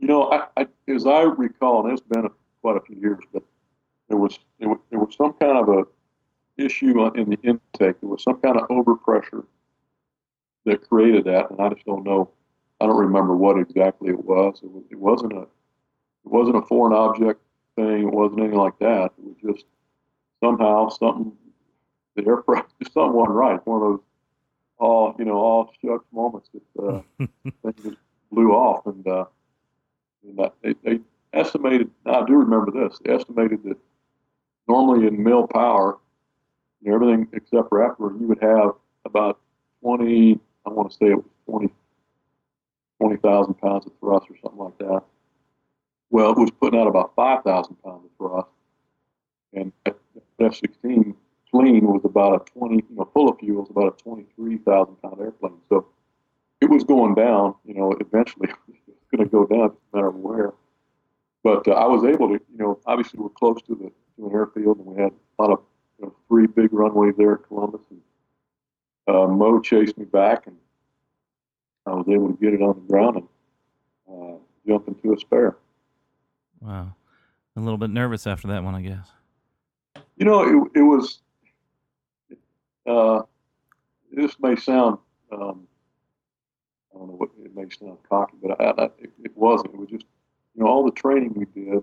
You 0.00 0.08
know, 0.08 0.32
I, 0.32 0.46
I, 0.56 0.66
as 0.88 1.06
I 1.06 1.22
recall, 1.22 1.84
and 1.84 1.92
it's 1.92 2.06
been 2.06 2.26
a, 2.26 2.30
quite 2.60 2.76
a 2.76 2.80
few 2.80 2.96
years, 2.96 3.20
but 3.32 3.44
there 4.08 4.18
was 4.18 4.40
there 4.58 4.68
was, 4.68 4.78
there 4.90 4.98
was 4.98 5.14
some 5.16 5.32
kind 5.34 5.56
of 5.56 5.68
a 5.68 5.86
issue 6.60 7.06
in 7.14 7.30
the 7.30 7.38
intake. 7.44 8.00
There 8.00 8.10
was 8.10 8.24
some 8.24 8.40
kind 8.40 8.56
of 8.56 8.68
overpressure 8.68 9.44
that 10.64 10.88
created 10.88 11.24
that, 11.26 11.50
and 11.50 11.60
I 11.60 11.68
just 11.68 11.86
don't 11.86 12.04
know. 12.04 12.30
I 12.80 12.86
don't 12.86 12.98
remember 12.98 13.36
what 13.36 13.60
exactly 13.60 14.10
it 14.10 14.24
was. 14.24 14.60
It, 14.62 14.70
was, 14.70 14.82
it 14.90 14.98
wasn't 14.98 15.34
a 15.34 15.42
it 15.42 15.48
wasn't 16.24 16.56
a 16.56 16.62
foreign 16.62 16.94
object 16.94 17.40
thing. 17.76 18.08
It 18.08 18.12
wasn't 18.12 18.40
anything 18.40 18.58
like 18.58 18.78
that. 18.80 19.12
It 19.18 19.24
was 19.24 19.54
just 19.54 19.66
somehow 20.42 20.88
something 20.88 21.32
the 22.22 22.28
air 22.28 22.38
pressure 22.38 22.66
just 22.80 22.92
something 22.94 23.12
wasn't 23.12 23.34
right. 23.34 23.66
One 23.66 23.82
of 23.82 23.88
those 23.88 24.00
all 24.78 25.14
you 25.18 25.24
know 25.24 25.36
all 25.36 25.72
shucks 25.84 26.04
moments 26.12 26.48
that 26.54 26.82
uh, 26.82 27.00
things 27.62 27.82
just 27.82 27.96
blew 28.30 28.52
off, 28.52 28.86
and, 28.86 29.06
uh, 29.06 29.24
and 30.22 30.50
they, 30.62 30.74
they 30.84 31.00
estimated. 31.32 31.90
I 32.06 32.24
do 32.24 32.34
remember 32.34 32.70
this. 32.70 32.98
They 33.04 33.12
estimated 33.12 33.62
that 33.64 33.76
normally 34.68 35.06
in 35.06 35.22
mil 35.22 35.46
power, 35.46 35.98
you 36.82 36.90
know, 36.90 36.96
everything 36.96 37.28
except 37.32 37.68
for 37.68 37.88
afterward, 37.88 38.20
you 38.20 38.26
would 38.28 38.42
have 38.42 38.72
about 39.04 39.38
20 39.82 40.38
I 40.66 40.70
want 40.70 40.90
to 40.90 40.96
say 40.96 41.06
it 41.06 41.16
was 41.16 41.24
Thousand 54.64 54.96
pound 55.02 55.20
airplane. 55.20 55.58
So 55.68 55.86
it 56.60 56.68
was 56.68 56.84
going 56.84 57.14
down, 57.14 57.54
you 57.64 57.74
know, 57.74 57.94
eventually 58.00 58.48
it's 58.68 59.06
going 59.14 59.24
to 59.24 59.30
go 59.30 59.46
down, 59.46 59.72
no 59.92 60.00
matter 60.00 60.10
where. 60.10 60.52
But 61.44 61.68
uh, 61.68 61.72
I 61.72 61.86
was 61.86 62.04
able 62.04 62.28
to, 62.28 62.34
you 62.34 62.58
know, 62.58 62.78
obviously 62.86 63.20
we're 63.20 63.28
close 63.30 63.62
to 63.62 63.74
the 63.74 63.90
to 64.18 64.26
an 64.26 64.34
airfield, 64.34 64.78
and 64.78 64.86
we 64.86 65.00
had 65.00 65.12
a 65.12 65.42
lot 65.42 65.52
of 65.52 65.60
you 65.98 66.06
know, 66.06 66.14
three 66.28 66.46
big 66.46 66.72
runways 66.72 67.14
there 67.16 67.34
at 67.34 67.46
Columbus. 67.46 67.80
And 67.90 68.00
uh, 69.06 69.26
Mo 69.28 69.60
chased 69.60 69.96
me 69.96 70.04
back, 70.04 70.46
and 70.46 70.56
I 71.86 71.90
was 71.90 72.06
able 72.08 72.28
to 72.28 72.38
get 72.40 72.54
it 72.54 72.60
on 72.60 72.74
the 72.74 72.92
ground 72.92 73.16
and 73.16 73.28
uh, 74.10 74.38
jump 74.66 74.88
into 74.88 75.14
a 75.14 75.18
spare. 75.18 75.56
Wow, 76.60 76.94
a 77.56 77.60
little 77.60 77.78
bit 77.78 77.90
nervous 77.90 78.26
after 78.26 78.48
that 78.48 78.64
one, 78.64 78.74
I 78.74 78.82
guess. 78.82 79.08
You 80.16 80.26
know, 80.26 80.42
it, 80.42 80.80
it 80.80 80.82
was. 80.82 81.20
Uh, 82.86 83.22
this 84.12 84.36
may 84.40 84.56
sound, 84.56 84.98
um, 85.32 85.66
I 86.94 86.98
don't 86.98 87.08
know 87.08 87.14
what 87.14 87.30
it 87.44 87.54
may 87.54 87.68
sound 87.70 87.98
cocky, 88.08 88.36
but 88.42 88.60
I, 88.60 88.64
I, 88.70 88.84
it, 88.98 89.10
it, 89.24 89.36
wasn't. 89.36 89.74
It 89.74 89.78
was 89.78 89.90
just, 89.90 90.06
you 90.54 90.62
know, 90.62 90.68
all 90.68 90.84
the 90.84 90.92
training 90.92 91.34
we 91.34 91.44
did. 91.46 91.82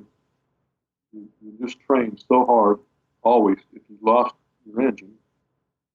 You, 1.14 1.30
you 1.42 1.54
just 1.62 1.80
trained 1.80 2.24
so 2.28 2.46
hard, 2.46 2.80
always. 3.22 3.58
If 3.74 3.82
you 3.90 3.98
lost 4.02 4.36
your 4.66 4.82
engine, 4.82 5.14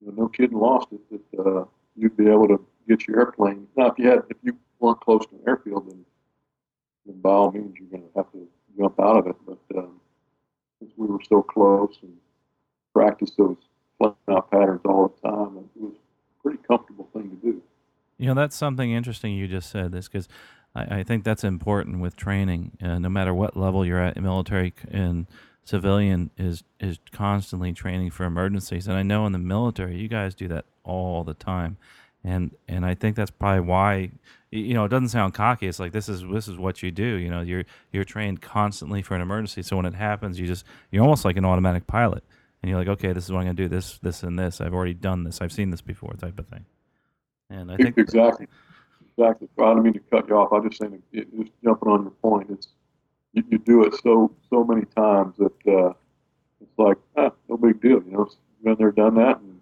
you 0.01 0.09
know, 0.09 0.23
no 0.23 0.29
kidding 0.29 0.59
lost 0.59 0.89
it 0.93 1.01
that 1.11 1.41
uh, 1.41 1.65
you'd 1.97 2.17
be 2.17 2.29
able 2.29 2.49
to 2.49 2.65
get 2.89 3.07
your 3.07 3.19
airplane. 3.21 3.67
Now, 3.77 3.87
if 3.87 3.99
you 3.99 4.09
had, 4.09 4.21
if 4.31 4.37
you 4.43 4.57
weren't 4.79 5.01
close 5.01 5.27
to 5.27 5.35
an 5.35 5.43
airfield, 5.47 5.91
then, 5.91 6.05
then 7.07 7.21
by 7.21 7.31
all 7.31 7.53
means 7.53 7.77
you're 7.79 7.89
going 7.89 8.11
to 8.11 8.17
have 8.17 8.33
to 8.33 8.49
jump 8.79 8.99
out 8.99 9.19
of 9.19 9.27
it. 9.27 9.37
But 9.47 9.79
um, 9.79 10.01
since 10.79 10.93
we 10.97 11.07
were 11.07 11.21
so 11.29 11.43
close 11.43 11.99
and 12.03 12.17
practiced 12.95 13.37
those 13.37 13.57
flying 13.99 14.15
out 14.29 14.51
patterns 14.51 14.81
all 14.85 15.15
the 15.23 15.29
time, 15.29 15.59
it 15.59 15.81
was 15.81 15.95
pretty 16.43 16.59
comfortable 16.67 17.09
thing 17.13 17.31
to 17.31 17.37
do. 17.37 17.63
You 18.19 18.27
know, 18.27 18.35
that's 18.35 18.57
something 18.57 18.91
interesting 18.91 19.35
you 19.35 19.49
just 19.49 19.71
said 19.71 19.93
this 19.93 20.09
because 20.09 20.29
I, 20.75 20.99
I, 20.99 21.03
think 21.03 21.25
that's 21.25 21.43
important 21.43 22.01
with 22.01 22.17
training, 22.17 22.73
uh, 22.83 22.99
no 22.99 23.09
matter 23.09 23.33
what 23.33 23.57
level 23.57 23.85
you're 23.85 24.03
at, 24.03 24.21
military 24.21 24.75
and 24.91 25.27
civilian 25.65 26.31
is 26.37 26.65
is 26.81 26.99
constantly 27.13 27.73
training 27.73 28.11
for 28.11 28.25
emergencies 28.25 28.89
and 28.89 28.97
i 28.97 29.03
know 29.03 29.25
in 29.27 29.33
the 29.33 29.39
military 29.39 29.97
you 29.97 30.09
guys 30.09 30.35
do 30.35 30.49
that 30.49 30.65
all 30.83 31.23
the 31.23 31.35
time 31.35 31.77
and 32.25 32.51
and 32.67 32.85
i 32.85 32.95
think 32.95 33.15
that's 33.15 33.31
probably 33.31 33.61
why 33.61 34.11
you 34.51 34.75
know 34.75 34.85
it 34.85 34.89
doesn't 34.89 35.11
sound 35.11 35.33
cocky 35.33 35.69
it's 35.69 35.79
like 35.79 35.93
this 35.93 36.09
is 36.09 36.25
this 36.33 36.49
is 36.49 36.57
what 36.57 36.83
you 36.83 36.91
do 36.91 37.05
you 37.05 37.31
know 37.31 37.41
you're 37.41 37.65
you're 37.93 38.05
trained 38.05 38.41
constantly 38.41 39.03
for 39.03 39.15
an 39.15 39.21
emergency 39.21 39.63
so 39.63 39.77
when 39.77 39.87
it 39.87 39.95
happens 39.95 40.41
you 40.41 40.47
just 40.47 40.65
you're 40.91 41.03
almost 41.03 41.25
like 41.25 41.37
an 41.37 41.45
automatic 41.45 41.87
pilot 41.87 42.25
and 42.63 42.71
you're 42.71 42.79
like 42.79 42.89
okay 42.89 43.13
this 43.13 43.25
is 43.25 43.33
what 43.33 43.39
i'm 43.39 43.45
going 43.45 43.57
to 43.57 43.63
do 43.63 43.69
this 43.69 43.99
this 43.99 44.23
and 44.23 44.39
this 44.39 44.61
i've 44.61 44.75
already 44.75 44.95
done 44.95 45.25
this 45.25 45.41
i've 45.41 45.53
seen 45.53 45.71
this 45.71 45.81
before 45.81 46.13
type 46.15 46.39
of 46.39 46.47
thing 46.49 46.65
and 47.49 47.71
i 47.71 47.77
think 47.77 47.97
exactly 47.99 48.47
exactly 49.17 49.49
i 49.59 49.63
don't 49.63 49.83
mean 49.83 49.93
to 49.93 50.01
cut 50.11 50.29
you 50.29 50.37
off 50.37 50.53
i 50.53 50.67
just 50.67 50.81
saying 50.81 51.03
just 51.13 51.53
jumping 51.63 51.89
on 51.89 52.03
your 52.03 52.11
point 52.23 52.49
it's 52.51 52.69
you, 53.33 53.45
you 53.49 53.59
do 53.59 53.85
it 53.85 53.95
so 54.03 54.33
so 54.49 54.65
many 54.65 54.85
times 54.97 55.37
that 55.39 55.67
uh, 55.67 55.93
it's 56.61 56.79
like 56.79 56.99
ah, 57.17 57.31
no 57.49 57.57
big 57.57 57.81
deal. 57.81 58.03
You 58.03 58.13
know, 58.13 58.31
been 58.63 58.77
there, 58.79 58.93
done 58.93 59.15
that, 59.17 59.41
and 59.41 59.61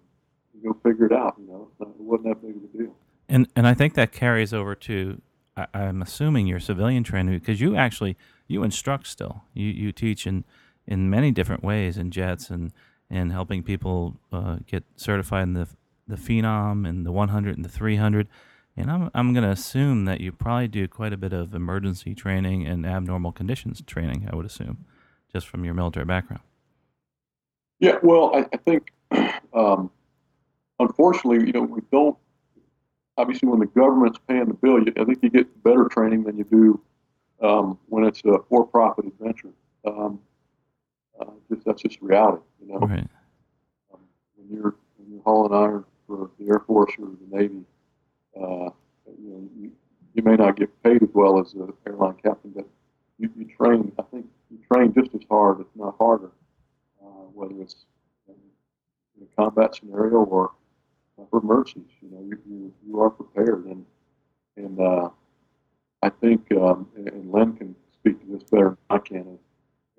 you 0.53 0.73
go 0.73 0.79
figure 0.83 1.05
it 1.05 1.13
out. 1.13 1.35
You 1.39 1.47
know, 1.47 1.67
not, 1.79 1.89
it 1.89 1.95
wasn't 1.99 2.29
that 2.29 2.41
big 2.41 2.55
of 2.55 2.63
a 2.63 2.77
deal. 2.77 2.95
And 3.27 3.47
and 3.55 3.67
I 3.67 3.73
think 3.73 3.93
that 3.95 4.11
carries 4.11 4.53
over 4.53 4.75
to 4.75 5.21
I, 5.55 5.67
I'm 5.73 6.01
assuming 6.01 6.47
your 6.47 6.59
civilian 6.59 7.03
training 7.03 7.37
because 7.37 7.61
you 7.61 7.75
actually 7.75 8.17
you 8.47 8.63
instruct 8.63 9.07
still. 9.07 9.43
You 9.53 9.67
you 9.67 9.91
teach 9.91 10.25
in 10.25 10.45
in 10.87 11.09
many 11.09 11.31
different 11.31 11.63
ways 11.63 11.97
in 11.97 12.11
jets 12.11 12.49
and 12.49 12.73
and 13.09 13.31
helping 13.31 13.63
people 13.63 14.17
uh, 14.31 14.57
get 14.65 14.83
certified 14.95 15.43
in 15.43 15.53
the 15.53 15.67
the 16.07 16.15
phenom 16.15 16.89
and 16.89 17.05
the 17.05 17.11
100 17.11 17.55
and 17.55 17.63
the 17.63 17.69
300 17.69 18.27
and 18.79 18.89
I'm, 18.89 19.11
I'm 19.13 19.33
going 19.33 19.43
to 19.43 19.51
assume 19.51 20.05
that 20.05 20.21
you 20.21 20.31
probably 20.31 20.69
do 20.69 20.87
quite 20.87 21.11
a 21.11 21.17
bit 21.17 21.33
of 21.33 21.53
emergency 21.53 22.15
training 22.15 22.65
and 22.65 22.85
abnormal 22.85 23.33
conditions 23.33 23.81
training, 23.85 24.29
I 24.31 24.35
would 24.35 24.45
assume, 24.45 24.85
just 25.33 25.47
from 25.47 25.65
your 25.65 25.73
military 25.73 26.05
background. 26.05 26.43
Yeah, 27.79 27.97
well, 28.01 28.33
I, 28.33 28.45
I 28.53 28.57
think, 28.57 28.93
um, 29.53 29.91
unfortunately, 30.79 31.45
you 31.45 31.51
know, 31.51 31.63
we 31.63 31.81
don't, 31.91 32.17
obviously, 33.17 33.49
when 33.49 33.59
the 33.59 33.65
government's 33.65 34.19
paying 34.29 34.45
the 34.45 34.53
bill, 34.53 34.79
you, 34.79 34.93
I 34.97 35.03
think 35.03 35.19
you 35.23 35.29
get 35.29 35.61
better 35.61 35.89
training 35.89 36.23
than 36.23 36.37
you 36.37 36.45
do 36.45 36.81
um, 37.45 37.77
when 37.87 38.05
it's 38.05 38.21
a 38.23 38.39
for 38.47 38.65
profit 38.65 39.05
adventure. 39.05 39.51
Um, 39.85 40.21
uh, 41.19 41.25
just, 41.49 41.65
that's 41.65 41.81
just 41.81 42.01
reality, 42.01 42.43
you 42.61 42.71
know. 42.71 42.79
Right. 42.79 43.07
Um, 43.93 43.99
when, 44.35 44.49
you're, 44.49 44.75
when 44.97 45.11
you're 45.11 45.23
hauling 45.23 45.53
iron 45.53 45.85
for 46.07 46.29
the 46.39 46.47
Air 46.47 46.63
Force 46.65 46.93
or 46.99 47.07
the 47.07 47.37
Navy, 47.37 47.63
uh, 48.35 48.69
you, 49.17 49.29
know, 49.29 49.49
you, 49.59 49.71
you, 50.13 50.23
may 50.23 50.35
not 50.35 50.55
get 50.55 50.83
paid 50.83 51.03
as 51.03 51.09
well 51.13 51.39
as 51.39 51.53
an 51.53 51.73
airline 51.87 52.15
captain, 52.23 52.51
but 52.55 52.65
you, 53.17 53.29
you, 53.37 53.45
train. 53.45 53.91
I 53.99 54.03
think 54.03 54.27
you 54.49 54.59
train 54.71 54.93
just 54.93 55.13
as 55.15 55.21
hard, 55.29 55.59
if 55.61 55.67
not 55.75 55.95
harder, 55.99 56.31
uh, 57.03 57.25
whether 57.33 57.59
it's 57.61 57.85
in, 58.27 58.35
a 59.21 59.41
combat 59.41 59.75
scenario 59.75 60.23
or 60.23 60.51
for 61.29 61.41
emergencies. 61.41 61.91
You 62.01 62.11
know, 62.11 62.21
you, 62.21 62.39
you, 62.49 62.73
you 62.87 63.01
are 63.01 63.09
prepared, 63.09 63.65
and 63.65 63.85
and 64.55 64.79
uh, 64.79 65.09
I 66.01 66.09
think, 66.09 66.51
um, 66.51 66.87
and 66.95 67.31
Len 67.31 67.53
can 67.55 67.75
speak 67.93 68.19
to 68.21 68.31
this 68.31 68.43
better 68.43 68.69
than 68.69 68.77
I 68.89 68.97
can. 68.99 69.39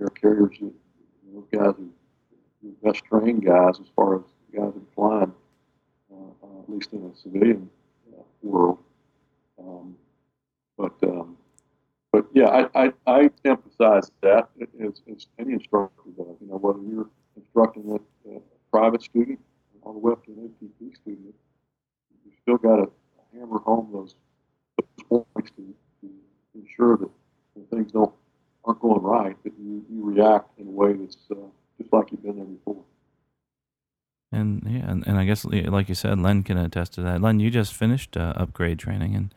Air 0.01 0.09
carriers, 0.09 0.57
those 1.33 1.47
guys 1.53 1.75
are 1.75 1.91
the 2.63 2.75
best 2.83 3.05
trained 3.05 3.45
guys 3.45 3.81
as 3.81 3.87
far 3.95 4.17
as 4.17 4.23
guys 4.55 4.73
that 4.75 4.95
flying, 4.95 5.33
uh, 6.13 6.17
uh, 6.43 6.63
at 6.63 6.69
least 6.69 6.93
in 6.93 7.05
a 7.05 7.17
civilian 7.17 7.69
uh, 8.13 8.23
world. 8.43 8.79
Um, 9.59 9.97
but 10.77 10.95
um, 11.03 11.37
but 12.13 12.27
yeah, 12.35 12.49
I, 12.75 12.87
I, 12.87 12.93
I 13.07 13.31
emphasize 13.45 14.11
that 14.23 14.49
as, 14.83 15.03
as 15.11 15.27
any 15.39 15.53
instructor 15.53 16.11
does. 16.17 16.37
You 16.41 16.49
know, 16.49 16.57
whether 16.57 16.81
you're 16.81 17.09
instructing 17.37 17.99
a, 18.27 18.31
a 18.31 18.41
private 18.73 19.03
student 19.03 19.39
all 19.83 19.93
the 19.93 19.99
way 19.99 20.13
up 20.13 20.25
to 20.27 20.33
an 20.33 20.51
student, 20.95 21.35
you 22.25 22.33
still 22.43 22.57
got 22.57 22.77
to 22.77 22.91
hammer 23.33 23.59
home 23.59 23.91
those, 23.93 24.15
those 24.79 25.25
points 25.35 25.51
to, 25.57 25.75
to 26.01 26.11
ensure 26.55 26.97
that 26.97 27.11
things 27.71 27.93
don't 27.93 28.13
aren't 28.65 28.81
going 28.81 29.03
right, 29.03 29.37
that 29.45 29.53
you, 29.59 29.85
you 29.91 30.05
react 30.05 30.59
in 30.59 30.69
a 30.69 30.71
way 30.71 30.93
that's 30.93 31.17
uh, 31.31 31.35
just 31.79 31.93
like 31.93 32.11
you've 32.13 32.23
been 32.23 32.37
there 32.37 32.45
before. 32.45 32.83
And 34.33 34.63
yeah, 34.67 34.91
and, 34.91 35.07
and 35.07 35.19
I 35.19 35.25
guess 35.25 35.45
like 35.45 35.89
you 35.89 35.95
said, 35.95 36.19
Len 36.21 36.43
can 36.43 36.57
attest 36.57 36.95
to 36.95 37.03
that. 37.03 37.21
Len, 37.21 37.41
you 37.41 37.51
just 37.51 37.75
finished 37.75 38.17
uh, 38.17 38.33
upgrade 38.37 38.79
training 38.79 39.17
and 39.17 39.35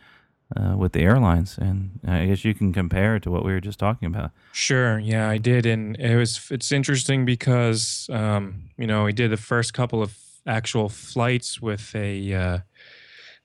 uh, 0.56 0.76
with 0.78 0.92
the 0.92 1.02
airlines, 1.02 1.58
and 1.58 2.00
I 2.06 2.26
guess 2.26 2.46
you 2.46 2.54
can 2.54 2.74
compare 2.74 3.16
it 3.16 3.24
to 3.24 3.32
what 3.32 3.44
we 3.44 3.54
were 3.54 3.60
just 3.60 3.80
talking 3.80 4.08
about. 4.08 4.32
Sure, 4.52 5.00
yeah, 5.00 5.28
I 5.28 5.38
did, 5.38 5.66
and 5.66 5.96
it 5.98 6.16
was 6.16 6.48
it's 6.52 6.72
interesting 6.72 7.26
because 7.26 8.08
um, 8.12 8.70
you 8.78 8.86
know 8.86 9.06
we 9.06 9.14
did 9.14 9.32
the 9.32 9.38
first 9.38 9.74
couple 9.74 10.04
of 10.04 10.16
actual 10.46 10.90
flights 10.90 11.62
with 11.62 11.96
a 11.96 12.34
uh, 12.34 12.58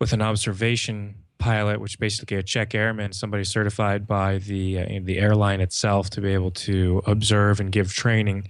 with 0.00 0.12
an 0.12 0.20
observation 0.20 1.14
pilot, 1.38 1.80
which 1.80 1.98
basically 1.98 2.36
a 2.36 2.42
check 2.42 2.74
airman, 2.74 3.12
somebody 3.12 3.44
certified 3.44 4.06
by 4.06 4.38
the 4.38 4.80
uh, 4.80 5.00
the 5.02 5.18
airline 5.18 5.60
itself 5.60 6.10
to 6.10 6.20
be 6.20 6.32
able 6.32 6.50
to 6.50 7.02
observe 7.06 7.60
and 7.60 7.72
give 7.72 7.92
training 7.92 8.48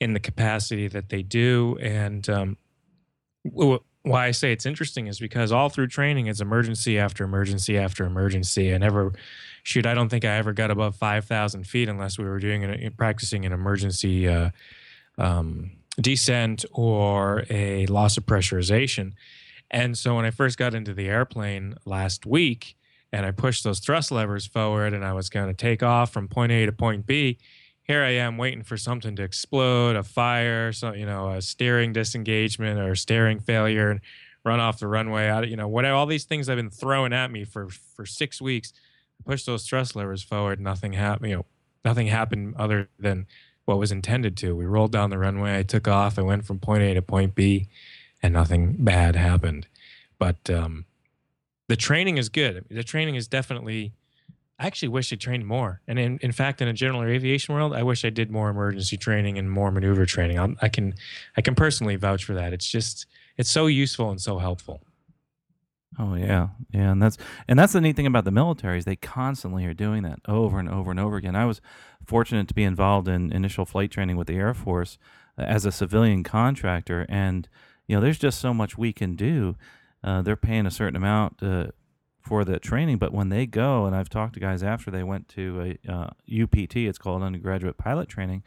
in 0.00 0.12
the 0.12 0.20
capacity 0.20 0.88
that 0.88 1.08
they 1.08 1.22
do. 1.22 1.78
And 1.80 2.28
um, 2.28 2.56
why 4.06 4.26
I 4.26 4.30
say 4.30 4.52
it's 4.52 4.66
interesting 4.66 5.08
is 5.08 5.18
because 5.18 5.52
all 5.52 5.68
through 5.68 5.88
training, 5.88 6.26
it's 6.26 6.40
emergency 6.40 6.98
after 6.98 7.24
emergency 7.24 7.76
after 7.78 8.04
emergency. 8.04 8.72
I 8.72 8.78
never, 8.78 9.12
shoot, 9.62 9.86
I 9.86 9.94
don't 9.94 10.08
think 10.08 10.24
I 10.24 10.36
ever 10.36 10.52
got 10.52 10.70
above 10.70 10.96
5,000 10.96 11.66
feet 11.66 11.88
unless 11.88 12.18
we 12.18 12.24
were 12.24 12.38
doing 12.38 12.64
an, 12.64 12.92
practicing 12.96 13.44
an 13.44 13.52
emergency 13.52 14.28
uh, 14.28 14.50
um, 15.18 15.72
descent 16.00 16.64
or 16.72 17.44
a 17.50 17.86
loss 17.86 18.16
of 18.16 18.26
pressurization. 18.26 19.14
And 19.70 19.96
so 19.96 20.16
when 20.16 20.24
I 20.24 20.30
first 20.30 20.58
got 20.58 20.74
into 20.74 20.94
the 20.94 21.08
airplane 21.08 21.74
last 21.84 22.26
week 22.26 22.76
and 23.12 23.26
I 23.26 23.30
pushed 23.30 23.64
those 23.64 23.80
thrust 23.80 24.12
levers 24.12 24.46
forward 24.46 24.92
and 24.94 25.04
I 25.04 25.12
was 25.12 25.28
going 25.28 25.48
to 25.48 25.54
take 25.54 25.82
off 25.82 26.12
from 26.12 26.28
point 26.28 26.52
A 26.52 26.66
to 26.66 26.72
point 26.72 27.06
B, 27.06 27.38
here 27.82 28.02
I 28.02 28.10
am 28.10 28.36
waiting 28.36 28.64
for 28.64 28.76
something 28.76 29.14
to 29.16 29.22
explode, 29.22 29.96
a 29.96 30.02
fire, 30.02 30.72
so 30.72 30.92
you 30.92 31.06
know, 31.06 31.30
a 31.30 31.40
steering 31.40 31.92
disengagement 31.92 32.80
or 32.80 32.96
steering 32.96 33.38
failure, 33.38 33.90
and 33.90 34.00
run 34.44 34.58
off 34.58 34.80
the 34.80 34.88
runway. 34.88 35.28
Out, 35.28 35.48
you 35.48 35.56
know, 35.56 35.68
what 35.68 35.84
all 35.84 36.06
these 36.06 36.24
things 36.24 36.48
I've 36.48 36.56
been 36.56 36.70
throwing 36.70 37.12
at 37.12 37.30
me 37.30 37.44
for 37.44 37.68
for 37.68 38.04
six 38.04 38.40
weeks. 38.40 38.72
I 39.20 39.30
pushed 39.30 39.46
those 39.46 39.66
thrust 39.66 39.94
levers 39.94 40.22
forward, 40.22 40.60
nothing 40.60 40.94
happened. 40.94 41.30
You 41.30 41.36
know, 41.36 41.46
nothing 41.84 42.08
happened 42.08 42.56
other 42.58 42.88
than 42.98 43.26
what 43.66 43.78
was 43.78 43.92
intended 43.92 44.36
to. 44.38 44.56
We 44.56 44.64
rolled 44.66 44.92
down 44.92 45.10
the 45.10 45.18
runway. 45.18 45.58
I 45.58 45.62
took 45.62 45.86
off. 45.86 46.18
I 46.18 46.22
went 46.22 46.44
from 46.44 46.58
point 46.58 46.82
A 46.82 46.94
to 46.94 47.02
point 47.02 47.34
B, 47.36 47.68
and 48.22 48.32
nothing 48.32 48.76
bad 48.78 49.16
happened. 49.16 49.66
But 50.18 50.48
um, 50.50 50.84
the 51.68 51.76
training 51.76 52.16
is 52.16 52.28
good. 52.28 52.64
The 52.70 52.84
training 52.84 53.14
is 53.14 53.28
definitely 53.28 53.92
I 54.58 54.66
actually 54.66 54.88
wish 54.88 55.12
I 55.12 55.16
trained 55.16 55.46
more. 55.46 55.82
And 55.86 55.98
in, 55.98 56.18
in 56.22 56.32
fact, 56.32 56.62
in 56.62 56.68
a 56.68 56.72
general 56.72 57.02
aviation 57.02 57.54
world, 57.54 57.74
I 57.74 57.82
wish 57.82 58.04
I 58.04 58.10
did 58.10 58.30
more 58.30 58.48
emergency 58.48 58.96
training 58.96 59.36
and 59.36 59.50
more 59.50 59.70
maneuver 59.70 60.06
training. 60.06 60.38
I'm, 60.38 60.56
i 60.62 60.68
can 60.68 60.94
I 61.36 61.42
can 61.42 61.54
personally 61.54 61.96
vouch 61.96 62.24
for 62.24 62.34
that. 62.34 62.52
It's 62.52 62.70
just 62.70 63.06
it's 63.36 63.50
so 63.50 63.66
useful 63.66 64.10
and 64.10 64.20
so 64.20 64.38
helpful. 64.38 64.82
Oh 65.98 66.14
yeah, 66.14 66.48
yeah, 66.72 66.92
and 66.92 67.02
that's 67.02 67.18
and 67.48 67.58
that's 67.58 67.72
the 67.72 67.80
neat 67.80 67.96
thing 67.96 68.06
about 68.06 68.24
the 68.24 68.30
military 68.30 68.78
is 68.78 68.84
they 68.84 68.96
constantly 68.96 69.64
are 69.66 69.74
doing 69.74 70.02
that 70.02 70.20
over 70.26 70.58
and 70.58 70.68
over 70.68 70.90
and 70.90 71.00
over 71.00 71.16
again. 71.16 71.36
I 71.36 71.44
was 71.44 71.60
fortunate 72.04 72.48
to 72.48 72.54
be 72.54 72.64
involved 72.64 73.08
in 73.08 73.32
initial 73.32 73.64
flight 73.64 73.90
training 73.90 74.16
with 74.16 74.26
the 74.26 74.36
Air 74.36 74.54
Force 74.54 74.98
as 75.38 75.66
a 75.66 75.72
civilian 75.72 76.22
contractor, 76.22 77.06
and 77.08 77.48
you 77.86 77.96
know, 77.96 78.00
there's 78.00 78.18
just 78.18 78.40
so 78.40 78.52
much 78.52 78.76
we 78.76 78.92
can 78.92 79.16
do. 79.16 79.56
Uh, 80.02 80.22
they're 80.22 80.36
paying 80.36 80.66
a 80.66 80.70
certain 80.70 80.96
amount 80.96 81.42
uh, 81.42 81.66
for 82.20 82.44
the 82.44 82.58
training. 82.58 82.98
But 82.98 83.12
when 83.12 83.28
they 83.28 83.46
go, 83.46 83.86
and 83.86 83.94
I've 83.94 84.08
talked 84.08 84.34
to 84.34 84.40
guys 84.40 84.62
after 84.62 84.90
they 84.90 85.02
went 85.02 85.28
to 85.30 85.78
a 85.88 85.92
uh, 85.92 86.10
UPT, 86.42 86.76
it's 86.76 86.98
called 86.98 87.22
undergraduate 87.22 87.78
pilot 87.78 88.08
training. 88.08 88.42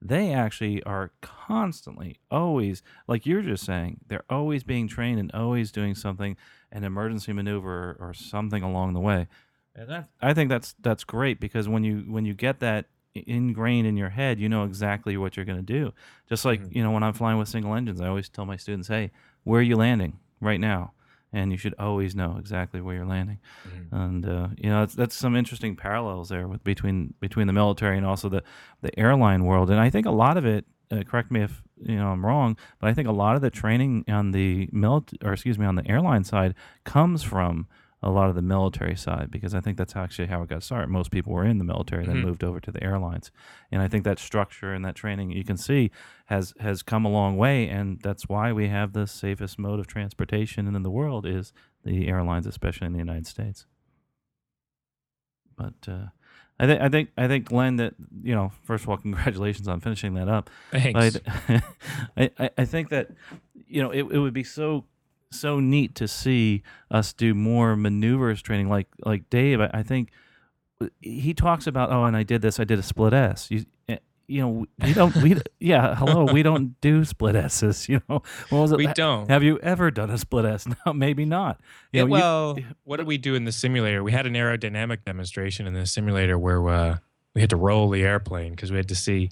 They 0.00 0.32
actually 0.32 0.82
are 0.82 1.12
constantly, 1.22 2.18
always, 2.30 2.82
like 3.08 3.24
you're 3.24 3.42
just 3.42 3.64
saying, 3.64 4.00
they're 4.06 4.24
always 4.28 4.62
being 4.62 4.86
trained 4.86 5.18
and 5.18 5.32
always 5.32 5.72
doing 5.72 5.94
something, 5.94 6.36
an 6.70 6.84
emergency 6.84 7.32
maneuver 7.32 7.96
or, 7.98 8.08
or 8.08 8.14
something 8.14 8.62
along 8.62 8.92
the 8.92 9.00
way. 9.00 9.28
And 9.74 9.88
that, 9.88 10.08
I 10.20 10.34
think 10.34 10.50
that's 10.50 10.74
that's 10.80 11.02
great 11.04 11.40
because 11.40 11.68
when 11.68 11.82
you 11.82 12.04
when 12.06 12.24
you 12.24 12.34
get 12.34 12.60
that 12.60 12.86
ingrained 13.14 13.86
in 13.86 13.96
your 13.96 14.10
head, 14.10 14.40
you 14.40 14.48
know 14.48 14.64
exactly 14.64 15.16
what 15.16 15.36
you're 15.36 15.46
going 15.46 15.58
to 15.58 15.62
do. 15.62 15.92
Just 16.28 16.44
like 16.44 16.60
mm-hmm. 16.60 16.78
you 16.78 16.82
know 16.82 16.90
when 16.90 17.02
I'm 17.02 17.12
flying 17.12 17.38
with 17.38 17.48
single 17.48 17.74
engines, 17.74 18.00
I 18.00 18.08
always 18.08 18.28
tell 18.28 18.46
my 18.46 18.56
students, 18.56 18.88
"Hey, 18.88 19.10
where 19.44 19.60
are 19.60 19.62
you 19.62 19.76
landing 19.76 20.18
right 20.40 20.60
now?" 20.60 20.92
and 21.34 21.50
you 21.50 21.58
should 21.58 21.74
always 21.80 22.14
know 22.14 22.36
exactly 22.38 22.80
where 22.80 22.94
you're 22.94 23.04
landing. 23.04 23.40
Mm-hmm. 23.68 23.94
And 23.94 24.26
uh, 24.26 24.48
you 24.56 24.70
know, 24.70 24.80
that's, 24.80 24.94
that's 24.94 25.16
some 25.16 25.36
interesting 25.36 25.74
parallels 25.74 26.28
there 26.28 26.46
with 26.46 26.62
between 26.64 27.12
between 27.20 27.48
the 27.48 27.52
military 27.52 27.98
and 27.98 28.06
also 28.06 28.28
the 28.28 28.42
the 28.80 28.96
airline 28.98 29.44
world. 29.44 29.68
And 29.68 29.80
I 29.80 29.90
think 29.90 30.06
a 30.06 30.12
lot 30.12 30.36
of 30.36 30.46
it. 30.46 30.64
Uh, 30.90 31.02
correct 31.02 31.32
me 31.32 31.40
if 31.40 31.62
you 31.80 31.96
know 31.96 32.08
I'm 32.08 32.24
wrong, 32.24 32.56
but 32.78 32.88
I 32.88 32.94
think 32.94 33.08
a 33.08 33.12
lot 33.12 33.36
of 33.36 33.42
the 33.42 33.50
training 33.50 34.04
on 34.06 34.30
the 34.32 34.68
military, 34.70 35.18
or 35.24 35.32
excuse 35.32 35.58
me, 35.58 35.64
on 35.64 35.74
the 35.74 35.88
airline 35.88 36.24
side 36.24 36.54
comes 36.84 37.22
from 37.22 37.66
a 38.04 38.10
lot 38.10 38.28
of 38.28 38.34
the 38.34 38.42
military 38.42 38.94
side 38.94 39.30
because 39.30 39.54
I 39.54 39.60
think 39.60 39.78
that's 39.78 39.96
actually 39.96 40.28
how 40.28 40.42
it 40.42 40.50
got 40.50 40.62
started. 40.62 40.90
Most 40.90 41.10
people 41.10 41.32
were 41.32 41.44
in 41.44 41.56
the 41.56 41.64
military, 41.64 42.04
then 42.04 42.16
mm-hmm. 42.16 42.26
moved 42.26 42.44
over 42.44 42.60
to 42.60 42.70
the 42.70 42.84
airlines, 42.84 43.30
and 43.72 43.80
I 43.80 43.88
think 43.88 44.04
that 44.04 44.18
structure 44.18 44.74
and 44.74 44.84
that 44.84 44.94
training 44.94 45.30
you 45.30 45.42
can 45.42 45.56
see 45.56 45.90
has 46.26 46.52
has 46.60 46.82
come 46.82 47.06
a 47.06 47.08
long 47.08 47.38
way, 47.38 47.66
and 47.66 48.00
that's 48.02 48.28
why 48.28 48.52
we 48.52 48.68
have 48.68 48.92
the 48.92 49.06
safest 49.06 49.58
mode 49.58 49.80
of 49.80 49.86
transportation 49.86 50.72
in 50.74 50.82
the 50.82 50.90
world 50.90 51.24
is 51.24 51.52
the 51.82 52.06
airlines, 52.06 52.46
especially 52.46 52.86
in 52.86 52.92
the 52.92 52.98
United 52.98 53.26
States. 53.26 53.64
But 55.56 55.88
uh, 55.88 56.06
I 56.60 56.66
think 56.66 56.80
I 56.82 56.88
think 56.90 57.10
I 57.16 57.26
think 57.26 57.50
Len 57.50 57.76
that 57.76 57.94
you 58.22 58.34
know 58.34 58.52
first 58.64 58.84
of 58.84 58.90
all 58.90 58.98
congratulations 58.98 59.66
on 59.66 59.80
finishing 59.80 60.12
that 60.14 60.28
up. 60.28 60.50
Thanks. 60.72 61.18
I, 62.16 62.30
I, 62.38 62.50
I 62.58 62.64
think 62.66 62.90
that 62.90 63.08
you 63.66 63.82
know 63.82 63.90
it, 63.90 64.04
it 64.04 64.18
would 64.18 64.34
be 64.34 64.44
so 64.44 64.84
so 65.34 65.60
neat 65.60 65.94
to 65.96 66.08
see 66.08 66.62
us 66.90 67.12
do 67.12 67.34
more 67.34 67.76
maneuvers 67.76 68.42
training. 68.42 68.68
Like 68.68 68.88
like 69.04 69.28
Dave, 69.30 69.60
I, 69.60 69.70
I 69.74 69.82
think 69.82 70.10
he 71.00 71.34
talks 71.34 71.66
about 71.66 71.90
oh, 71.90 72.04
and 72.04 72.16
I 72.16 72.22
did 72.22 72.42
this. 72.42 72.60
I 72.60 72.64
did 72.64 72.78
a 72.78 72.82
split 72.82 73.12
S. 73.12 73.50
You, 73.50 73.64
eh, 73.88 73.98
you 74.26 74.40
know, 74.40 74.66
we 74.82 74.92
don't. 74.92 75.16
We 75.16 75.36
yeah. 75.60 75.94
Hello, 75.94 76.24
we 76.24 76.42
don't 76.42 76.80
do 76.80 77.04
split 77.04 77.36
S's. 77.36 77.88
You 77.94 78.00
know, 78.08 78.22
what 78.48 78.60
was 78.60 78.72
it? 78.72 78.78
We 78.78 78.86
don't. 78.88 79.30
Have 79.30 79.42
you 79.42 79.58
ever 79.60 79.90
done 79.90 80.10
a 80.10 80.18
split 80.18 80.44
S? 80.44 80.66
No, 80.86 80.92
maybe 80.92 81.24
not. 81.24 81.60
You 81.92 82.02
know, 82.02 82.10
well, 82.10 82.54
you, 82.58 82.64
what 82.84 82.98
did 82.98 83.06
we 83.06 83.18
do 83.18 83.34
in 83.34 83.44
the 83.44 83.52
simulator? 83.52 84.02
We 84.02 84.12
had 84.12 84.26
an 84.26 84.34
aerodynamic 84.34 85.04
demonstration 85.04 85.66
in 85.66 85.74
the 85.74 85.86
simulator 85.86 86.38
where 86.38 86.66
uh, 86.68 86.98
we 87.34 87.40
had 87.40 87.50
to 87.50 87.56
roll 87.56 87.90
the 87.90 88.02
airplane 88.02 88.52
because 88.52 88.70
we 88.70 88.76
had 88.76 88.88
to 88.88 88.96
see 88.96 89.30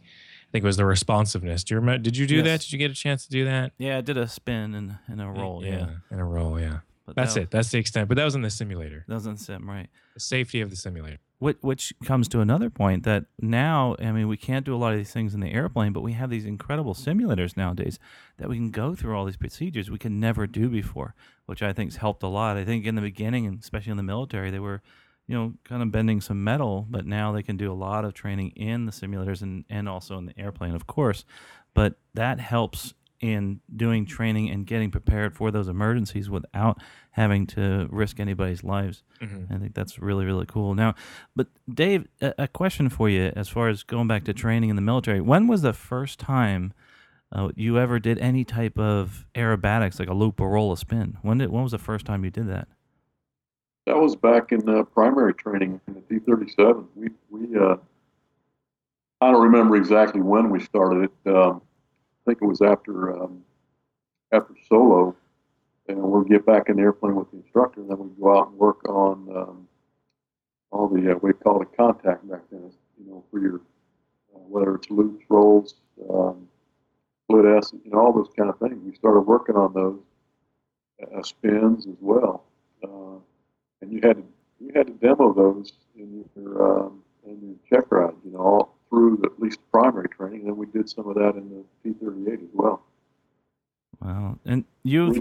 think 0.53 0.63
it 0.63 0.67
was 0.67 0.77
the 0.77 0.85
responsiveness. 0.85 1.65
Do 1.65 1.75
you 1.75 1.81
remember? 1.81 2.03
Did 2.03 2.17
you 2.17 2.27
do 2.27 2.37
yes. 2.37 2.45
that? 2.45 2.61
Did 2.61 2.73
you 2.73 2.79
get 2.79 2.91
a 2.91 2.95
chance 2.95 3.25
to 3.25 3.31
do 3.31 3.45
that? 3.47 3.73
Yeah, 3.79 3.99
I 3.99 4.01
did 4.03 4.17
a 4.17 4.29
spin 4.29 4.75
and, 4.75 4.99
and 5.09 5.21
a 5.21 5.27
roll. 5.27 5.65
Yeah, 5.65 5.71
yeah. 5.71 5.89
in 6.11 6.19
a 6.19 6.25
roll. 6.25 6.61
Yeah. 6.61 6.81
But 7.05 7.17
That's 7.17 7.35
that, 7.35 7.41
it. 7.41 7.51
That's 7.51 7.71
the 7.71 7.79
extent. 7.79 8.09
But 8.09 8.17
that 8.17 8.25
was 8.25 8.35
in 8.35 8.43
the 8.43 8.51
simulator. 8.51 9.05
That 9.09 9.15
was 9.15 9.27
in 9.27 9.37
sim, 9.37 9.69
right? 9.69 9.89
The 10.15 10.21
safety 10.21 10.61
of 10.61 10.71
the 10.71 10.77
simulator. 10.77 11.19
Which, 11.41 11.57
which 11.61 11.93
comes 12.05 12.29
to 12.29 12.41
another 12.41 12.71
point 12.71 13.03
that 13.03 13.25
now, 13.41 13.97
I 13.99 14.13
mean, 14.13 14.29
we 14.29 14.37
can't 14.37 14.65
do 14.65 14.73
a 14.73 14.79
lot 14.79 14.93
of 14.93 14.99
these 14.99 15.11
things 15.11 15.35
in 15.35 15.41
the 15.41 15.51
airplane, 15.51 15.93
but 15.93 16.03
we 16.03 16.13
have 16.13 16.31
these 16.31 16.45
incredible 16.45 16.95
simulators 16.95 17.57
nowadays 17.57 17.99
that 18.39 18.49
we 18.49 18.55
can 18.55 18.71
go 18.71 18.95
through 18.95 19.17
all 19.17 19.25
these 19.25 19.37
procedures 19.37 19.91
we 19.91 19.99
could 19.99 20.13
never 20.13 20.47
do 20.47 20.69
before, 20.69 21.17
which 21.47 21.61
I 21.61 21.73
think 21.73 21.91
has 21.91 21.97
helped 21.97 22.23
a 22.23 22.29
lot. 22.29 22.57
I 22.57 22.65
think 22.65 22.87
in 22.87 22.95
the 22.95 23.01
beginning, 23.01 23.47
and 23.47 23.61
especially 23.61 23.91
in 23.91 23.97
the 23.97 24.05
military, 24.05 24.53
they 24.53 24.61
were 24.61 24.83
you 25.27 25.37
know, 25.37 25.55
kind 25.65 25.83
of 25.83 25.91
bending 25.93 26.21
some 26.21 26.43
metal, 26.43 26.87
but 26.91 27.07
now 27.07 27.33
they 27.33 27.43
can 27.43 27.57
do 27.57 27.71
a 27.71 27.75
lot 27.75 28.05
of 28.05 28.15
training 28.15 28.51
in 28.51 28.87
the 28.87 28.93
simulators 28.93 29.43
and, 29.43 29.65
and 29.71 29.89
also 29.89 30.19
in 30.19 30.27
the 30.27 30.39
airplane, 30.39 30.75
of 30.75 30.87
course. 30.87 31.25
But 31.75 31.95
that 32.15 32.41
helps 32.41 32.95
in 33.23 33.61
doing 33.75 34.05
training 34.05 34.51
and 34.51 34.67
getting 34.67 34.91
prepared 34.91 35.33
for 35.33 35.53
those 35.53 35.69
emergencies 35.69 36.29
without 36.29 36.83
having 37.13 37.47
to 37.47 37.87
risk 37.91 38.19
anybody's 38.19 38.65
lives. 38.65 39.05
Mm-hmm. 39.21 39.55
I 39.55 39.59
think 39.59 39.75
that's 39.75 40.01
really, 40.01 40.25
really 40.25 40.45
cool. 40.45 40.75
Now, 40.75 40.97
but 41.37 41.47
Dave, 41.73 42.09
a, 42.21 42.35
a, 42.37 42.49
question 42.49 42.89
for 42.89 43.09
you 43.09 43.33
as 43.37 43.49
far 43.49 43.69
as 43.69 43.85
going 43.85 44.09
back 44.09 44.25
to 44.25 44.35
training 44.35 44.71
in 44.71 44.77
the 44.77 44.83
military. 44.83 45.21
When 45.21 45.47
was 45.47 45.63
the 45.63 45.73
first 45.73 46.19
time 46.19 46.73
uh, 47.31 47.51
you 47.55 47.79
ever 47.79 48.01
did 48.01 48.19
any 48.19 48.45
type 48.45 48.77
of 48.77 49.25
aerobatics, 49.37 50.01
like 50.01 50.09
a 50.09 50.15
loop 50.15 50.41
or 50.41 50.51
roll, 50.51 50.73
a 50.73 50.77
spin? 50.77 51.17
When 51.23 51.39
did 51.39 51.51
when 51.51 51.63
was 51.63 51.73
the 51.73 51.79
first 51.79 52.05
time 52.05 52.25
you 52.25 52.31
did 52.31 52.49
that? 52.49 52.67
That 53.87 53.97
was 53.97 54.15
back 54.15 54.53
in 54.53 54.69
uh, 54.69 54.85
primary 54.85 55.35
training 55.35 55.81
in 55.89 55.95
the 55.95 56.01
T-37. 56.03 56.87
We 56.95 57.09
we 57.31 57.59
uh, 57.59 57.77
I 59.21 59.31
don't 59.31 59.43
remember 59.43 59.77
exactly 59.77 60.21
when 60.21 60.51
we 60.51 60.61
started 60.61 61.11
it. 61.11 61.31
Um, 61.35 61.63
I 62.25 62.31
think 62.31 62.39
it 62.43 62.47
was 62.47 62.61
after 62.63 63.23
um, 63.23 63.43
after 64.33 64.55
solo, 64.69 65.17
and 65.89 65.99
we'd 65.99 66.29
get 66.29 66.47
back 66.47 66.69
in 66.69 66.77
the 66.77 66.83
airplane 66.83 67.17
with 67.17 67.31
the 67.31 67.39
instructor, 67.39 67.81
and 67.81 67.91
then 67.91 67.99
we'd 67.99 68.21
go 68.21 68.39
out 68.39 68.49
and 68.49 68.59
work 68.59 68.89
on 68.89 69.29
um, 69.37 69.69
all 70.71 70.89
the 70.89 71.13
uh, 71.13 71.19
we 71.21 71.33
call 71.33 71.63
it 71.63 71.69
contact 71.77 72.29
back 72.29 72.43
then. 72.51 72.71
You 72.99 73.11
know, 73.11 73.25
for 73.31 73.41
your 73.41 73.57
uh, 74.35 74.39
whether 74.49 74.77
it's 74.77 74.91
loops, 74.91 75.25
rolls, 75.29 75.75
um, 76.09 76.49
split 77.25 77.45
S, 77.57 77.73
you 77.85 77.91
know, 77.91 77.99
all 77.99 78.13
those 78.13 78.31
kind 78.37 78.49
of 78.51 78.59
things. 78.59 78.79
We 78.85 78.95
started 78.95 79.21
working 79.21 79.57
on 79.57 79.73
those 79.73 80.01
uh, 81.03 81.23
spins 81.23 81.87
as 81.87 81.97
well, 82.01 82.45
uh, 82.85 83.19
and 83.83 83.93
you 83.93 84.01
had 84.03 84.17
to 84.17 84.25
you 84.61 84.73
had 84.75 84.87
to 84.87 84.93
demo 84.95 85.33
those 85.33 85.73
in 85.97 86.25
your 86.37 86.87
um, 86.87 87.03
in 87.27 87.39
your 87.71 87.81
check 87.81 87.91
ride. 87.91 88.15
You 88.25 88.33
know, 88.33 88.39
all 88.39 88.75
through 88.89 89.19
the, 89.19 89.27
at 89.27 89.41
least 89.41 89.59
primary 89.71 90.09
training, 90.09 90.41
and 90.41 90.49
then 90.49 90.57
we 90.57 90.67
did 90.67 90.89
some 90.89 91.09
of 91.09 91.17
that 91.17 91.35
in 91.35 91.49
the 91.51 91.65
T-38 91.83 92.35
as 92.35 92.51
well. 92.53 92.83
Wow, 94.01 94.39
and 94.45 94.65
you. 94.85 95.21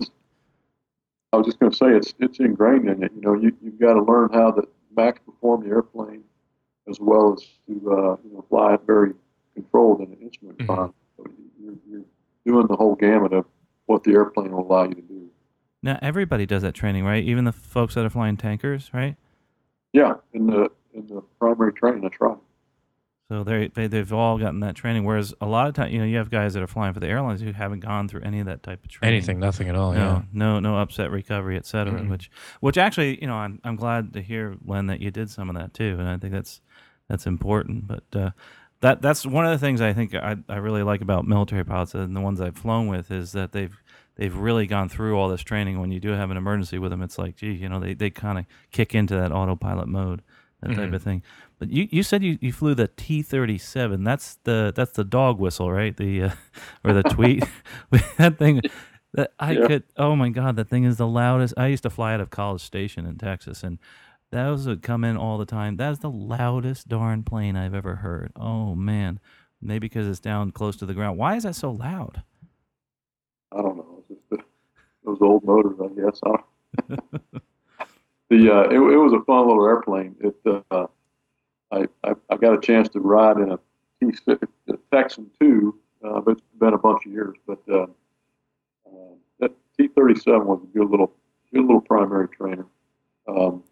I 1.33 1.37
was 1.37 1.45
just 1.45 1.59
going 1.59 1.71
to 1.71 1.77
say 1.77 1.87
it's 1.87 2.13
it's 2.19 2.39
ingrained 2.39 2.87
in 2.87 3.03
it. 3.03 3.11
You 3.15 3.21
know, 3.21 3.33
you 3.33 3.55
you've 3.61 3.79
got 3.79 3.93
to 3.93 4.03
learn 4.03 4.29
how 4.31 4.51
to 4.51 4.67
max 4.95 5.19
perform 5.25 5.63
the 5.63 5.69
airplane 5.69 6.23
as 6.89 6.99
well 6.99 7.33
as 7.33 7.41
to 7.67 7.91
uh, 7.91 8.17
you 8.23 8.33
know 8.33 8.45
fly 8.49 8.73
it 8.73 8.81
very 8.85 9.13
controlled 9.53 10.01
in 10.01 10.07
an 10.07 10.17
instrument 10.21 10.57
mm-hmm. 10.59 10.91
So 11.17 11.25
you're, 11.61 11.75
you're 11.89 12.05
doing 12.45 12.67
the 12.67 12.75
whole 12.75 12.95
gamut 12.95 13.33
of 13.33 13.45
what 13.85 14.03
the 14.03 14.11
airplane 14.11 14.51
will 14.51 14.65
allow 14.65 14.83
you 14.83 14.95
to 14.95 15.01
do. 15.01 15.10
Now 15.83 15.97
everybody 16.01 16.45
does 16.45 16.61
that 16.61 16.73
training, 16.73 17.05
right? 17.05 17.23
Even 17.23 17.45
the 17.45 17.51
folks 17.51 17.95
that 17.95 18.05
are 18.05 18.09
flying 18.09 18.37
tankers, 18.37 18.89
right? 18.93 19.15
Yeah, 19.93 20.13
in 20.33 20.47
the 20.47 20.69
in 20.93 21.07
the 21.07 21.21
primary 21.39 21.73
training, 21.73 22.01
that's 22.01 22.19
right. 22.19 22.37
So 23.29 23.45
they 23.45 23.69
they 23.69 23.87
they've 23.87 24.11
all 24.11 24.37
gotten 24.37 24.59
that 24.59 24.75
training. 24.75 25.05
Whereas 25.05 25.33
a 25.39 25.45
lot 25.45 25.67
of 25.67 25.73
times, 25.73 25.93
you 25.93 25.99
know, 25.99 26.05
you 26.05 26.17
have 26.17 26.29
guys 26.29 26.53
that 26.53 26.61
are 26.61 26.67
flying 26.67 26.93
for 26.93 26.99
the 26.99 27.07
airlines 27.07 27.39
who 27.39 27.53
haven't 27.53 27.79
gone 27.79 28.09
through 28.09 28.21
any 28.23 28.41
of 28.41 28.45
that 28.45 28.61
type 28.61 28.83
of 28.83 28.91
training. 28.91 29.15
Anything, 29.15 29.39
nothing 29.39 29.69
at 29.69 29.75
all. 29.75 29.93
No, 29.93 29.99
yeah. 29.99 30.21
no, 30.33 30.59
no 30.59 30.77
upset 30.77 31.11
recovery, 31.11 31.55
et 31.55 31.65
cetera. 31.65 31.93
Mm-hmm. 31.93 32.11
Which, 32.11 32.29
which 32.59 32.77
actually, 32.77 33.21
you 33.21 33.27
know, 33.27 33.35
I'm 33.35 33.61
I'm 33.63 33.77
glad 33.77 34.11
to 34.13 34.21
hear 34.21 34.57
Len 34.65 34.87
that 34.87 34.99
you 34.99 35.11
did 35.11 35.29
some 35.29 35.49
of 35.49 35.55
that 35.55 35.73
too, 35.73 35.95
and 35.97 36.09
I 36.09 36.17
think 36.17 36.33
that's 36.33 36.59
that's 37.07 37.25
important. 37.25 37.87
But 37.87 38.03
uh, 38.13 38.31
that 38.81 39.01
that's 39.01 39.25
one 39.25 39.45
of 39.45 39.51
the 39.51 39.65
things 39.65 39.79
I 39.79 39.93
think 39.93 40.13
I 40.13 40.35
I 40.49 40.57
really 40.57 40.83
like 40.83 41.01
about 41.01 41.25
military 41.25 41.63
pilots 41.63 41.95
and 41.95 42.13
the 42.13 42.21
ones 42.21 42.41
I've 42.41 42.57
flown 42.57 42.87
with 42.87 43.11
is 43.11 43.31
that 43.31 43.53
they've 43.53 43.81
they've 44.15 44.35
really 44.35 44.67
gone 44.67 44.89
through 44.89 45.17
all 45.17 45.29
this 45.29 45.41
training. 45.41 45.79
When 45.79 45.91
you 45.91 45.99
do 45.99 46.11
have 46.11 46.31
an 46.31 46.37
emergency 46.37 46.77
with 46.77 46.91
them, 46.91 47.01
it's 47.01 47.17
like, 47.17 47.35
gee, 47.35 47.53
you 47.53 47.69
know, 47.69 47.79
they 47.79 47.93
they 47.93 48.09
kind 48.09 48.39
of 48.39 48.45
kick 48.71 48.95
into 48.95 49.15
that 49.15 49.31
autopilot 49.31 49.87
mode 49.87 50.21
that 50.61 50.71
mm-hmm. 50.71 50.79
type 50.79 50.93
of 50.93 51.03
thing. 51.03 51.23
But 51.59 51.69
you, 51.69 51.87
you 51.91 52.03
said 52.03 52.23
you, 52.23 52.37
you 52.41 52.51
flew 52.51 52.73
the 52.73 52.87
T 52.87 53.21
thirty 53.21 53.57
seven. 53.57 54.03
That's 54.03 54.37
the 54.43 54.73
that's 54.75 54.91
the 54.91 55.03
dog 55.03 55.39
whistle, 55.39 55.71
right? 55.71 55.95
The 55.95 56.23
uh, 56.23 56.29
or 56.83 56.93
the 56.93 57.03
tweet. 57.03 57.43
that 58.17 58.37
thing 58.37 58.61
that 59.13 59.33
I 59.39 59.51
yeah. 59.51 59.67
could. 59.67 59.83
Oh 59.97 60.15
my 60.15 60.29
god, 60.29 60.55
that 60.55 60.69
thing 60.69 60.83
is 60.83 60.97
the 60.97 61.07
loudest. 61.07 61.53
I 61.57 61.67
used 61.67 61.83
to 61.83 61.89
fly 61.89 62.13
out 62.13 62.21
of 62.21 62.29
College 62.29 62.61
Station 62.61 63.05
in 63.05 63.17
Texas, 63.17 63.63
and 63.63 63.79
those 64.31 64.65
would 64.65 64.81
come 64.81 65.03
in 65.03 65.17
all 65.17 65.37
the 65.37 65.45
time. 65.45 65.77
That's 65.77 65.99
the 65.99 66.09
loudest 66.09 66.87
darn 66.87 67.23
plane 67.23 67.55
I've 67.55 67.75
ever 67.75 67.97
heard. 67.97 68.31
Oh 68.35 68.75
man, 68.75 69.19
maybe 69.61 69.87
because 69.87 70.07
it's 70.07 70.19
down 70.19 70.51
close 70.51 70.77
to 70.77 70.85
the 70.85 70.93
ground. 70.93 71.17
Why 71.17 71.35
is 71.35 71.43
that 71.43 71.55
so 71.55 71.71
loud? 71.71 72.23
I 73.51 73.61
don't 73.61 73.77
know. 73.77 73.90
Those 75.03 75.17
old 75.21 75.43
motors, 75.43 75.77
I 75.79 75.87
guess. 75.99 76.19
the 78.29 78.53
uh, 78.53 78.61
it, 78.69 78.73
it, 78.73 78.97
was 78.97 79.13
a 79.13 79.23
fun 79.25 79.47
little 79.47 79.65
airplane. 79.65 80.15
It 80.19 80.35
uh, 80.45 80.87
I, 81.71 81.85
I, 82.03 82.13
I 82.29 82.37
got 82.37 82.53
a 82.53 82.61
chance 82.61 82.89
to 82.89 82.99
ride 82.99 83.37
in 83.37 83.51
a 83.51 83.59
T 83.99 84.11
a 84.27 84.37
Texan 84.93 85.29
two, 85.39 85.79
uh, 86.03 86.21
but 86.21 86.31
it's 86.31 86.41
been 86.59 86.73
a 86.73 86.77
bunch 86.77 87.05
of 87.05 87.11
years. 87.11 87.35
But 87.47 87.59
uh, 87.69 87.83
uh, 88.85 89.15
that 89.39 89.51
T 89.77 89.87
thirty 89.87 90.19
seven 90.19 90.45
was 90.45 90.61
a 90.63 90.77
good 90.77 90.89
little 90.89 91.13
good 91.53 91.61
little 91.61 91.81
primary 91.81 92.27
trainer. 92.27 92.65
Um, 93.27 93.63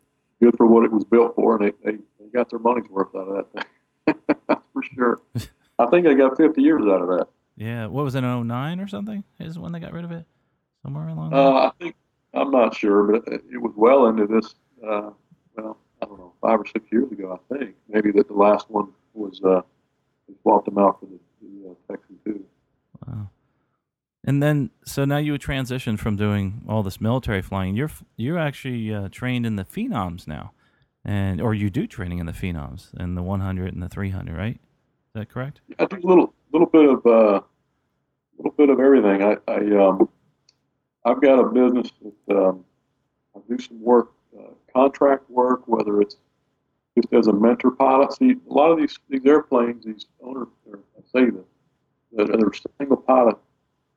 good 0.42 0.56
for 0.58 0.66
what 0.66 0.86
it 0.86 0.92
was 0.92 1.04
built 1.04 1.36
for, 1.36 1.58
and 1.58 1.66
they, 1.66 1.92
they, 1.92 1.98
they 2.20 2.28
got 2.34 2.50
their 2.50 2.60
money's 2.60 2.90
worth 2.90 3.14
out 3.16 3.28
of 3.28 3.36
that 3.36 3.52
thing. 3.52 4.16
That's 4.48 4.62
for 4.74 4.84
sure. 4.96 5.22
I 5.80 5.86
think 5.88 6.06
they 6.06 6.16
got 6.16 6.38
fifty 6.38 6.62
years 6.62 6.84
out 6.84 7.02
of 7.02 7.08
that. 7.10 7.28
Yeah, 7.60 7.88
what 7.88 8.06
was 8.06 8.16
it, 8.16 8.22
09 8.22 8.80
or 8.80 8.88
something? 8.88 9.26
Is 9.38 9.60
when 9.60 9.74
they 9.74 9.82
got 9.82 9.92
rid 9.92 10.06
of 10.06 10.14
it? 10.14 10.26
Somewhere 10.84 11.08
along. 11.10 11.34
Uh, 11.34 11.52
I 11.52 11.72
think 11.80 11.96
I'm 12.34 12.52
not 12.52 12.76
sure, 12.76 13.04
but 13.04 13.34
it, 13.34 13.42
it 13.52 13.58
was 13.58 13.74
well 13.76 14.08
into 14.08 14.28
this. 14.28 14.56
Uh, 14.82 15.12
well, 15.56 15.78
I 16.02 16.06
don't 16.06 16.18
know, 16.18 16.34
five 16.42 16.60
or 16.60 16.66
six 16.66 16.86
years 16.92 17.12
ago, 17.12 17.40
I 17.52 17.58
think. 17.58 17.76
Maybe 17.88 18.12
that 18.12 18.28
the 18.28 18.34
last 18.34 18.70
one 18.70 18.90
was 19.14 19.42
uh, 19.44 19.62
swapped 20.42 20.66
them 20.66 20.78
out 20.78 21.00
for 21.00 21.08
the, 21.08 21.20
the 21.42 21.70
uh, 21.70 21.74
Texan 21.92 22.18
two. 22.24 22.46
Wow. 23.06 23.30
And 24.26 24.44
then, 24.44 24.70
so 24.86 25.06
now 25.06 25.18
you 25.18 25.32
would 25.32 25.42
transition 25.42 25.98
from 25.98 26.16
doing 26.16 26.64
all 26.68 26.84
this 26.84 27.02
military 27.02 27.42
flying. 27.42 27.76
You're 27.76 27.92
you're 28.16 28.38
actually 28.38 28.94
uh, 28.94 29.10
trained 29.12 29.46
in 29.46 29.56
the 29.56 29.66
phenoms 29.66 30.28
now, 30.28 30.52
and 31.04 31.42
or 31.42 31.54
you 31.54 31.70
do 31.70 31.88
training 31.88 32.20
in 32.20 32.26
the 32.26 32.34
phenoms 32.34 32.94
in 33.00 33.16
the 33.16 33.24
100 33.24 33.74
and 33.74 33.82
the 33.82 33.90
300, 33.90 34.36
right? 34.36 34.56
Is 34.56 35.14
that 35.14 35.30
correct? 35.30 35.62
I 35.80 35.86
do 35.86 35.98
a 35.98 36.08
little 36.08 36.34
little 36.52 36.68
bit 36.68 36.86
of 36.86 37.06
uh, 37.06 37.42
little 38.38 38.52
bit 38.58 38.70
of 38.70 38.80
everything. 38.80 39.24
I, 39.24 39.38
I 39.48 39.88
um, 39.88 40.10
I've 41.06 41.22
got 41.22 41.40
a 41.40 41.50
business 41.50 41.92
that 42.28 42.36
um, 42.38 42.66
I 43.36 43.40
do 43.50 43.58
some 43.60 43.82
work, 43.82 44.12
uh, 44.38 44.52
contract 44.74 45.30
work, 45.30 45.68
whether 45.68 46.02
it's 46.02 46.18
just 46.96 47.14
as 47.14 47.28
a 47.28 47.34
mentor 47.34 47.72
pilot. 47.72 48.14
See, 48.14 48.36
a 48.50 48.54
lot 48.54 48.72
of 48.72 48.80
these 48.80 48.98
these 49.10 49.26
airplanes, 49.26 49.86
these 49.86 50.06
owners, 50.22 50.48
or 50.66 50.80
I 50.98 51.02
say 51.12 51.30
that 51.30 51.46
that 52.14 52.28
they're 52.28 52.52
single 52.80 52.98
pilot. 52.98 53.38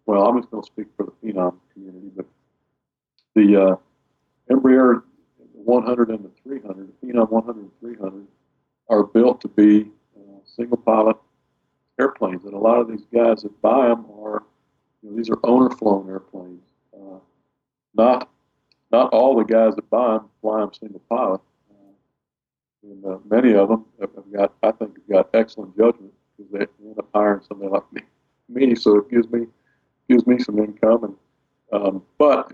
Well, 0.06 0.26
I'm 0.26 0.38
just 0.38 0.50
going 0.50 0.62
to 0.62 0.66
speak 0.66 0.86
for 0.96 1.06
the 1.06 1.12
Phenom 1.12 1.56
community, 1.72 2.10
but 2.14 2.26
the 3.34 3.62
uh, 3.62 3.76
Embraer 4.50 5.02
100 5.52 6.10
and 6.10 6.24
the 6.24 6.30
300, 6.42 6.88
the 6.88 7.06
Phenom 7.06 7.30
100 7.30 7.56
and 7.56 7.70
300, 7.80 8.26
are 8.88 9.04
built 9.04 9.40
to 9.40 9.48
be 9.48 9.90
uh, 10.16 10.38
single 10.44 10.76
pilot 10.76 11.16
airplanes, 11.98 12.44
and 12.44 12.54
a 12.54 12.58
lot 12.58 12.78
of 12.78 12.88
these 12.88 13.04
guys 13.14 13.42
that 13.42 13.62
buy 13.62 13.88
them 13.88 14.06
are, 14.18 14.42
you 15.02 15.10
know, 15.10 15.16
these 15.16 15.30
are 15.30 15.38
owner 15.44 15.70
flown 15.70 16.08
airplanes. 16.08 16.62
Not 17.94 18.28
not 18.90 19.12
all 19.12 19.36
the 19.36 19.44
guys 19.44 19.74
that 19.76 19.88
buy 19.88 20.18
them 20.18 20.28
fly 20.40 20.60
them 20.60 20.72
single 20.78 21.00
pilot. 21.08 21.40
Uh, 21.70 22.90
and 22.90 23.04
uh, 23.04 23.18
many 23.28 23.54
of 23.54 23.68
them 23.68 23.86
have 24.00 24.10
got, 24.32 24.54
I 24.62 24.70
think, 24.72 24.96
have 24.96 25.08
got 25.08 25.30
excellent 25.34 25.76
judgment 25.76 26.12
because 26.36 26.52
they 26.52 26.86
end 26.86 26.98
up 26.98 27.08
hiring 27.14 27.42
somebody 27.48 27.70
like 27.70 27.92
me. 27.92 28.02
me 28.48 28.74
so 28.74 28.98
it 28.98 29.10
gives 29.10 29.28
me 29.30 29.46
gives 30.08 30.26
me 30.26 30.38
some 30.38 30.58
income. 30.58 31.04
And 31.04 31.80
um, 31.80 32.02
but 32.18 32.52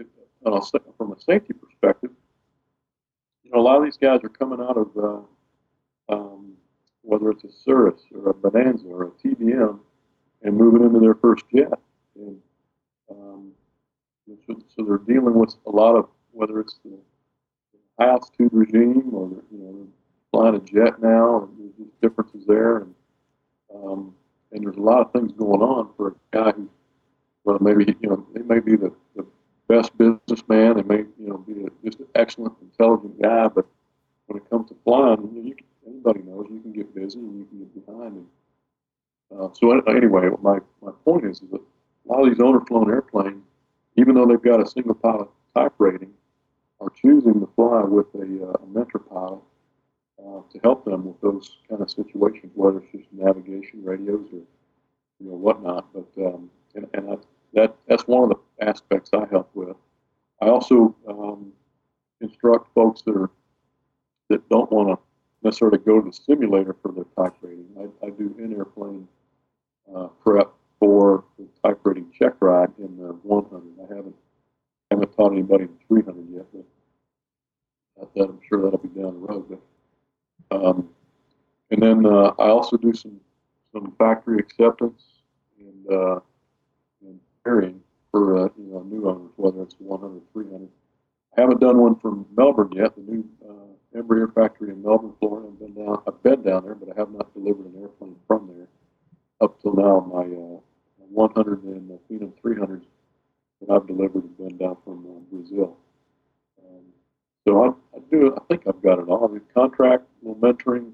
from 0.97 1.13
a 1.13 1.21
safety 1.21 1.55
perspective, 1.55 2.11
you 3.43 3.51
know, 3.51 3.61
a 3.61 3.63
lot 3.63 3.79
of 3.79 3.85
these 3.85 3.97
guys 3.97 4.21
are 4.23 4.29
coming 4.29 4.61
out 4.61 4.77
of 4.77 4.97
uh, 4.97 6.15
um, 6.15 6.53
whether 7.03 7.31
it's 7.31 7.45
a 7.45 7.51
Cirrus 7.51 8.01
or 8.15 8.31
a 8.31 8.35
Bonanza 8.35 8.87
or 8.87 9.05
a 9.05 9.11
TBM 9.11 9.79
and 10.43 10.57
moving 10.57 10.85
into 10.85 11.01
their 11.01 11.15
first 11.15 11.45
jet. 11.55 11.73
And 12.15 12.39
um, 13.11 13.53
so, 14.47 14.85
they're 14.85 14.99
dealing 14.99 15.35
with 15.35 15.55
a 15.67 15.71
lot 15.71 15.97
of 15.97 16.09
whether 16.33 16.61
it's 16.61 16.79
the 16.85 16.97
high 17.99 18.11
altitude 18.11 18.51
regime 18.53 19.11
or 19.13 19.29
you 19.51 19.59
know 19.59 19.87
flying 20.31 20.55
a 20.55 20.61
jet 20.61 21.01
now, 21.03 21.43
and 21.43 21.73
there's 21.79 21.91
differences 22.03 22.45
there, 22.47 22.79
and 22.79 22.95
um, 23.75 24.15
and 24.53 24.65
there's 24.65 24.77
a 24.77 24.81
lot 24.81 25.01
of 25.01 25.13
things 25.13 25.33
going 25.33 25.61
on 25.61 25.91
for 25.97 26.09
a 26.09 26.15
guy 26.37 26.53
who, 26.53 26.69
well, 27.45 27.59
maybe 27.61 27.97
you 28.01 28.09
know 28.09 28.27
they 28.35 28.43
may 28.43 28.61
be 28.61 28.77
the, 28.77 28.93
the 29.17 29.27
best 29.69 29.97
businessman, 29.97 30.77
they 30.77 30.83
may 30.83 31.05
you 31.19 31.29
know 31.29 31.39
be 31.39 31.65
a, 31.65 31.69
just 31.85 32.01
an 32.01 32.07
excellent, 32.15 32.55
intelligent 32.63 33.21
guy, 33.21 33.49
but 33.49 33.67
when 34.27 34.39
it 34.39 34.49
comes 34.51 34.69
to 34.69 34.77
flying, 34.85 35.31
you, 35.35 35.43
you 35.43 35.55
can, 35.55 35.67
anybody 35.87 36.21
knows 36.21 36.47
you 36.51 36.61
can 36.61 36.73
get 36.73 36.95
busy 36.95 37.19
and 37.19 37.39
you 37.39 37.45
can 37.47 37.59
get 37.59 37.87
behind. 37.87 38.17
And 38.17 39.41
uh, 39.41 39.49
so 39.53 39.79
anyway, 39.81 40.29
my 40.43 40.59
my 40.83 40.93
point 41.05 41.25
is, 41.25 41.43
is 41.43 41.51
that 41.51 41.61
a 41.61 42.09
lot 42.09 42.23
of 42.23 42.31
these 42.31 42.41
owner 42.41 42.61
flown 42.67 42.91
airplanes, 42.91 43.43
even 43.99 44.15
though 44.15 44.27
they've 44.27 44.41
got 44.41 44.63
a 44.63 44.67
single 44.67 44.95
pilot 44.95 45.29
type 45.57 45.73
rating, 45.79 46.13
are 46.81 46.91
choosing 46.91 47.41
to 47.41 47.49
fly 47.57 47.83
with 47.83 48.07
a, 48.15 48.47
uh, 48.47 48.53
a 48.63 48.67
mentor 48.67 49.01
pilot 49.01 49.41
uh, 50.25 50.41
to 50.53 50.61
help 50.63 50.85
them 50.85 51.05
with 51.05 51.21
those 51.21 51.59
kind 51.69 51.83
of 51.83 51.91
situations, 51.91 52.53
whether 52.55 52.79
it's 52.79 52.93
just 52.93 53.13
navigation, 53.13 53.83
radios, 53.83 54.29
or 54.33 54.43
you 55.19 55.29
know 55.29 55.35
whatnot. 55.35 55.93
But 55.93 56.07
um, 56.25 56.49
and, 56.77 56.87
and 56.95 57.11
I, 57.11 57.17
that 57.55 57.75
that's 57.89 58.07
one 58.07 58.31
of 58.31 58.39
the 58.39 58.69
aspects 58.69 59.11
I 59.13 59.27
help 59.31 59.51
with. 59.55 59.77
I 60.41 60.47
also 60.47 60.95
um, 61.09 61.53
instruct 62.21 62.73
folks 62.75 63.03
that 63.03 63.17
are 63.17 63.31
that 64.29 64.49
don't 64.49 64.71
want 64.71 64.91
to 64.91 64.99
necessarily 65.43 65.79
go 65.79 66.01
to 66.01 66.09
the 66.09 66.13
simulator 66.13 66.77
for 66.83 66.93
their 66.93 67.07
type 67.17 67.35
rating. 67.41 67.67
I, 67.81 68.07
I 68.07 68.11
do 68.11 68.35
in-airplane 68.39 69.09
uh, 69.93 70.07
prep 70.23 70.53
for 70.79 71.25
the 71.39 71.47
type 71.65 71.81
rating 71.85 72.11
check 72.17 72.35
ride 72.41 72.71
in 72.79 72.97
the 72.97 73.13
100. 73.23 73.63
I 73.79 73.95
haven't 73.95 74.15
haven't 74.91 75.17
taught 75.17 75.33
anybody 75.33 75.65
the 75.67 75.73
300 75.89 76.27
yet, 76.33 76.47
but 76.53 76.65
that. 78.15 78.25
I'm 78.25 78.41
sure 78.49 78.63
that'll 78.63 78.79
be 78.79 78.89
down 78.89 79.21
the 79.21 79.27
road. 79.27 79.59
But, 80.51 80.65
um, 80.65 80.89
and 81.71 81.83
then 81.83 82.07
uh, 82.07 82.33
I 82.39 82.49
also 82.49 82.77
do 82.77 82.95
some 82.95 83.21
some 83.73 83.95
factory 83.99 84.39
acceptance 84.39 85.03
and, 85.61 85.93
uh, 85.93 86.21
and 87.03 87.21
pairing 87.45 87.81
for 88.11 88.47
uh, 88.47 88.49
you 88.57 88.73
know 88.73 88.83
new 88.83 89.09
owners, 89.09 89.33
whether 89.37 89.63
it's 89.63 89.75
100, 89.79 90.07
or 90.07 90.21
300. 90.33 90.69
I 91.37 91.41
haven't 91.41 91.61
done 91.61 91.79
one 91.79 91.97
from 91.97 92.27
Melbourne 92.37 92.73
yet. 92.73 92.95
The 92.97 93.03
new 93.03 93.29
uh, 93.49 93.99
Embraer 93.99 94.33
factory 94.35 94.71
in 94.71 94.83
Melbourne, 94.83 95.13
Florida. 95.21 95.49
I've 95.49 95.59
been 95.59 95.75
down. 95.75 96.03
I've 96.07 96.23
been 96.23 96.43
down 96.43 96.65
there, 96.65 96.75
but 96.75 96.97
I 96.97 96.99
have 96.99 97.11
not 97.11 97.33
delivered 97.35 97.67
an 97.67 97.81
airplane 97.81 98.17
from 98.27 98.49
there 98.49 98.69
up 99.41 99.61
till 99.61 99.75
now. 99.75 100.01
My 100.01 100.23
uh, 100.23 100.61
100 101.11 101.63
and 101.65 101.91
the 101.91 101.99
Phenom 102.11 102.33
300s 102.45 102.85
that 103.61 103.71
I've 103.71 103.87
delivered 103.87 104.23
have 104.23 104.39
been 104.39 104.57
down 104.59 104.77
from 104.85 105.07
uh, 105.07 105.35
Brazil. 105.35 105.77
Um, 106.63 106.85
so 107.47 107.65
I, 107.65 107.97
I 107.97 108.01
do. 108.11 108.37
I 108.37 108.41
think 108.49 108.67
I've 108.67 108.83
got 108.83 108.99
it 108.99 109.09
all. 109.09 109.29
I 109.29 109.33
mean, 109.33 109.43
contract, 109.55 110.05
mentoring, 110.25 110.93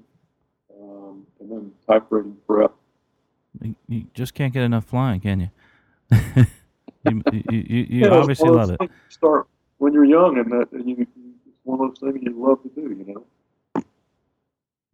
um, 0.79 1.25
and 1.39 1.51
then 1.51 1.71
type 1.89 2.05
rating 2.09 2.37
prep. 2.47 2.73
You, 3.61 3.75
you 3.87 4.05
just 4.13 4.33
can't 4.33 4.53
get 4.53 4.63
enough 4.63 4.85
flying, 4.85 5.21
can 5.21 5.39
you? 5.39 5.49
you, 7.05 7.23
you, 7.31 7.43
you, 7.49 7.85
you 7.89 8.09
obviously 8.09 8.49
love 8.49 8.71
it. 8.71 8.91
Start 9.09 9.47
when 9.77 9.93
you're 9.93 10.05
young, 10.05 10.37
and 10.37 10.51
that 10.51 10.71
and 10.71 10.87
you, 10.89 10.95
it's 10.99 11.57
one 11.63 11.79
of 11.81 11.87
those 11.89 11.99
things 11.99 12.23
you 12.23 12.33
love 12.35 12.61
to 12.63 12.69
do. 12.69 12.81
You 12.81 13.05
know. 13.13 13.83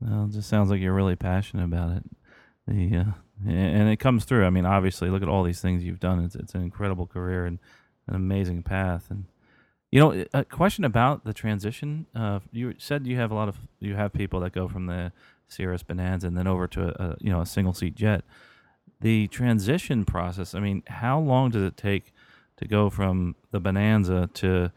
Well, 0.01 0.25
it 0.25 0.31
just 0.31 0.49
sounds 0.49 0.69
like 0.69 0.81
you're 0.81 0.93
really 0.93 1.15
passionate 1.15 1.63
about 1.63 1.91
it. 1.91 2.03
Uh, 2.71 3.11
and 3.47 3.89
it 3.89 3.97
comes 3.97 4.25
through. 4.25 4.45
I 4.45 4.49
mean, 4.49 4.65
obviously, 4.65 5.09
look 5.09 5.21
at 5.21 5.29
all 5.29 5.43
these 5.43 5.61
things 5.61 5.83
you've 5.83 5.99
done. 5.99 6.23
It's 6.23 6.35
it's 6.35 6.53
an 6.53 6.61
incredible 6.61 7.07
career 7.07 7.45
and 7.45 7.59
an 8.07 8.15
amazing 8.15 8.63
path. 8.63 9.07
And 9.09 9.25
you 9.91 9.99
know, 9.99 10.25
a 10.33 10.45
question 10.45 10.85
about 10.85 11.25
the 11.25 11.33
transition. 11.33 12.05
Uh, 12.15 12.39
you 12.51 12.75
said 12.77 13.07
you 13.07 13.17
have 13.17 13.31
a 13.31 13.35
lot 13.35 13.49
of 13.49 13.57
you 13.79 13.95
have 13.95 14.13
people 14.13 14.39
that 14.41 14.53
go 14.53 14.67
from 14.67 14.85
the 14.85 15.11
Cirrus 15.47 15.83
Bonanza 15.83 16.27
and 16.27 16.37
then 16.37 16.47
over 16.47 16.67
to 16.67 16.81
a, 16.83 17.09
a 17.09 17.17
you 17.19 17.29
know 17.29 17.41
a 17.41 17.45
single 17.45 17.73
seat 17.73 17.95
jet. 17.95 18.23
The 19.01 19.27
transition 19.27 20.05
process. 20.05 20.53
I 20.53 20.59
mean, 20.59 20.83
how 20.87 21.19
long 21.19 21.49
does 21.49 21.63
it 21.63 21.75
take 21.75 22.13
to 22.57 22.67
go 22.67 22.89
from 22.89 23.35
the 23.49 23.59
Bonanza 23.59 24.29
to 24.35 24.71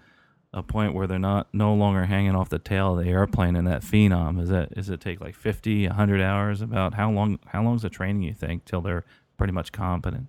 a 0.54 0.62
point 0.62 0.94
where 0.94 1.06
they're 1.06 1.18
not 1.18 1.48
no 1.52 1.74
longer 1.74 2.06
hanging 2.06 2.34
off 2.36 2.48
the 2.48 2.60
tail 2.60 2.96
of 2.96 3.04
the 3.04 3.10
airplane 3.10 3.56
in 3.56 3.64
that 3.64 3.82
phenom. 3.82 4.40
Is 4.40 4.48
that 4.48 4.70
is 4.76 4.88
it 4.88 5.00
take 5.00 5.20
like 5.20 5.34
50 5.34 5.88
100 5.88 6.20
hours? 6.20 6.60
About 6.62 6.94
how 6.94 7.10
long 7.10 7.40
how 7.46 7.62
long 7.62 7.74
is 7.74 7.82
the 7.82 7.90
training 7.90 8.22
you 8.22 8.32
think 8.32 8.64
till 8.64 8.80
they're 8.80 9.04
pretty 9.36 9.52
much 9.52 9.72
competent? 9.72 10.28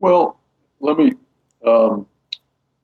Well 0.00 0.40
let 0.80 0.98
me 0.98 1.12
um, 1.64 2.06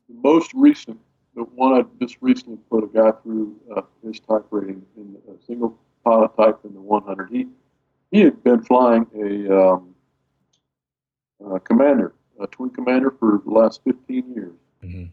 the 0.08 0.14
most 0.22 0.54
recent 0.54 0.98
the 1.34 1.42
one 1.42 1.72
i 1.74 1.84
just 2.00 2.16
recently 2.20 2.58
put 2.70 2.84
a 2.84 2.86
guy 2.86 3.10
through 3.22 3.56
uh, 3.76 3.82
his 4.04 4.20
type 4.20 4.44
rating 4.50 4.82
in 4.96 5.16
a 5.28 5.44
single 5.44 5.76
pilot 6.04 6.30
type 6.36 6.58
in 6.64 6.74
the 6.74 6.80
100 6.80 7.28
he 7.30 7.46
he 8.10 8.20
had 8.20 8.42
been 8.44 8.62
flying 8.62 9.06
a 9.16 9.52
um, 9.52 9.94
uh, 11.44 11.58
commander 11.58 12.12
a 12.40 12.46
twin 12.46 12.70
commander 12.70 13.10
for 13.18 13.42
the 13.44 13.50
last 13.50 13.80
15 13.84 14.32
years. 14.34 14.52
Mm-hmm 14.84 15.04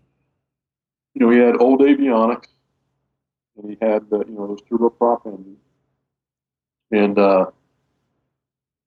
you 1.15 1.25
know, 1.25 1.31
he 1.31 1.39
had 1.39 1.55
old 1.61 1.79
avionics, 1.79 2.47
and 3.57 3.69
he 3.69 3.77
had 3.81 4.05
uh, 4.11 4.19
you 4.19 4.35
know 4.35 4.47
those 4.47 4.61
turboprop 4.69 5.25
engines, 5.25 5.59
and 6.91 7.17
uh, 7.17 7.45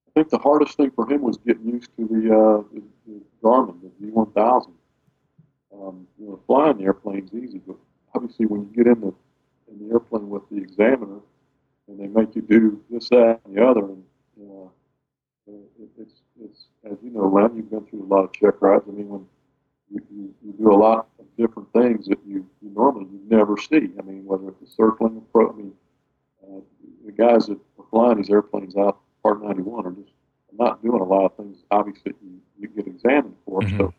I 0.06 0.10
think 0.14 0.28
the 0.28 0.38
hardest 0.38 0.76
thing 0.76 0.90
for 0.90 1.10
him 1.10 1.22
was 1.22 1.38
getting 1.38 1.66
used 1.66 1.90
to 1.96 2.06
the, 2.06 2.34
uh, 2.34 2.62
the, 2.74 2.82
the 3.06 3.22
Garmin, 3.42 3.80
the 3.80 4.06
G1000. 4.06 4.72
Um, 5.72 6.06
you 6.18 6.26
know, 6.26 6.40
flying 6.46 6.78
the 6.78 6.84
airplane's 6.84 7.32
easy, 7.32 7.60
but 7.66 7.76
obviously 8.14 8.46
when 8.46 8.62
you 8.62 8.70
get 8.74 8.86
in 8.86 9.00
the 9.00 9.14
in 9.70 9.86
the 9.86 9.92
airplane 9.92 10.28
with 10.28 10.42
the 10.50 10.56
examiner, 10.56 11.20
and 11.86 12.00
they 12.00 12.06
make 12.06 12.34
you 12.34 12.42
do 12.42 12.82
this, 12.90 13.08
that, 13.10 13.40
and 13.44 13.56
the 13.56 13.64
other, 13.66 13.80
and 13.80 14.04
you 14.36 14.46
know, 14.46 14.72
it, 15.46 15.88
it's 15.98 16.14
it's 16.42 16.64
as 16.84 16.98
you 17.02 17.10
know, 17.10 17.28
Len, 17.28 17.56
you've 17.56 17.70
been 17.70 17.86
through 17.86 18.02
a 18.02 18.10
lot 18.12 18.24
of 18.24 18.32
check 18.32 18.60
rides. 18.60 18.84
I 18.88 18.92
mean, 18.92 19.08
when 19.08 19.26
you, 19.92 20.02
you, 20.10 20.34
you 20.44 20.52
do 20.58 20.72
a 20.72 20.74
lot 20.74 21.08
of 21.18 21.26
different 21.36 21.72
things 21.72 22.06
that 22.06 22.18
you, 22.26 22.46
you 22.62 22.70
normally 22.74 23.06
you 23.06 23.20
never 23.28 23.56
see. 23.56 23.90
I 23.98 24.02
mean, 24.02 24.24
whether 24.24 24.48
it's 24.48 24.62
a 24.62 24.74
circling 24.74 25.16
approach, 25.16 25.52
I 25.54 25.56
mean, 25.56 25.72
uh, 26.42 26.60
the 27.06 27.12
guys 27.12 27.46
that 27.46 27.58
are 27.78 27.84
flying 27.90 28.18
these 28.18 28.30
airplanes 28.30 28.76
out 28.76 28.98
Part 29.22 29.42
91 29.42 29.86
are 29.86 29.90
just 29.92 30.12
not 30.52 30.82
doing 30.82 31.00
a 31.00 31.04
lot 31.04 31.26
of 31.26 31.36
things, 31.36 31.58
obviously, 31.70 32.12
you, 32.22 32.40
you 32.58 32.68
get 32.68 32.86
examined 32.86 33.34
for. 33.44 33.60
Mm-hmm. 33.60 33.78
So, 33.78 33.94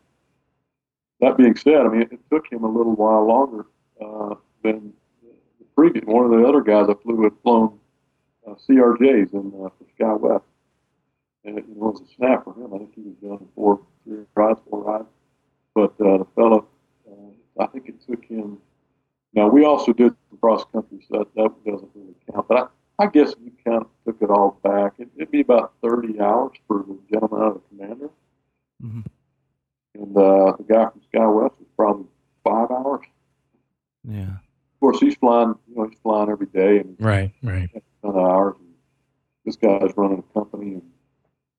that 1.20 1.36
being 1.36 1.54
said, 1.54 1.80
I 1.86 1.88
mean, 1.88 2.02
it, 2.02 2.12
it 2.12 2.20
took 2.30 2.50
him 2.50 2.64
a 2.64 2.68
little 2.68 2.94
while 2.94 3.26
longer 3.26 3.66
uh, 4.00 4.34
than 4.62 4.92
the 5.22 5.66
previous. 5.76 6.04
One 6.06 6.24
of 6.24 6.30
the 6.30 6.46
other 6.46 6.62
guys 6.62 6.86
I 6.88 6.94
flew 7.02 7.22
had 7.22 7.32
flown 7.42 7.78
uh, 8.46 8.54
CRJs 8.68 9.34
in 9.34 9.52
uh, 9.64 9.68
for 9.68 9.86
SkyWest. 9.98 10.42
And 11.44 11.58
it, 11.58 11.64
it 11.64 11.76
was 11.76 12.00
a 12.00 12.14
snap 12.16 12.44
for 12.44 12.54
him. 12.54 12.74
I 12.74 12.78
think 12.78 12.94
he 12.94 13.02
was 13.02 13.38
done 13.38 13.48
four, 13.54 13.80
three 14.04 14.24
rides, 14.34 14.60
four 14.68 14.82
rides. 14.82 15.08
But 15.80 16.06
uh, 16.06 16.18
the 16.18 16.26
fellow, 16.34 16.68
uh, 17.10 17.62
I 17.62 17.66
think 17.68 17.88
it 17.88 17.94
took 18.06 18.22
him. 18.26 18.58
Now 19.32 19.48
we 19.48 19.64
also 19.64 19.94
did 19.94 20.14
cross 20.38 20.62
country, 20.70 20.98
so 21.10 21.20
that, 21.20 21.34
that 21.36 21.64
doesn't 21.64 21.88
really 21.94 22.14
count. 22.30 22.48
But 22.48 22.70
I, 22.98 23.04
I 23.04 23.06
guess 23.06 23.32
you 23.42 23.50
kind 23.64 23.78
of 23.78 23.86
took 24.04 24.20
it 24.20 24.28
all 24.28 24.60
back, 24.62 24.92
it, 24.98 25.08
would 25.16 25.30
be 25.30 25.40
about 25.40 25.72
30 25.82 26.20
hours 26.20 26.52
for 26.68 26.84
the 26.86 26.98
gentleman 27.10 27.40
out 27.40 27.56
of 27.56 27.62
the 27.62 27.76
commander. 27.78 28.10
Mm-hmm. 28.84 29.00
And 29.94 30.16
uh, 30.16 30.56
the 30.58 30.64
guy 30.68 30.90
from 30.90 31.00
SkyWest 31.14 31.58
was 31.58 31.68
probably 31.78 32.06
five 32.44 32.70
hours. 32.70 33.06
Yeah. 34.06 34.24
Of 34.24 34.80
course, 34.80 35.00
he's 35.00 35.14
flying. 35.14 35.54
You 35.66 35.76
know, 35.76 35.88
he's 35.88 35.98
flying 36.02 36.28
every 36.28 36.46
day, 36.46 36.80
and 36.80 36.94
right, 37.00 37.32
right. 37.42 37.70
Ton 37.72 37.82
of 38.10 38.16
hours. 38.16 38.56
And 38.58 38.74
this 39.46 39.56
guy's 39.56 39.96
running 39.96 40.18
a 40.18 40.34
company, 40.34 40.74
and, 40.74 40.82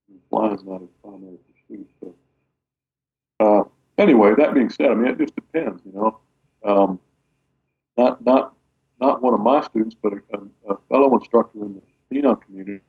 and 0.10 0.20
flying's 0.30 0.64
not 0.64 0.82
his 0.82 0.90
primary 1.04 1.38
pursuit. 1.68 1.90
So, 2.00 2.16
uh, 3.40 3.64
anyway, 3.98 4.34
that 4.38 4.54
being 4.54 4.70
said, 4.70 4.92
I 4.92 4.96
mean, 4.96 5.08
it 5.08 5.18
just 5.18 5.36
depends, 5.36 5.82
you 5.86 5.94
know. 5.94 6.20
Um, 6.64 7.00
not 7.98 8.24
not 8.24 8.54
not 9.00 9.22
one 9.22 9.34
of 9.34 9.40
my 9.40 9.62
students, 9.62 9.96
but 10.02 10.14
a, 10.14 10.72
a 10.72 10.78
fellow 10.90 11.14
instructor 11.18 11.60
in 11.60 11.76
the 11.76 11.82
Phenom 12.12 12.42
community 12.42 12.82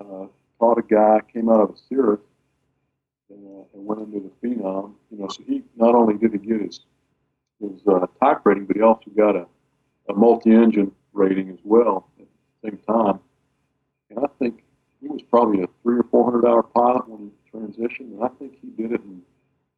uh, 0.00 0.26
taught 0.58 0.78
a 0.78 0.82
guy 0.82 1.20
came 1.32 1.48
out 1.48 1.60
of 1.60 1.70
a 1.70 1.76
Cirrus 1.88 2.20
and, 3.30 3.46
uh, 3.46 3.64
and, 3.74 3.86
went 3.86 4.00
into 4.02 4.20
the 4.20 4.46
Phenom. 4.46 4.94
You 5.10 5.18
know, 5.18 5.28
so 5.28 5.42
he 5.46 5.62
not 5.76 5.94
only 5.94 6.16
did 6.18 6.32
he 6.32 6.38
get 6.38 6.60
his 6.60 6.80
his 7.60 7.80
uh, 7.86 8.06
type 8.22 8.40
rating, 8.44 8.66
but 8.66 8.76
he 8.76 8.82
also 8.82 9.10
got 9.16 9.36
a, 9.36 9.46
a 10.08 10.14
multi-engine 10.14 10.92
rating 11.12 11.50
as 11.50 11.58
well 11.64 12.08
at 12.18 12.26
the 12.62 12.70
same 12.70 12.78
time. 12.86 13.20
And 14.10 14.18
I 14.20 14.28
think 14.38 14.62
he 15.00 15.08
was 15.08 15.22
probably 15.22 15.62
a 15.62 15.66
three 15.82 15.98
or 15.98 16.04
four 16.04 16.24
hundred 16.24 16.46
hour 16.46 16.62
pilot 16.62 17.08
when 17.08 17.30
he 17.30 17.58
transitioned, 17.58 18.12
and 18.12 18.24
I 18.24 18.28
think 18.28 18.58
he 18.60 18.68
did 18.70 18.92
it 18.92 19.00
in 19.02 19.22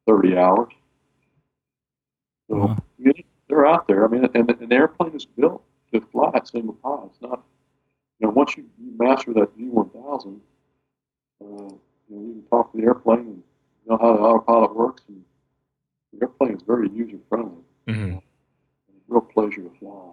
30 0.07 0.37
hours. 0.37 0.73
So 2.49 2.63
uh-huh. 2.63 3.13
they're 3.47 3.65
out 3.65 3.87
there. 3.87 4.05
I 4.05 4.07
mean, 4.07 4.27
and 4.33 4.49
an 4.49 4.73
airplane 4.73 5.15
is 5.15 5.25
built 5.25 5.63
to 5.93 6.01
fly 6.01 6.31
at 6.35 6.47
single 6.47 6.73
pilot. 6.75 7.11
It's 7.13 7.21
not, 7.21 7.43
you 8.19 8.27
know, 8.27 8.33
once 8.33 8.57
you, 8.57 8.65
you 8.79 8.91
master 8.97 9.33
that 9.33 9.57
G1000, 9.57 9.95
uh, 9.95 10.35
you, 11.41 11.49
know, 11.49 11.79
you 12.09 12.33
can 12.33 12.43
talk 12.49 12.71
to 12.71 12.77
the 12.77 12.83
airplane 12.83 13.19
and 13.19 13.43
know 13.87 13.97
how 13.97 14.13
the 14.13 14.21
autopilot 14.21 14.75
works. 14.75 15.03
And 15.07 15.23
the 16.11 16.21
airplane 16.21 16.55
is 16.55 16.63
very 16.63 16.89
user 16.89 17.17
friendly. 17.29 17.61
Mm-hmm. 17.87 18.17
real 19.09 19.21
pleasure 19.21 19.61
to 19.61 19.71
fly. 19.79 20.11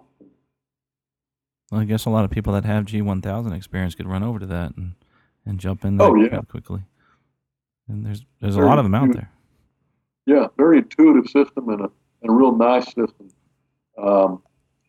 Well, 1.71 1.79
I 1.79 1.85
guess 1.85 2.03
a 2.03 2.09
lot 2.09 2.25
of 2.25 2.31
people 2.31 2.51
that 2.53 2.65
have 2.65 2.85
G1000 2.85 3.55
experience 3.55 3.95
could 3.95 4.07
run 4.07 4.23
over 4.23 4.39
to 4.39 4.45
that 4.47 4.75
and, 4.75 4.95
and 5.45 5.57
jump 5.57 5.85
in 5.85 5.97
there 5.97 6.07
oh, 6.07 6.15
yeah. 6.15 6.41
quickly. 6.41 6.81
And 7.87 8.05
there's 8.05 8.25
there's 8.41 8.57
a 8.57 8.61
lot 8.61 8.77
of 8.77 8.85
them 8.85 8.93
out 8.93 9.13
there 9.13 9.31
yeah, 10.31 10.47
very 10.57 10.77
intuitive 10.77 11.29
system 11.29 11.69
and 11.69 11.81
a, 11.81 11.89
and 12.21 12.29
a 12.29 12.31
real 12.31 12.55
nice 12.55 12.85
system. 12.85 13.29
Um, 13.97 14.41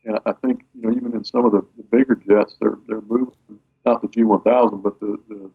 and 0.04 0.18
I 0.24 0.32
think 0.32 0.62
you 0.74 0.82
know 0.82 0.96
even 0.96 1.14
in 1.14 1.24
some 1.24 1.44
of 1.44 1.52
the, 1.52 1.66
the 1.76 1.82
bigger 1.84 2.14
jets, 2.14 2.56
they're 2.60 2.78
they're 2.86 3.00
moving 3.00 3.34
not 3.84 4.02
the 4.02 4.08
G1000, 4.08 4.82
but 4.82 5.00
the 5.00 5.18
the, 5.28 5.50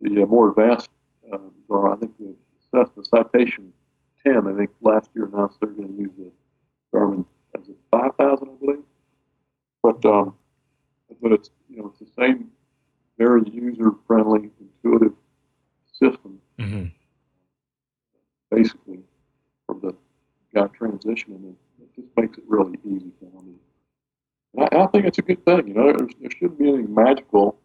the 0.00 0.22
uh, 0.22 0.26
more 0.26 0.50
advanced. 0.50 0.90
Uh, 1.32 1.38
or 1.68 1.92
I 1.92 1.96
think 1.96 2.16
the 2.18 2.36
Cessna 2.70 3.04
Citation 3.04 3.72
10. 4.24 4.46
I 4.46 4.56
think 4.56 4.70
last 4.80 5.10
year 5.16 5.24
announced 5.24 5.58
they're 5.60 5.70
going 5.70 5.88
to 5.88 6.00
use 6.00 6.12
the 6.16 6.30
Garmin 6.94 7.24
as 7.58 7.68
a 7.68 7.72
5000, 7.90 8.48
I 8.48 8.64
believe. 8.64 8.84
But 9.82 10.04
um, 10.04 10.34
but 11.20 11.32
it's 11.32 11.50
you 11.68 11.78
know 11.78 11.92
it's 11.92 11.98
the 11.98 12.22
same 12.22 12.50
very 13.18 13.42
user 13.50 13.92
friendly, 14.06 14.50
intuitive 14.60 15.14
system. 15.98 16.40
Mm-hmm 16.60 16.86
basically 18.50 19.00
guy 20.56 20.66
transitioning. 20.68 21.42
And 21.44 21.56
it 21.80 21.94
just 21.94 22.08
makes 22.16 22.38
it 22.38 22.44
really 22.48 22.78
easy 22.84 23.12
for 23.20 23.42
me. 23.42 23.54
And 24.54 24.68
I, 24.72 24.84
I 24.84 24.86
think 24.86 25.06
it's 25.06 25.18
a 25.18 25.22
good 25.22 25.44
thing. 25.44 25.68
You 25.68 25.74
know, 25.74 25.92
there, 25.92 26.08
there 26.20 26.30
shouldn't 26.30 26.58
be 26.58 26.68
anything 26.68 26.94
magical. 26.94 27.58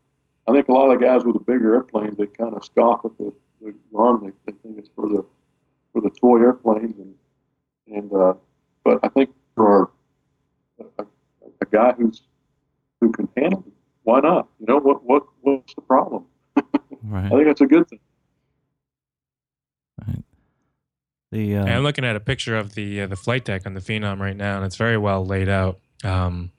I 0.48 0.52
think 0.52 0.68
a 0.68 0.74
lot 0.74 0.92
of 0.92 1.00
the 1.00 1.06
guys 1.06 1.24
with 1.24 1.36
the 1.36 1.40
bigger 1.40 1.76
airplanes, 1.76 2.18
they 2.18 2.26
kind 2.26 2.54
of 2.54 2.66
scoff 2.66 3.06
at 3.06 3.18
the, 3.18 3.34
the 3.62 3.74
arm. 3.96 4.22
They, 4.24 4.52
they 4.52 4.58
think 4.60 4.78
it's 4.78 4.90
for 4.96 5.08
the 5.08 5.26
for 5.94 6.02
the 6.02 6.10
toy 6.10 6.40
airplanes, 6.40 6.98
and 6.98 7.16
and 7.88 8.12
uh, 8.14 8.34
but 8.84 9.00
I 9.04 9.10
think 9.10 9.30
for 9.56 9.92
our, 10.80 10.90
a, 11.00 11.66
guy 11.70 11.94
who's 11.94 12.24
who 13.00 13.12
can 13.12 13.30
handle 13.38 13.64
it. 13.68 13.74
Why 14.04 14.20
not? 14.20 14.48
You 14.60 14.66
know 14.68 14.80
what 14.80 15.04
what 15.04 15.24
what's 15.42 15.74
the 15.76 15.82
problem? 15.82 16.26
Right. 17.04 17.26
I 17.26 17.30
think 17.30 17.46
that's 17.46 17.62
a 17.62 17.66
good 17.66 17.90
thing. 17.90 18.00
Right. 20.08 20.24
The 21.32 21.58
uh, 21.58 21.66
I'm 21.66 21.84
looking 21.84 22.04
at 22.04 22.16
a 22.16 22.20
picture 22.20 22.58
of 22.58 22.76
the 22.76 23.02
uh, 23.02 23.08
the 23.08 23.16
flight 23.16 23.46
deck 23.46 23.66
on 23.66 23.74
the 23.74 23.80
Phenom 23.80 24.20
right 24.20 24.36
now, 24.36 24.58
and 24.58 24.66
it's 24.66 24.76
very 24.76 24.98
well 24.98 25.26
laid 25.26 25.48
out. 25.50 25.80
Um, 26.04 26.52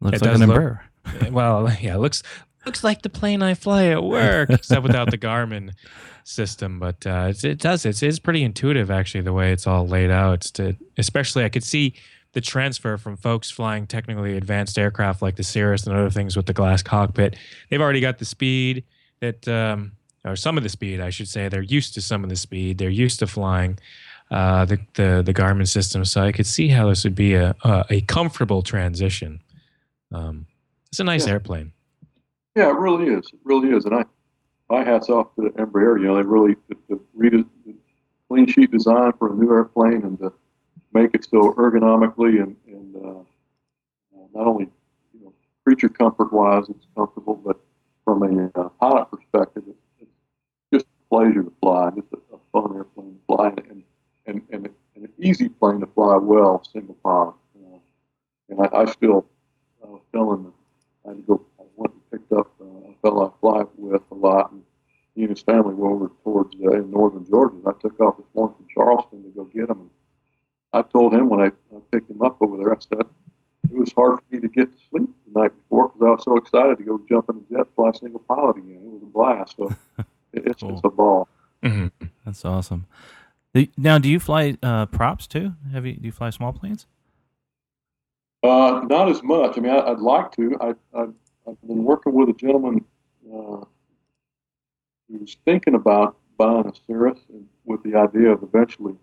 looks 0.00 0.20
it 0.20 0.26
like 0.26 0.34
an 0.34 0.48
look- 0.48 0.58
Embraer. 0.58 1.30
well, 1.30 1.70
yeah, 1.80 1.94
it 1.94 1.98
looks 1.98 2.22
looks 2.66 2.82
like 2.82 3.02
the 3.02 3.08
plane 3.10 3.42
I 3.42 3.54
fly 3.54 3.86
at 3.86 4.02
work, 4.02 4.50
except 4.50 4.82
without 4.82 5.10
the 5.10 5.18
Garmin 5.18 5.72
system. 6.24 6.78
But 6.78 7.06
uh, 7.06 7.26
it's, 7.30 7.44
it 7.44 7.58
does 7.58 7.86
it's, 7.86 8.02
it's 8.02 8.18
pretty 8.18 8.42
intuitive 8.42 8.90
actually 8.90 9.22
the 9.22 9.32
way 9.32 9.52
it's 9.52 9.66
all 9.66 9.86
laid 9.86 10.10
out. 10.10 10.42
To, 10.54 10.76
especially 10.96 11.44
I 11.44 11.48
could 11.48 11.64
see 11.64 11.94
the 12.32 12.40
transfer 12.40 12.98
from 12.98 13.16
folks 13.16 13.50
flying 13.50 13.86
technically 13.86 14.36
advanced 14.36 14.78
aircraft 14.78 15.22
like 15.22 15.36
the 15.36 15.42
Cirrus 15.44 15.86
and 15.86 15.96
other 15.96 16.10
things 16.10 16.36
with 16.36 16.46
the 16.46 16.52
glass 16.52 16.82
cockpit. 16.82 17.36
They've 17.70 17.80
already 17.80 18.00
got 18.00 18.18
the 18.18 18.24
speed 18.24 18.84
that, 19.20 19.48
um, 19.48 19.92
or 20.24 20.36
some 20.36 20.56
of 20.56 20.62
the 20.62 20.68
speed, 20.68 21.00
I 21.00 21.10
should 21.10 21.28
say. 21.28 21.48
They're 21.48 21.62
used 21.62 21.94
to 21.94 22.02
some 22.02 22.22
of 22.22 22.30
the 22.30 22.36
speed. 22.36 22.78
They're 22.78 22.90
used 22.90 23.18
to 23.20 23.26
flying. 23.26 23.78
Uh, 24.30 24.66
the, 24.66 24.78
the 24.94 25.22
the 25.24 25.32
Garmin 25.32 25.66
system, 25.66 26.04
so 26.04 26.20
I 26.22 26.32
could 26.32 26.46
see 26.46 26.68
how 26.68 26.88
this 26.90 27.02
would 27.04 27.14
be 27.14 27.32
a 27.34 27.56
a, 27.64 27.84
a 27.88 28.00
comfortable 28.02 28.62
transition. 28.62 29.40
Um, 30.12 30.46
it's 30.90 31.00
a 31.00 31.04
nice 31.04 31.26
Yeah. 31.26 31.32
airplane. 31.32 31.72
Yeah, 32.54 32.68
it 32.70 32.78
really 32.78 33.06
is. 33.06 33.26
It 33.32 33.40
really 33.44 33.70
is. 33.74 33.86
And 33.86 33.94
I, 33.94 34.04
my 34.68 34.84
hats 34.84 35.08
off 35.08 35.34
to 35.36 35.42
Embraer. 35.56 35.98
You 35.98 36.08
know, 36.08 36.16
they 36.16 36.22
really 36.22 36.56
the, 36.68 36.76
the, 36.90 37.00
read 37.14 37.32
the 37.64 37.74
clean 38.28 38.46
sheet 38.46 38.70
design 38.70 39.12
for 39.18 39.32
a 39.32 39.34
new 39.34 39.50
airplane 39.50 40.02
and 40.02 40.18
to 40.18 40.30
make 40.92 41.14
it 41.14 41.24
so 41.24 41.52
ergonomically 41.54 42.42
and, 42.42 42.54
and 42.66 42.96
uh, 42.96 43.20
uh, 43.20 44.26
not 44.34 44.46
only 44.46 44.68
you 45.14 45.20
know 45.24 45.32
creature 45.64 45.88
comfort 45.88 46.32
wise, 46.34 46.64
it's 46.68 46.86
comfortable, 46.94 47.34
but 47.34 47.58
from 48.04 48.22
a 48.22 48.60
uh, 48.60 48.68
pilot 48.80 49.06
perspective, 49.10 49.62
it's, 49.68 49.78
it's 50.00 50.10
just 50.72 50.84
a 50.86 51.14
pleasure 51.14 51.44
to 51.44 51.52
fly. 51.62 51.90
It's 51.96 52.12
a, 52.12 52.34
a 52.36 52.38
fun 52.52 52.76
airplane 52.76 53.14
to 53.14 53.20
fly 53.26 53.52
and 53.70 53.82
and, 54.28 54.42
and, 54.52 54.68
and 54.94 55.04
an 55.04 55.12
easy 55.18 55.48
plane 55.48 55.80
to 55.80 55.86
fly 55.86 56.16
well, 56.16 56.62
single 56.72 56.94
pilot. 57.02 57.34
Uh, 57.56 57.78
and 58.50 58.60
I, 58.60 58.82
I 58.82 58.84
still 58.86 59.26
I 59.84 59.88
was 59.88 60.02
telling 60.12 60.52
I 61.04 61.08
had 61.08 61.16
to 61.16 61.22
go. 61.22 61.44
I 61.58 61.64
went 61.76 61.94
and 61.94 62.10
picked 62.10 62.32
up 62.32 62.50
uh, 62.60 62.64
a 62.64 62.94
fellow 63.02 63.34
I 63.34 63.40
fly 63.40 63.64
with 63.76 64.02
a 64.10 64.14
lot, 64.14 64.52
and 64.52 64.62
he 65.14 65.22
and 65.22 65.30
his 65.30 65.40
family 65.42 65.74
were 65.74 65.90
over 65.90 66.10
towards 66.24 66.54
uh, 66.62 66.70
in 66.72 66.90
northern 66.90 67.26
Georgia. 67.26 67.56
And 67.56 67.66
I 67.66 67.72
took 67.80 67.98
off 68.00 68.16
this 68.18 68.26
morning 68.34 68.56
from 68.56 68.66
Charleston 68.74 69.22
to 69.24 69.28
go 69.30 69.44
get 69.44 69.70
him. 69.70 69.80
And 69.80 69.90
I 70.72 70.82
told 70.82 71.14
him 71.14 71.28
when 71.28 71.40
I, 71.40 71.46
I 71.46 71.80
picked 71.90 72.10
him 72.10 72.22
up 72.22 72.36
over 72.40 72.56
there, 72.58 72.72
I 72.74 72.78
said 72.80 73.06
it 73.70 73.76
was 73.78 73.92
hard 73.92 74.18
for 74.18 74.34
me 74.34 74.40
to 74.40 74.48
get 74.48 74.72
to 74.72 74.78
sleep 74.90 75.08
the 75.32 75.40
night 75.40 75.52
before 75.62 75.88
because 75.88 76.06
I 76.06 76.10
was 76.10 76.24
so 76.24 76.36
excited 76.36 76.78
to 76.78 76.84
go 76.84 77.00
jump 77.08 77.28
in 77.30 77.36
a 77.36 77.56
jet, 77.58 77.66
fly 77.74 77.90
single 77.92 78.20
pilot 78.20 78.56
again. 78.58 78.80
It 78.84 78.92
was 78.92 79.02
a 79.02 79.06
blast. 79.06 79.56
So 79.56 79.74
it, 80.32 80.46
it's 80.46 80.62
Cool. 80.62 80.72
it's 80.74 80.80
a 80.84 80.88
ball. 80.90 81.28
Mhm. 81.62 81.90
That's 82.24 82.44
awesome. 82.44 82.86
The- 83.54 83.70
Now, 83.76 83.98
do 83.98 84.08
you 84.08 84.20
fly 84.20 84.56
uh, 84.62 84.86
props 84.86 85.26
too? 85.26 85.54
Have 85.72 85.86
you 85.86 85.94
do 85.94 86.06
you 86.06 86.12
fly 86.12 86.30
small 86.30 86.52
planes? 86.52 86.86
Uh, 88.42 88.82
not 88.88 89.08
as 89.08 89.22
much. 89.22 89.58
I 89.58 89.60
mean, 89.60 89.72
I, 89.72 89.80
I'd 89.80 89.98
like 89.98 90.30
to. 90.36 90.56
I, 90.60 90.68
I, 90.96 91.02
I've 91.48 91.60
been 91.66 91.82
working 91.84 92.12
with 92.14 92.28
a 92.28 92.32
gentleman 92.34 92.84
uh, 93.32 93.64
who's 95.10 95.36
thinking 95.44 95.74
about 95.74 96.16
buying 96.36 96.66
a 96.66 96.72
Cirrus 96.86 97.18
and 97.30 97.46
with 97.64 97.82
the 97.82 97.96
idea 97.96 98.30
of 98.30 98.42
eventually 98.42 98.94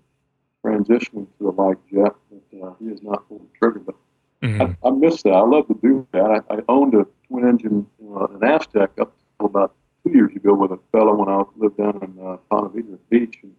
transitioning 0.65 1.27
to 1.37 1.49
a 1.49 1.51
light 1.51 1.77
jet, 1.91 2.13
but 2.31 2.65
uh, 2.67 2.73
he 2.79 2.87
has 2.89 3.01
not 3.03 3.27
pulled 3.27 3.41
the 3.41 3.57
trigger. 3.59 3.79
But 3.79 3.95
Mhm. 4.41 4.75
I, 4.83 4.87
I 4.87 4.91
miss 4.91 5.23
that. 5.23 5.31
I 5.33 5.39
love 5.41 5.67
to 5.67 5.79
do 5.81 6.05
that. 6.11 6.43
I, 6.49 6.55
I 6.55 6.59
owned 6.69 6.93
a 6.93 7.05
twin 7.27 7.47
engine, 7.47 7.87
uh, 8.15 8.25
an 8.27 8.43
Aztec, 8.43 8.91
up 8.99 9.13
until 9.39 9.45
about 9.47 9.73
two 10.05 10.11
years 10.13 10.35
ago 10.35 10.53
with 10.53 10.71
a 10.71 10.79
fellow 10.91 11.15
when 11.15 11.29
I 11.29 11.43
lived 11.55 11.77
down 11.77 11.99
in 12.03 12.25
uh, 12.25 12.37
Ponte 12.49 12.73
Vedra 12.75 12.97
Beach. 13.09 13.39
And, 13.43 13.53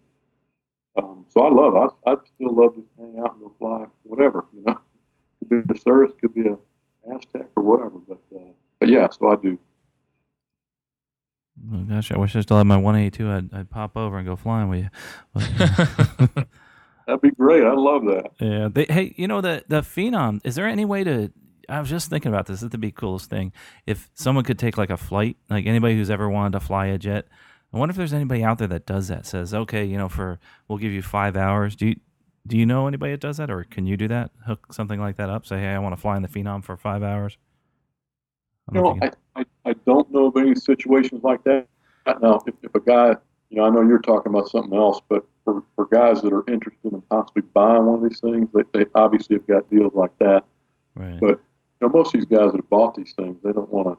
um, 0.97 1.25
so 1.29 1.41
I 1.41 1.49
love. 1.49 1.75
it. 1.75 1.91
I, 2.05 2.11
I'd 2.11 2.17
still 2.35 2.53
love 2.55 2.75
to 2.75 2.83
hang 2.97 3.19
out 3.19 3.33
and 3.33 3.41
go 3.41 3.53
fly 3.59 3.85
whatever. 4.03 4.45
You 4.53 4.63
know, 4.65 4.79
could 5.49 5.67
be 5.67 5.73
a 5.73 5.77
Cirrus, 5.77 6.11
could 6.21 6.33
be 6.33 6.47
a 6.47 6.57
Aztec 7.13 7.47
or 7.55 7.63
whatever. 7.63 7.99
But 8.07 8.19
uh, 8.35 8.39
but 8.79 8.89
yeah, 8.89 9.07
so 9.09 9.29
I 9.29 9.35
do. 9.35 9.57
Oh, 11.73 11.77
gosh, 11.83 12.11
I 12.11 12.17
wish 12.17 12.35
I 12.35 12.41
still 12.41 12.57
had 12.57 12.67
my 12.67 12.77
182. 12.77 13.29
I'd, 13.31 13.53
I'd 13.53 13.69
pop 13.69 13.97
over 13.97 14.17
and 14.19 14.27
go 14.27 14.35
flying 14.35 14.69
with 14.69 14.81
you. 14.83 14.89
Uh, 15.35 16.27
That'd 17.07 17.21
be 17.21 17.31
great. 17.31 17.63
I 17.63 17.73
love 17.73 18.03
that. 18.05 18.31
yeah. 18.39 18.67
They, 18.71 18.85
hey, 18.89 19.13
you 19.17 19.27
know 19.27 19.41
the 19.41 19.63
the 19.67 19.81
Phenom. 19.81 20.41
Is 20.43 20.55
there 20.55 20.67
any 20.67 20.85
way 20.85 21.03
to? 21.03 21.31
I 21.69 21.79
was 21.79 21.89
just 21.89 22.09
thinking 22.09 22.29
about 22.31 22.45
this. 22.45 22.61
This 22.61 22.71
would 22.71 22.79
be 22.81 22.87
the 22.89 22.91
coolest 22.93 23.29
thing 23.29 23.51
if 23.85 24.09
someone 24.13 24.43
could 24.43 24.59
take 24.59 24.77
like 24.77 24.89
a 24.89 24.97
flight, 24.97 25.37
like 25.49 25.65
anybody 25.65 25.95
who's 25.95 26.09
ever 26.09 26.29
wanted 26.29 26.53
to 26.53 26.59
fly 26.65 26.87
a 26.87 26.97
jet. 26.97 27.27
I 27.73 27.77
wonder 27.77 27.91
if 27.91 27.97
there's 27.97 28.13
anybody 28.13 28.43
out 28.43 28.57
there 28.59 28.67
that 28.69 28.85
does 28.85 29.07
that. 29.09 29.25
Says, 29.25 29.53
okay, 29.53 29.83
you 29.83 29.97
know, 29.97 30.09
for 30.09 30.39
we'll 30.67 30.77
give 30.77 30.91
you 30.91 31.01
five 31.01 31.35
hours. 31.35 31.75
Do 31.75 31.87
you 31.87 31.95
do 32.45 32.57
you 32.57 32.65
know 32.65 32.87
anybody 32.87 33.11
that 33.11 33.19
does 33.19 33.37
that, 33.37 33.51
or 33.51 33.63
can 33.65 33.85
you 33.85 33.97
do 33.97 34.07
that? 34.07 34.31
Hook 34.45 34.71
something 34.71 34.99
like 34.99 35.17
that 35.17 35.29
up. 35.29 35.45
Say, 35.45 35.59
hey, 35.59 35.69
I 35.69 35.79
want 35.79 35.95
to 35.95 36.01
fly 36.01 36.15
in 36.15 36.21
the 36.21 36.29
Phenom 36.29 36.63
for 36.63 36.77
five 36.77 37.03
hours. 37.03 37.37
I 38.69 38.73
You 38.73 38.81
don't 38.81 38.83
know, 38.83 38.93
know 38.93 39.07
if 39.07 39.13
I, 39.35 39.41
I, 39.41 39.71
I 39.71 39.73
don't 39.85 40.11
know 40.11 40.27
of 40.27 40.37
any 40.37 40.55
situations 40.55 41.23
like 41.23 41.43
that. 41.43 41.67
Now, 42.21 42.41
if, 42.47 42.55
if 42.63 42.73
a 42.73 42.79
guy, 42.79 43.15
you 43.49 43.57
know, 43.57 43.65
I 43.65 43.69
know 43.69 43.81
you're 43.81 43.99
talking 43.99 44.31
about 44.33 44.47
something 44.47 44.77
else, 44.77 45.01
but 45.09 45.25
for, 45.43 45.63
for 45.75 45.85
guys 45.87 46.21
that 46.21 46.31
are 46.31 46.43
interested 46.47 46.93
in 46.93 47.01
possibly 47.03 47.41
buying 47.53 47.85
one 47.85 48.01
of 48.03 48.09
these 48.09 48.19
things, 48.21 48.47
they, 48.53 48.63
they 48.73 48.85
obviously 48.95 49.35
have 49.35 49.47
got 49.47 49.69
deals 49.69 49.93
like 49.93 50.17
that. 50.19 50.45
right. 50.95 51.19
But 51.19 51.39
you 51.81 51.87
know, 51.87 51.89
most 51.89 52.07
of 52.07 52.13
these 52.13 52.25
guys 52.25 52.51
that 52.51 52.57
have 52.57 52.69
bought 52.69 52.95
these 52.95 53.13
things, 53.13 53.37
they 53.43 53.51
don't 53.51 53.69
want 53.69 53.87
to, 53.87 53.97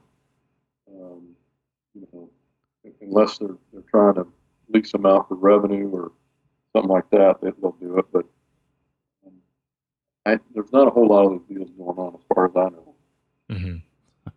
unless 3.08 3.38
they're 3.38 3.56
they're 3.72 3.82
trying 3.90 4.14
to 4.14 4.26
lease 4.72 4.92
them 4.92 5.06
out 5.06 5.28
for 5.28 5.34
revenue 5.34 5.88
or 5.90 6.12
something 6.74 6.90
like 6.90 7.08
that, 7.10 7.40
they, 7.42 7.50
they'll 7.60 7.72
do 7.80 7.98
it. 7.98 8.04
But 8.12 8.24
um, 9.26 9.32
I, 10.26 10.38
there's 10.54 10.72
not 10.72 10.86
a 10.88 10.90
whole 10.90 11.08
lot 11.08 11.24
of 11.24 11.30
those 11.32 11.48
deals 11.48 11.70
going 11.78 11.98
on, 11.98 12.14
as 12.14 12.20
far 12.34 12.46
as 12.46 12.52
I 12.56 12.68
know. 12.70 12.94
Mhm. 13.50 13.82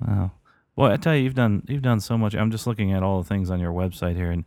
Wow. 0.00 0.30
Well, 0.76 0.92
I 0.92 0.96
tell 0.96 1.14
you, 1.16 1.24
you've 1.24 1.34
done 1.34 1.64
you've 1.68 1.82
done 1.82 2.00
so 2.00 2.16
much. 2.16 2.34
I'm 2.34 2.50
just 2.50 2.66
looking 2.66 2.92
at 2.92 3.02
all 3.02 3.22
the 3.22 3.28
things 3.28 3.50
on 3.50 3.60
your 3.60 3.72
website 3.72 4.14
here, 4.16 4.30
and 4.30 4.44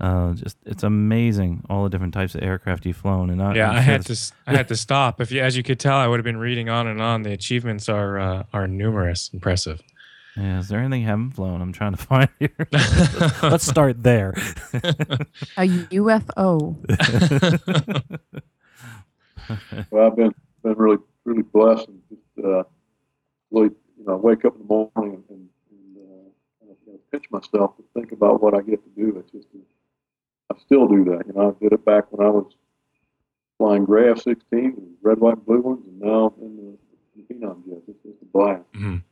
uh, 0.00 0.32
just 0.34 0.56
it's 0.64 0.82
amazing 0.82 1.64
all 1.68 1.84
the 1.84 1.90
different 1.90 2.14
types 2.14 2.34
of 2.34 2.42
aircraft 2.42 2.86
you've 2.86 2.96
flown. 2.96 3.28
And 3.30 3.42
I, 3.42 3.54
Yeah, 3.54 3.70
I'm 3.70 3.76
I 3.76 3.80
had 3.80 4.00
it's- 4.02 4.06
to. 4.06 4.12
s- 4.12 4.32
I 4.46 4.56
had 4.56 4.68
to 4.68 4.76
stop. 4.76 5.20
If 5.20 5.30
you, 5.32 5.40
as 5.42 5.56
you 5.56 5.62
could 5.62 5.80
tell, 5.80 5.96
I 5.96 6.06
would 6.06 6.18
have 6.20 6.24
been 6.24 6.36
reading 6.38 6.68
on 6.68 6.86
and 6.86 7.02
on. 7.02 7.22
The 7.22 7.32
achievements 7.32 7.88
are 7.88 8.18
uh, 8.18 8.42
are 8.52 8.66
numerous, 8.68 9.30
impressive. 9.34 9.82
Yeah, 10.36 10.58
is 10.58 10.68
there 10.68 10.80
anything 10.80 11.02
you 11.02 11.06
haven't 11.06 11.30
flown? 11.32 11.60
I'm 11.62 11.72
trying 11.72 11.92
to 11.92 11.98
find 12.10 12.28
here. 12.38 12.56
Let's 13.42 13.66
start 13.66 14.02
there. 14.02 14.30
A 15.56 15.66
UFO. 15.92 16.76
Well, 19.90 20.06
I've 20.06 20.16
been 20.16 20.34
been 20.62 20.72
really 20.74 20.96
really 21.24 21.42
blessed 21.42 21.88
and 21.88 22.00
just 22.08 22.22
uh, 22.46 22.62
really 23.50 23.70
you 23.98 24.04
know 24.06 24.16
wake 24.16 24.44
up 24.46 24.54
in 24.54 24.60
the 24.60 24.66
morning 24.66 24.90
and, 24.96 25.24
and, 25.28 25.48
and 25.70 25.96
uh, 25.98 26.30
kind 26.60 26.70
of, 26.70 26.76
you 26.86 26.92
know, 26.94 26.98
pinch 27.12 27.24
myself 27.30 27.76
to 27.76 27.84
think 27.94 28.12
about 28.12 28.42
what 28.42 28.54
I 28.54 28.62
get 28.62 28.82
to 28.82 28.90
do. 28.96 29.18
It's 29.18 29.30
just 29.32 29.48
I 30.50 30.58
still 30.58 30.88
do 30.88 31.04
that. 31.04 31.26
You 31.26 31.34
know, 31.34 31.54
I 31.54 31.62
did 31.62 31.72
it 31.72 31.84
back 31.84 32.10
when 32.10 32.26
I 32.26 32.30
was 32.30 32.54
flying 33.58 33.84
gray 33.84 34.10
F-16 34.10 34.42
and 34.52 34.94
red, 35.02 35.18
white, 35.18 35.34
and 35.36 35.44
blue 35.46 35.60
ones, 35.60 35.82
and 35.86 36.00
now 36.00 36.32
in 36.40 36.56
the, 36.56 36.78
the 37.16 37.34
Phenom 37.34 37.64
jets. 37.66 37.82
It's 37.88 38.02
just 38.02 38.22
a 38.22 38.24
blast. 38.32 38.62
Mhm. 38.72 39.02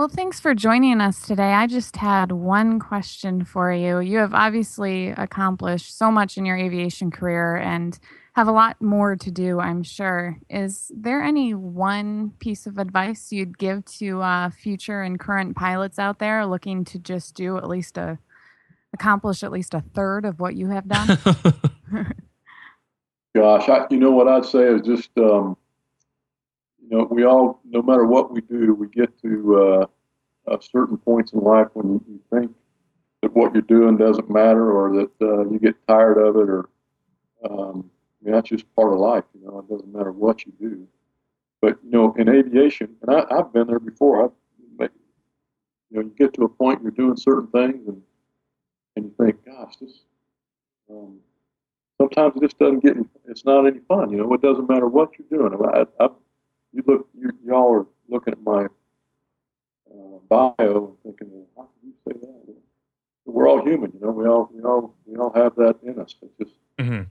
Well, 0.00 0.08
thanks 0.08 0.40
for 0.40 0.54
joining 0.54 1.02
us 1.02 1.20
today. 1.26 1.52
I 1.52 1.66
just 1.66 1.94
had 1.96 2.32
one 2.32 2.80
question 2.80 3.44
for 3.44 3.70
you. 3.70 3.98
You 4.00 4.16
have 4.16 4.32
obviously 4.32 5.08
accomplished 5.10 5.98
so 5.98 6.10
much 6.10 6.38
in 6.38 6.46
your 6.46 6.56
aviation 6.56 7.10
career 7.10 7.56
and 7.56 7.98
have 8.32 8.48
a 8.48 8.52
lot 8.52 8.80
more 8.80 9.14
to 9.16 9.30
do, 9.30 9.60
I'm 9.60 9.82
sure. 9.82 10.38
Is 10.48 10.90
there 10.96 11.22
any 11.22 11.52
one 11.52 12.30
piece 12.38 12.66
of 12.66 12.78
advice 12.78 13.30
you'd 13.30 13.58
give 13.58 13.84
to 13.98 14.22
uh, 14.22 14.48
future 14.48 15.02
and 15.02 15.20
current 15.20 15.54
pilots 15.54 15.98
out 15.98 16.18
there 16.18 16.46
looking 16.46 16.82
to 16.86 16.98
just 16.98 17.34
do 17.34 17.58
at 17.58 17.68
least 17.68 17.98
a 17.98 18.18
accomplish 18.94 19.42
at 19.42 19.52
least 19.52 19.74
a 19.74 19.84
third 19.92 20.24
of 20.24 20.40
what 20.40 20.54
you 20.54 20.70
have 20.70 20.88
done? 20.88 21.18
Gosh, 23.34 23.68
I, 23.68 23.86
you 23.90 23.98
know 23.98 24.12
what 24.12 24.28
I'd 24.28 24.46
say 24.46 24.64
is 24.64 24.80
just, 24.80 25.10
um, 25.18 25.58
you 25.58 25.69
know, 26.96 27.08
we 27.10 27.24
all, 27.24 27.60
no 27.64 27.82
matter 27.82 28.04
what 28.04 28.32
we 28.32 28.40
do, 28.40 28.74
we 28.74 28.88
get 28.88 29.16
to 29.22 29.56
uh, 29.56 30.52
uh, 30.52 30.58
certain 30.60 30.96
points 30.96 31.32
in 31.32 31.40
life 31.40 31.68
when 31.74 32.00
you, 32.08 32.20
think 32.32 32.52
that 33.22 33.34
what 33.34 33.52
you're 33.52 33.62
doing 33.62 33.96
doesn't 33.96 34.30
matter 34.30 34.72
or 34.72 34.94
that 34.96 35.10
uh, 35.20 35.48
you 35.50 35.58
get 35.58 35.74
tired 35.86 36.18
of 36.18 36.36
it 36.36 36.48
or, 36.48 36.68
um, 37.48 37.90
I 38.20 38.24
mean, 38.24 38.34
that's 38.34 38.48
just 38.48 38.74
part 38.74 38.92
of 38.92 38.98
life, 38.98 39.24
you 39.34 39.46
know, 39.46 39.58
it 39.58 39.68
doesn't 39.68 39.92
matter 39.92 40.12
what 40.12 40.44
you 40.46 40.52
do. 40.60 40.86
But, 41.60 41.78
you 41.84 41.90
know, 41.90 42.14
in 42.18 42.28
aviation, 42.28 42.96
and 43.02 43.14
I, 43.14 43.24
I've 43.30 43.52
been 43.52 43.66
there 43.66 43.80
before, 43.80 44.24
I've, 44.24 44.30
you 45.90 45.98
know, 45.98 46.02
you 46.02 46.14
get 46.16 46.34
to 46.34 46.44
a 46.44 46.48
point 46.48 46.82
you're 46.82 46.92
doing 46.92 47.16
certain 47.16 47.48
things 47.48 47.88
and, 47.88 48.00
and 48.96 49.04
you 49.06 49.14
think, 49.18 49.44
gosh, 49.44 49.76
this, 49.80 50.00
um, 50.88 51.18
sometimes 51.98 52.34
it 52.36 52.42
just 52.42 52.58
doesn't 52.58 52.82
get. 52.82 52.96
It's 53.26 53.44
not 53.44 53.66
any 53.66 53.80
fun. 53.88 54.10
You 54.10 54.18
know, 54.18 54.32
it 54.32 54.42
doesn't 54.42 54.68
matter 54.68 54.86
what 54.86 55.10
you're 55.18 55.38
doing. 55.38 55.60
I, 55.74 55.84
I, 56.02 56.08
you 56.72 56.82
look, 56.86 57.08
you, 57.18 57.30
y'all 57.44 57.72
are 57.74 57.86
looking 58.08 58.32
at 58.32 58.42
my 58.42 58.64
uh, 59.90 60.18
bio 60.28 60.96
and 61.04 61.16
thinking, 61.16 61.28
well, 61.30 61.46
how 61.56 61.62
can 61.80 61.88
you 61.90 61.94
say 62.06 62.18
that? 62.20 62.54
We're 63.26 63.48
all 63.48 63.62
human, 63.64 63.92
you 63.94 64.00
know. 64.00 64.10
We 64.10 64.26
all, 64.26 64.50
we 64.52 64.62
all, 64.62 64.94
we 65.06 65.16
all 65.16 65.32
have 65.34 65.54
that 65.56 65.76
in 65.82 65.98
us. 66.00 66.14
It's 66.22 66.32
just 66.38 66.54
Mhm. 66.78 67.06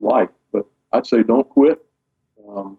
life. 0.00 0.28
But 0.52 0.66
I'd 0.92 1.06
say 1.06 1.22
don't 1.22 1.48
quit. 1.48 1.84
Um, 2.48 2.78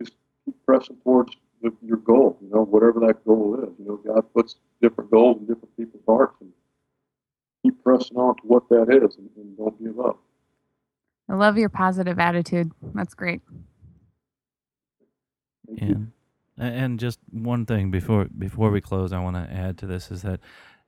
just 0.00 0.14
keep 0.44 0.54
pressing 0.64 0.96
towards 1.04 1.36
the, 1.62 1.72
your 1.82 1.98
goal. 1.98 2.38
You 2.40 2.48
know, 2.50 2.64
whatever 2.64 3.00
that 3.00 3.24
goal 3.24 3.56
is. 3.62 3.70
You 3.78 3.84
know, 3.86 3.96
God 3.96 4.24
puts 4.34 4.56
different 4.80 5.10
goals 5.10 5.38
in 5.40 5.46
different 5.46 5.76
people's 5.76 6.02
hearts, 6.06 6.36
and 6.40 6.50
keep 7.62 7.82
pressing 7.82 8.16
on 8.16 8.36
to 8.36 8.42
what 8.44 8.68
that 8.70 8.88
is, 8.90 9.16
and, 9.16 9.28
and 9.36 9.56
don't 9.58 9.82
give 9.82 9.98
up. 10.00 10.18
I 11.28 11.34
love 11.34 11.58
your 11.58 11.68
positive 11.68 12.18
attitude. 12.18 12.70
That's 12.94 13.12
great. 13.14 13.42
Thank 15.68 15.82
you. 15.82 15.94
And 15.94 16.12
and 16.58 17.00
just 17.00 17.20
one 17.30 17.66
thing 17.66 17.90
before 17.90 18.26
before 18.26 18.70
we 18.70 18.80
close, 18.80 19.12
I 19.12 19.20
want 19.20 19.36
to 19.36 19.52
add 19.52 19.78
to 19.78 19.86
this 19.86 20.10
is 20.10 20.22
that 20.22 20.40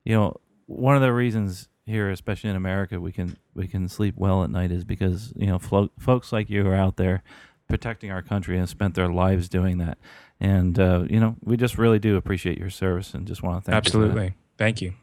you 0.03 0.13
know 0.13 0.35
one 0.65 0.95
of 0.95 1.01
the 1.01 1.13
reasons 1.13 1.69
here, 1.85 2.09
especially 2.09 2.49
in 2.49 2.55
America, 2.55 2.99
we 2.99 3.11
can 3.11 3.37
we 3.55 3.67
can 3.67 3.87
sleep 3.87 4.15
well 4.17 4.43
at 4.43 4.49
night 4.49 4.71
is 4.71 4.83
because 4.83 5.33
you 5.35 5.47
know 5.47 5.59
flo- 5.59 5.91
folks 5.99 6.31
like 6.31 6.49
you 6.49 6.67
are 6.67 6.75
out 6.75 6.97
there 6.97 7.23
protecting 7.67 8.11
our 8.11 8.21
country 8.21 8.57
and 8.57 8.67
spent 8.67 8.95
their 8.95 9.09
lives 9.09 9.47
doing 9.47 9.77
that. 9.77 9.97
And 10.39 10.77
uh, 10.79 11.05
you 11.09 11.19
know 11.19 11.35
we 11.43 11.57
just 11.57 11.77
really 11.77 11.99
do 11.99 12.17
appreciate 12.17 12.57
your 12.57 12.69
service 12.69 13.13
and 13.13 13.25
just 13.25 13.43
want 13.43 13.63
to 13.63 13.71
thank 13.71 13.73
you. 13.73 13.77
Absolutely. 13.77 14.35
Thank 14.57 14.81
you. 14.81 14.93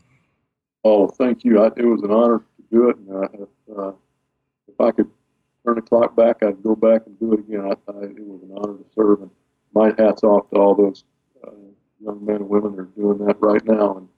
Oh, 0.84 1.08
thank 1.08 1.44
you. 1.44 1.60
I, 1.60 1.66
it 1.76 1.84
was 1.84 2.02
an 2.02 2.10
honor 2.10 2.38
to 2.38 2.62
do 2.70 2.90
it, 2.90 2.96
and 2.96 3.10
uh, 3.10 3.28
if, 3.32 3.78
uh, 3.78 3.92
if 4.68 4.80
I 4.80 4.90
could 4.92 5.10
turn 5.66 5.74
the 5.76 5.82
clock 5.82 6.14
back, 6.14 6.42
I'd 6.42 6.62
go 6.62 6.76
back 6.76 7.02
and 7.06 7.18
do 7.18 7.32
it 7.32 7.40
again. 7.40 7.64
I, 7.64 7.90
I, 7.90 8.04
it 8.04 8.20
was 8.20 8.42
an 8.42 8.52
honor 8.56 8.78
to 8.78 8.84
serve, 8.94 9.22
and 9.22 9.30
my 9.74 9.92
hats 9.98 10.22
off 10.22 10.48
to 10.50 10.56
all 10.56 10.74
those 10.74 11.04
uh, 11.46 11.50
young 12.00 12.24
men 12.24 12.36
and 12.36 12.48
women 12.48 12.76
that 12.76 12.82
are 12.82 12.84
doing 12.96 13.18
that 13.26 13.36
right 13.40 13.64
now, 13.64 13.98
and, 13.98 14.08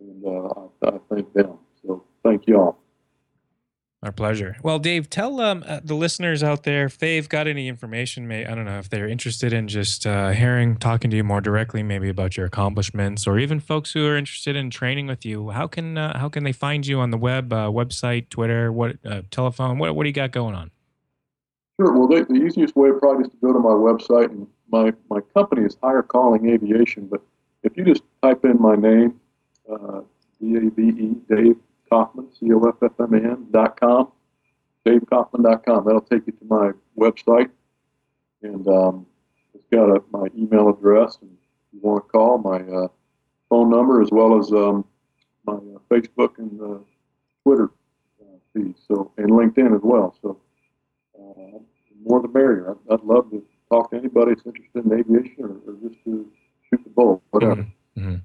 and 0.00 0.24
uh, 0.24 0.66
I, 0.82 0.88
I 0.88 0.98
thank 1.14 1.32
them. 1.32 1.58
So 1.82 2.04
thank 2.22 2.46
you 2.46 2.58
all. 2.58 2.78
Our 4.02 4.12
pleasure. 4.12 4.56
Well, 4.62 4.78
Dave, 4.78 5.08
tell 5.08 5.40
um, 5.40 5.64
uh, 5.66 5.80
the 5.82 5.94
listeners 5.94 6.42
out 6.42 6.64
there 6.64 6.84
if 6.84 6.98
they've 6.98 7.28
got 7.28 7.48
any 7.48 7.66
information. 7.66 8.28
May 8.28 8.44
I 8.44 8.54
don't 8.54 8.66
know 8.66 8.78
if 8.78 8.90
they're 8.90 9.08
interested 9.08 9.52
in 9.52 9.68
just 9.68 10.06
uh, 10.06 10.30
hearing, 10.30 10.76
talking 10.76 11.10
to 11.10 11.16
you 11.16 11.24
more 11.24 11.40
directly, 11.40 11.82
maybe 11.82 12.08
about 12.10 12.36
your 12.36 12.46
accomplishments, 12.46 13.26
or 13.26 13.38
even 13.38 13.58
folks 13.58 13.94
who 13.94 14.06
are 14.06 14.16
interested 14.16 14.54
in 14.54 14.68
training 14.68 15.06
with 15.06 15.24
you. 15.24 15.50
How 15.50 15.66
can 15.66 15.96
uh, 15.96 16.18
how 16.18 16.28
can 16.28 16.44
they 16.44 16.52
find 16.52 16.86
you 16.86 17.00
on 17.00 17.10
the 17.10 17.16
web, 17.16 17.52
uh, 17.52 17.68
website, 17.68 18.28
Twitter, 18.28 18.70
what 18.70 18.96
uh, 19.04 19.22
telephone? 19.30 19.78
What 19.78 19.96
what 19.96 20.04
do 20.04 20.10
you 20.10 20.14
got 20.14 20.30
going 20.30 20.54
on? 20.54 20.70
Sure. 21.80 21.92
Well, 21.92 22.06
the, 22.06 22.26
the 22.28 22.44
easiest 22.44 22.76
way 22.76 22.90
probably 22.98 23.24
is 23.24 23.30
to 23.30 23.36
go 23.42 23.52
to 23.52 23.58
my 23.58 23.70
website, 23.70 24.30
and 24.30 24.46
my, 24.70 24.92
my 25.10 25.20
company 25.34 25.64
is 25.64 25.76
Higher 25.82 26.02
Calling 26.02 26.48
Aviation. 26.50 27.06
But 27.06 27.22
if 27.62 27.76
you 27.76 27.84
just 27.84 28.02
type 28.22 28.44
in 28.44 28.60
my 28.60 28.76
name, 28.76 29.20
uh, 29.70 30.00
D 30.40 30.56
A 30.56 30.70
V 30.70 30.82
E, 30.82 31.16
Dave 31.28 31.56
Coffman, 31.90 32.28
C 32.38 32.52
O 32.52 32.60
F 32.68 32.76
F 32.82 32.92
M 33.00 33.14
A 33.14 33.16
N 33.16 33.46
dot 33.50 33.78
com, 33.80 34.12
DaveCoffman.com, 34.84 35.84
that'll 35.84 36.00
take 36.00 36.26
you 36.26 36.32
to 36.32 36.44
my 36.48 36.70
website, 36.98 37.50
and 38.42 38.66
um, 38.68 39.06
it's 39.54 39.66
got 39.72 39.88
a, 39.88 40.02
my 40.10 40.28
email 40.36 40.68
address. 40.68 41.18
And 41.22 41.30
if 41.32 41.74
you 41.74 41.80
want 41.80 42.04
to 42.04 42.08
call, 42.10 42.38
my 42.38 42.58
uh, 42.60 42.88
phone 43.48 43.70
number 43.70 44.02
as 44.02 44.10
well 44.10 44.38
as 44.38 44.52
um, 44.52 44.84
my 45.44 45.54
uh, 45.54 45.78
Facebook 45.90 46.38
and 46.38 46.60
uh, 46.60 46.78
Twitter 47.42 47.70
uh, 48.20 48.36
feed, 48.54 48.74
so 48.86 49.10
and 49.16 49.30
LinkedIn 49.30 49.74
as 49.74 49.82
well. 49.82 50.16
So 50.22 50.40
more 52.06 52.22
the 52.22 52.28
merrier. 52.28 52.70
I'd, 52.70 52.94
I'd 52.94 53.02
love 53.02 53.30
to 53.30 53.42
talk 53.70 53.90
to 53.90 53.96
anybody 53.96 54.34
that's 54.34 54.46
interested 54.46 54.84
in 54.84 54.92
aviation 54.92 55.44
or, 55.44 55.70
or 55.70 55.88
just 55.88 56.02
to 56.04 56.30
shoot 56.68 56.84
the 56.84 56.90
bull, 56.90 57.22
whatever. 57.30 57.66
Mhm. 57.96 58.22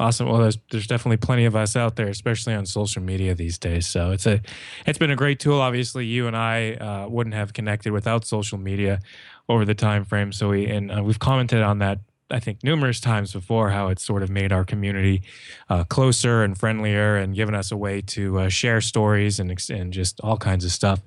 Awesome. 0.00 0.28
Well, 0.28 0.38
there's 0.38 0.58
there's 0.70 0.86
definitely 0.86 1.16
plenty 1.16 1.44
of 1.44 1.56
us 1.56 1.74
out 1.74 1.96
there, 1.96 2.06
especially 2.06 2.54
on 2.54 2.66
social 2.66 3.02
media 3.02 3.34
these 3.34 3.58
days. 3.58 3.86
So 3.86 4.12
it's 4.12 4.26
a 4.26 4.40
it's 4.86 4.98
been 4.98 5.10
a 5.10 5.16
great 5.16 5.40
tool. 5.40 5.60
Obviously, 5.60 6.06
you 6.06 6.28
and 6.28 6.36
I 6.36 6.74
uh, 6.74 7.08
wouldn't 7.08 7.34
have 7.34 7.52
connected 7.52 7.92
without 7.92 8.24
social 8.24 8.58
media 8.58 9.00
over 9.48 9.64
the 9.64 9.74
time 9.74 10.04
frame. 10.04 10.30
So 10.30 10.50
we 10.50 10.66
and 10.66 10.92
uh, 10.92 11.02
we've 11.02 11.18
commented 11.18 11.62
on 11.62 11.78
that. 11.80 11.98
I 12.30 12.40
think 12.40 12.62
numerous 12.62 13.00
times 13.00 13.32
before 13.32 13.70
how 13.70 13.88
it's 13.88 14.04
sort 14.04 14.22
of 14.22 14.30
made 14.30 14.52
our 14.52 14.64
community 14.64 15.22
uh, 15.70 15.84
closer 15.84 16.42
and 16.42 16.58
friendlier 16.58 17.16
and 17.16 17.34
given 17.34 17.54
us 17.54 17.72
a 17.72 17.76
way 17.76 18.00
to 18.02 18.40
uh, 18.40 18.48
share 18.48 18.80
stories 18.80 19.40
and 19.40 19.50
and 19.70 19.92
just 19.92 20.20
all 20.20 20.36
kinds 20.36 20.64
of 20.64 20.70
stuff. 20.70 21.00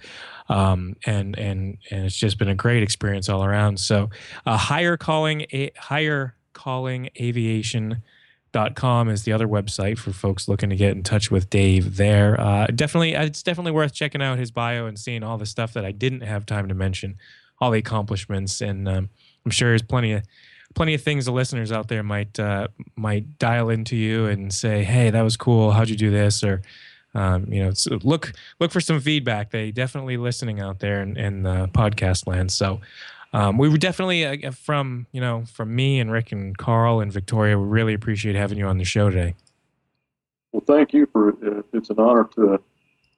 Um, 0.49 0.95
and 1.05 1.37
and 1.37 1.77
and 1.91 2.05
it's 2.05 2.15
just 2.15 2.37
been 2.37 2.49
a 2.49 2.55
great 2.55 2.83
experience 2.83 3.29
all 3.29 3.43
around. 3.43 3.79
So, 3.79 4.09
uh, 4.45 4.57
higher 4.57 4.97
calling 4.97 5.45
a 5.53 5.71
higher 5.77 6.35
calling 6.53 7.09
aviation 7.19 8.01
dot 8.51 8.75
com 8.75 9.07
is 9.07 9.23
the 9.23 9.31
other 9.31 9.47
website 9.47 9.97
for 9.97 10.11
folks 10.11 10.47
looking 10.47 10.69
to 10.69 10.75
get 10.75 10.91
in 10.91 11.03
touch 11.03 11.31
with 11.31 11.49
Dave 11.49 11.95
there. 11.95 12.39
Uh, 12.39 12.67
definitely, 12.67 13.13
it's 13.13 13.43
definitely 13.43 13.71
worth 13.71 13.93
checking 13.93 14.21
out 14.21 14.39
his 14.39 14.51
bio 14.51 14.87
and 14.87 14.99
seeing 14.99 15.23
all 15.23 15.37
the 15.37 15.45
stuff 15.45 15.71
that 15.73 15.85
I 15.85 15.91
didn't 15.91 16.21
have 16.21 16.45
time 16.45 16.67
to 16.67 16.73
mention, 16.73 17.15
all 17.59 17.71
the 17.71 17.79
accomplishments, 17.79 18.59
and 18.59 18.89
um, 18.89 19.09
I'm 19.45 19.51
sure 19.51 19.69
there's 19.69 19.81
plenty 19.83 20.13
of 20.13 20.23
plenty 20.73 20.93
of 20.93 21.01
things 21.01 21.25
the 21.25 21.31
listeners 21.31 21.71
out 21.71 21.87
there 21.87 22.03
might 22.03 22.39
uh, 22.39 22.67
might 22.95 23.37
dial 23.39 23.69
into 23.69 23.95
you 23.95 24.25
and 24.25 24.53
say, 24.53 24.83
"Hey, 24.83 25.09
that 25.09 25.21
was 25.21 25.37
cool. 25.37 25.71
How'd 25.71 25.89
you 25.89 25.95
do 25.95 26.11
this?" 26.11 26.43
or 26.43 26.61
um, 27.13 27.51
you 27.51 27.63
know, 27.63 27.71
so 27.73 27.99
look 28.03 28.33
look 28.59 28.71
for 28.71 28.81
some 28.81 28.99
feedback. 28.99 29.51
They 29.51 29.71
definitely 29.71 30.17
listening 30.17 30.59
out 30.59 30.79
there 30.79 31.01
in, 31.01 31.17
in 31.17 31.43
the 31.43 31.69
podcast 31.73 32.27
land. 32.27 32.51
So 32.51 32.79
um, 33.33 33.57
we 33.57 33.69
were 33.69 33.77
definitely 33.77 34.25
uh, 34.25 34.51
from 34.51 35.07
you 35.11 35.21
know 35.21 35.43
from 35.45 35.75
me 35.75 35.99
and 35.99 36.11
Rick 36.11 36.31
and 36.31 36.57
Carl 36.57 37.01
and 37.01 37.11
Victoria. 37.11 37.57
We 37.57 37.65
really 37.65 37.93
appreciate 37.93 38.35
having 38.35 38.57
you 38.57 38.65
on 38.65 38.77
the 38.77 38.85
show 38.85 39.09
today. 39.09 39.35
Well, 40.51 40.63
thank 40.65 40.93
you 40.93 41.07
for 41.11 41.29
uh, 41.29 41.63
it's 41.73 41.89
an 41.89 41.99
honor 41.99 42.29
to 42.35 42.61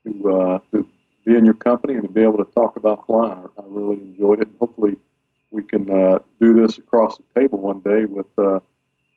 to, 0.06 0.32
uh, 0.32 0.60
to 0.72 0.88
be 1.26 1.36
in 1.36 1.46
your 1.46 1.54
company 1.54 1.94
and 1.94 2.04
to 2.04 2.10
be 2.10 2.22
able 2.22 2.44
to 2.44 2.52
talk 2.52 2.76
about 2.76 3.06
flying. 3.06 3.48
I 3.58 3.64
really 3.68 3.98
enjoyed 3.98 4.42
it. 4.42 4.50
Hopefully, 4.60 4.98
we 5.54 5.64
can 5.64 5.90
uh, 5.90 6.20
do 6.42 6.54
this 6.54 6.78
across 6.78 7.18
the 7.18 7.40
table 7.40 7.60
one 7.60 7.80
day 7.82 8.06
with 8.06 8.26
uh, 8.38 8.60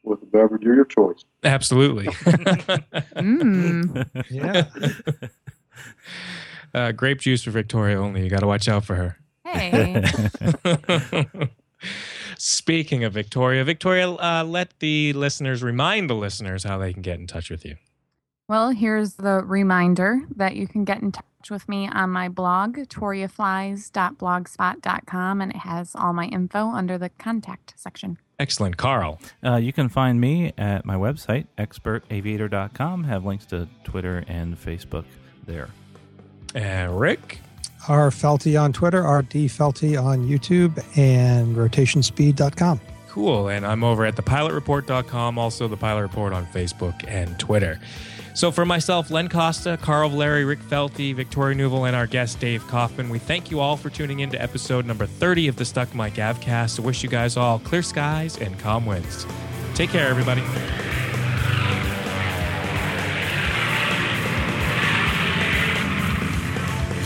with 0.05 0.23
a 0.23 0.27
beverage 0.27 0.63
of 0.65 0.75
your 0.75 0.85
choice. 0.85 1.25
Absolutely. 1.43 2.07
Mm. 3.17 4.07
Yeah. 4.31 4.65
uh, 6.75 6.93
grape 6.93 7.21
juice 7.21 7.43
for 7.43 7.51
Victoria 7.51 8.01
only. 8.01 8.23
You 8.23 8.31
got 8.31 8.41
to 8.41 8.47
watch 8.47 8.69
out 8.69 8.85
for 8.85 8.95
her. 8.95 9.17
Hey. 9.45 10.05
Speaking 12.39 13.05
of 13.05 13.15
Victoria, 13.15 13.65
Victoria, 13.65 14.11
uh, 14.11 14.45
let 14.47 14.79
the 14.81 15.15
listeners 15.15 15.63
remind 15.63 16.11
the 16.11 16.15
listeners 16.15 16.63
how 16.65 16.77
they 16.79 16.93
can 16.93 17.03
get 17.03 17.19
in 17.19 17.27
touch 17.27 17.51
with 17.51 17.65
you. 17.65 17.77
Well, 18.49 18.71
here's 18.71 19.15
the 19.15 19.43
reminder 19.45 20.21
that 20.37 20.57
you 20.57 20.69
can 20.69 20.85
get 20.85 21.01
in 21.03 21.13
touch 21.13 21.25
with 21.51 21.69
me 21.69 21.89
on 21.89 22.11
my 22.11 22.29
blog, 22.29 22.77
toriaflies.blogspot.com, 22.77 25.41
and 25.41 25.53
it 25.53 25.59
has 25.59 25.95
all 25.95 26.13
my 26.13 26.27
info 26.27 26.69
under 26.69 26.99
the 26.99 27.09
contact 27.11 27.75
section. 27.77 28.19
Excellent, 28.39 28.77
Carl. 28.77 29.19
Uh, 29.45 29.57
you 29.57 29.73
can 29.73 29.89
find 29.89 30.21
me 30.21 30.53
at 30.59 30.85
my 30.85 30.97
website, 30.97 31.47
expertaviator.com. 31.57 33.05
Have 33.05 33.25
links 33.25 33.47
to 33.47 33.67
Twitter 33.85 34.25
and 34.29 34.61
Facebook 34.61 35.07
there. 35.47 35.71
And 36.55 37.01
Rick. 37.01 37.39
R 37.89 38.11
Felty 38.11 38.61
on 38.61 38.73
Twitter, 38.73 39.03
RD 39.03 39.49
Felty 39.49 40.03
on 40.03 40.27
YouTube, 40.27 40.83
and 40.99 41.57
rotationspeed.com. 41.57 42.81
Cool. 43.09 43.49
And 43.49 43.65
I'm 43.65 43.85
over 43.85 44.05
at 44.05 44.17
thepilotreport.com, 44.17 45.39
also 45.39 45.69
the 45.69 45.77
Pilot 45.77 46.03
Report 46.03 46.33
on 46.33 46.47
Facebook 46.47 47.09
and 47.09 47.39
Twitter. 47.39 47.79
So 48.37 48.53
for 48.53 48.67
myself, 48.67 49.11
Len 49.11 49.31
Costa, 49.31 49.79
Carl 49.81 50.11
Valeri, 50.11 50.45
Rick 50.45 50.59
Felty, 50.59 51.15
Victoria 51.15 51.57
Neuville, 51.57 51.87
and 51.87 51.97
our 51.97 52.07
guest 52.07 52.39
Dave 52.39 52.63
Coffman, 52.65 53.09
we 53.09 53.19
thank 53.19 53.51
you 53.51 53.61
all 53.61 53.79
for 53.79 53.89
tuning 53.89 54.21
in 54.21 54.29
to 54.29 54.43
episode 54.43 54.85
number 54.85 55.07
30 55.07 55.49
of 55.49 55.57
the 55.57 55.65
Stuck 55.65 55.95
Mic 55.95 56.17
Avcast. 56.17 56.79
I 56.79 56.83
wish 56.83 57.03
you 57.03 57.09
guys 57.09 57.39
all 57.39 57.59
clear 57.59 57.81
skies 57.81 58.37
and 58.37 58.59
calm 58.59 58.85
winds. 58.85 59.25
Take 59.75 59.89
care, 59.89 60.09
everybody. 60.09 60.43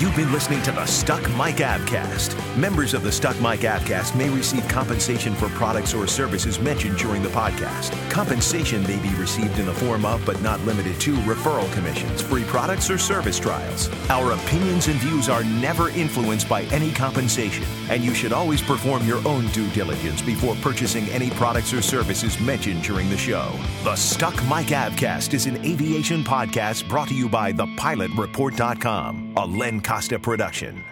You've 0.00 0.16
been 0.16 0.32
listening 0.32 0.62
to 0.62 0.72
the 0.72 0.86
Stuck 0.86 1.20
Mic 1.32 1.56
Avcast. 1.56 2.34
Members 2.56 2.94
of 2.94 3.02
the 3.02 3.12
Stuck 3.12 3.38
Mic 3.38 3.60
Avcast 3.60 4.16
may 4.16 4.30
receive 4.30 4.66
compensation 4.66 5.34
for 5.34 5.50
products 5.50 5.92
or 5.92 6.06
services 6.06 6.58
mentioned 6.58 6.96
during 6.96 7.22
the 7.22 7.28
podcast. 7.28 7.92
Compensation 8.10 8.82
may 8.84 8.98
be 9.00 9.14
received 9.16 9.58
in 9.58 9.66
the 9.66 9.74
form 9.74 10.06
of, 10.06 10.24
but 10.24 10.40
not 10.40 10.58
limited 10.62 10.98
to, 11.02 11.14
referral 11.16 11.70
commissions, 11.74 12.22
free 12.22 12.44
products, 12.44 12.88
or 12.88 12.96
service 12.96 13.38
trials. 13.38 13.90
Our 14.08 14.32
opinions 14.32 14.88
and 14.88 14.98
views 15.00 15.28
are 15.28 15.44
never 15.44 15.90
influenced 15.90 16.48
by 16.48 16.62
any 16.72 16.92
compensation, 16.92 17.66
and 17.90 18.02
you 18.02 18.14
should 18.14 18.32
always 18.32 18.62
perform 18.62 19.06
your 19.06 19.20
own 19.28 19.48
due 19.48 19.68
diligence 19.72 20.22
before 20.22 20.54
purchasing 20.62 21.10
any 21.10 21.28
products 21.28 21.74
or 21.74 21.82
services 21.82 22.40
mentioned 22.40 22.82
during 22.84 23.10
the 23.10 23.18
show. 23.18 23.52
The 23.84 23.96
Stuck 23.96 24.36
Mic 24.44 24.68
Avcast 24.68 25.34
is 25.34 25.44
an 25.44 25.62
aviation 25.62 26.24
podcast 26.24 26.88
brought 26.88 27.08
to 27.08 27.14
you 27.14 27.28
by 27.28 27.52
thepilotreport.com, 27.52 29.34
a 29.36 29.44
Len 29.44 29.82
Costa 29.90 30.20
production. 30.20 30.89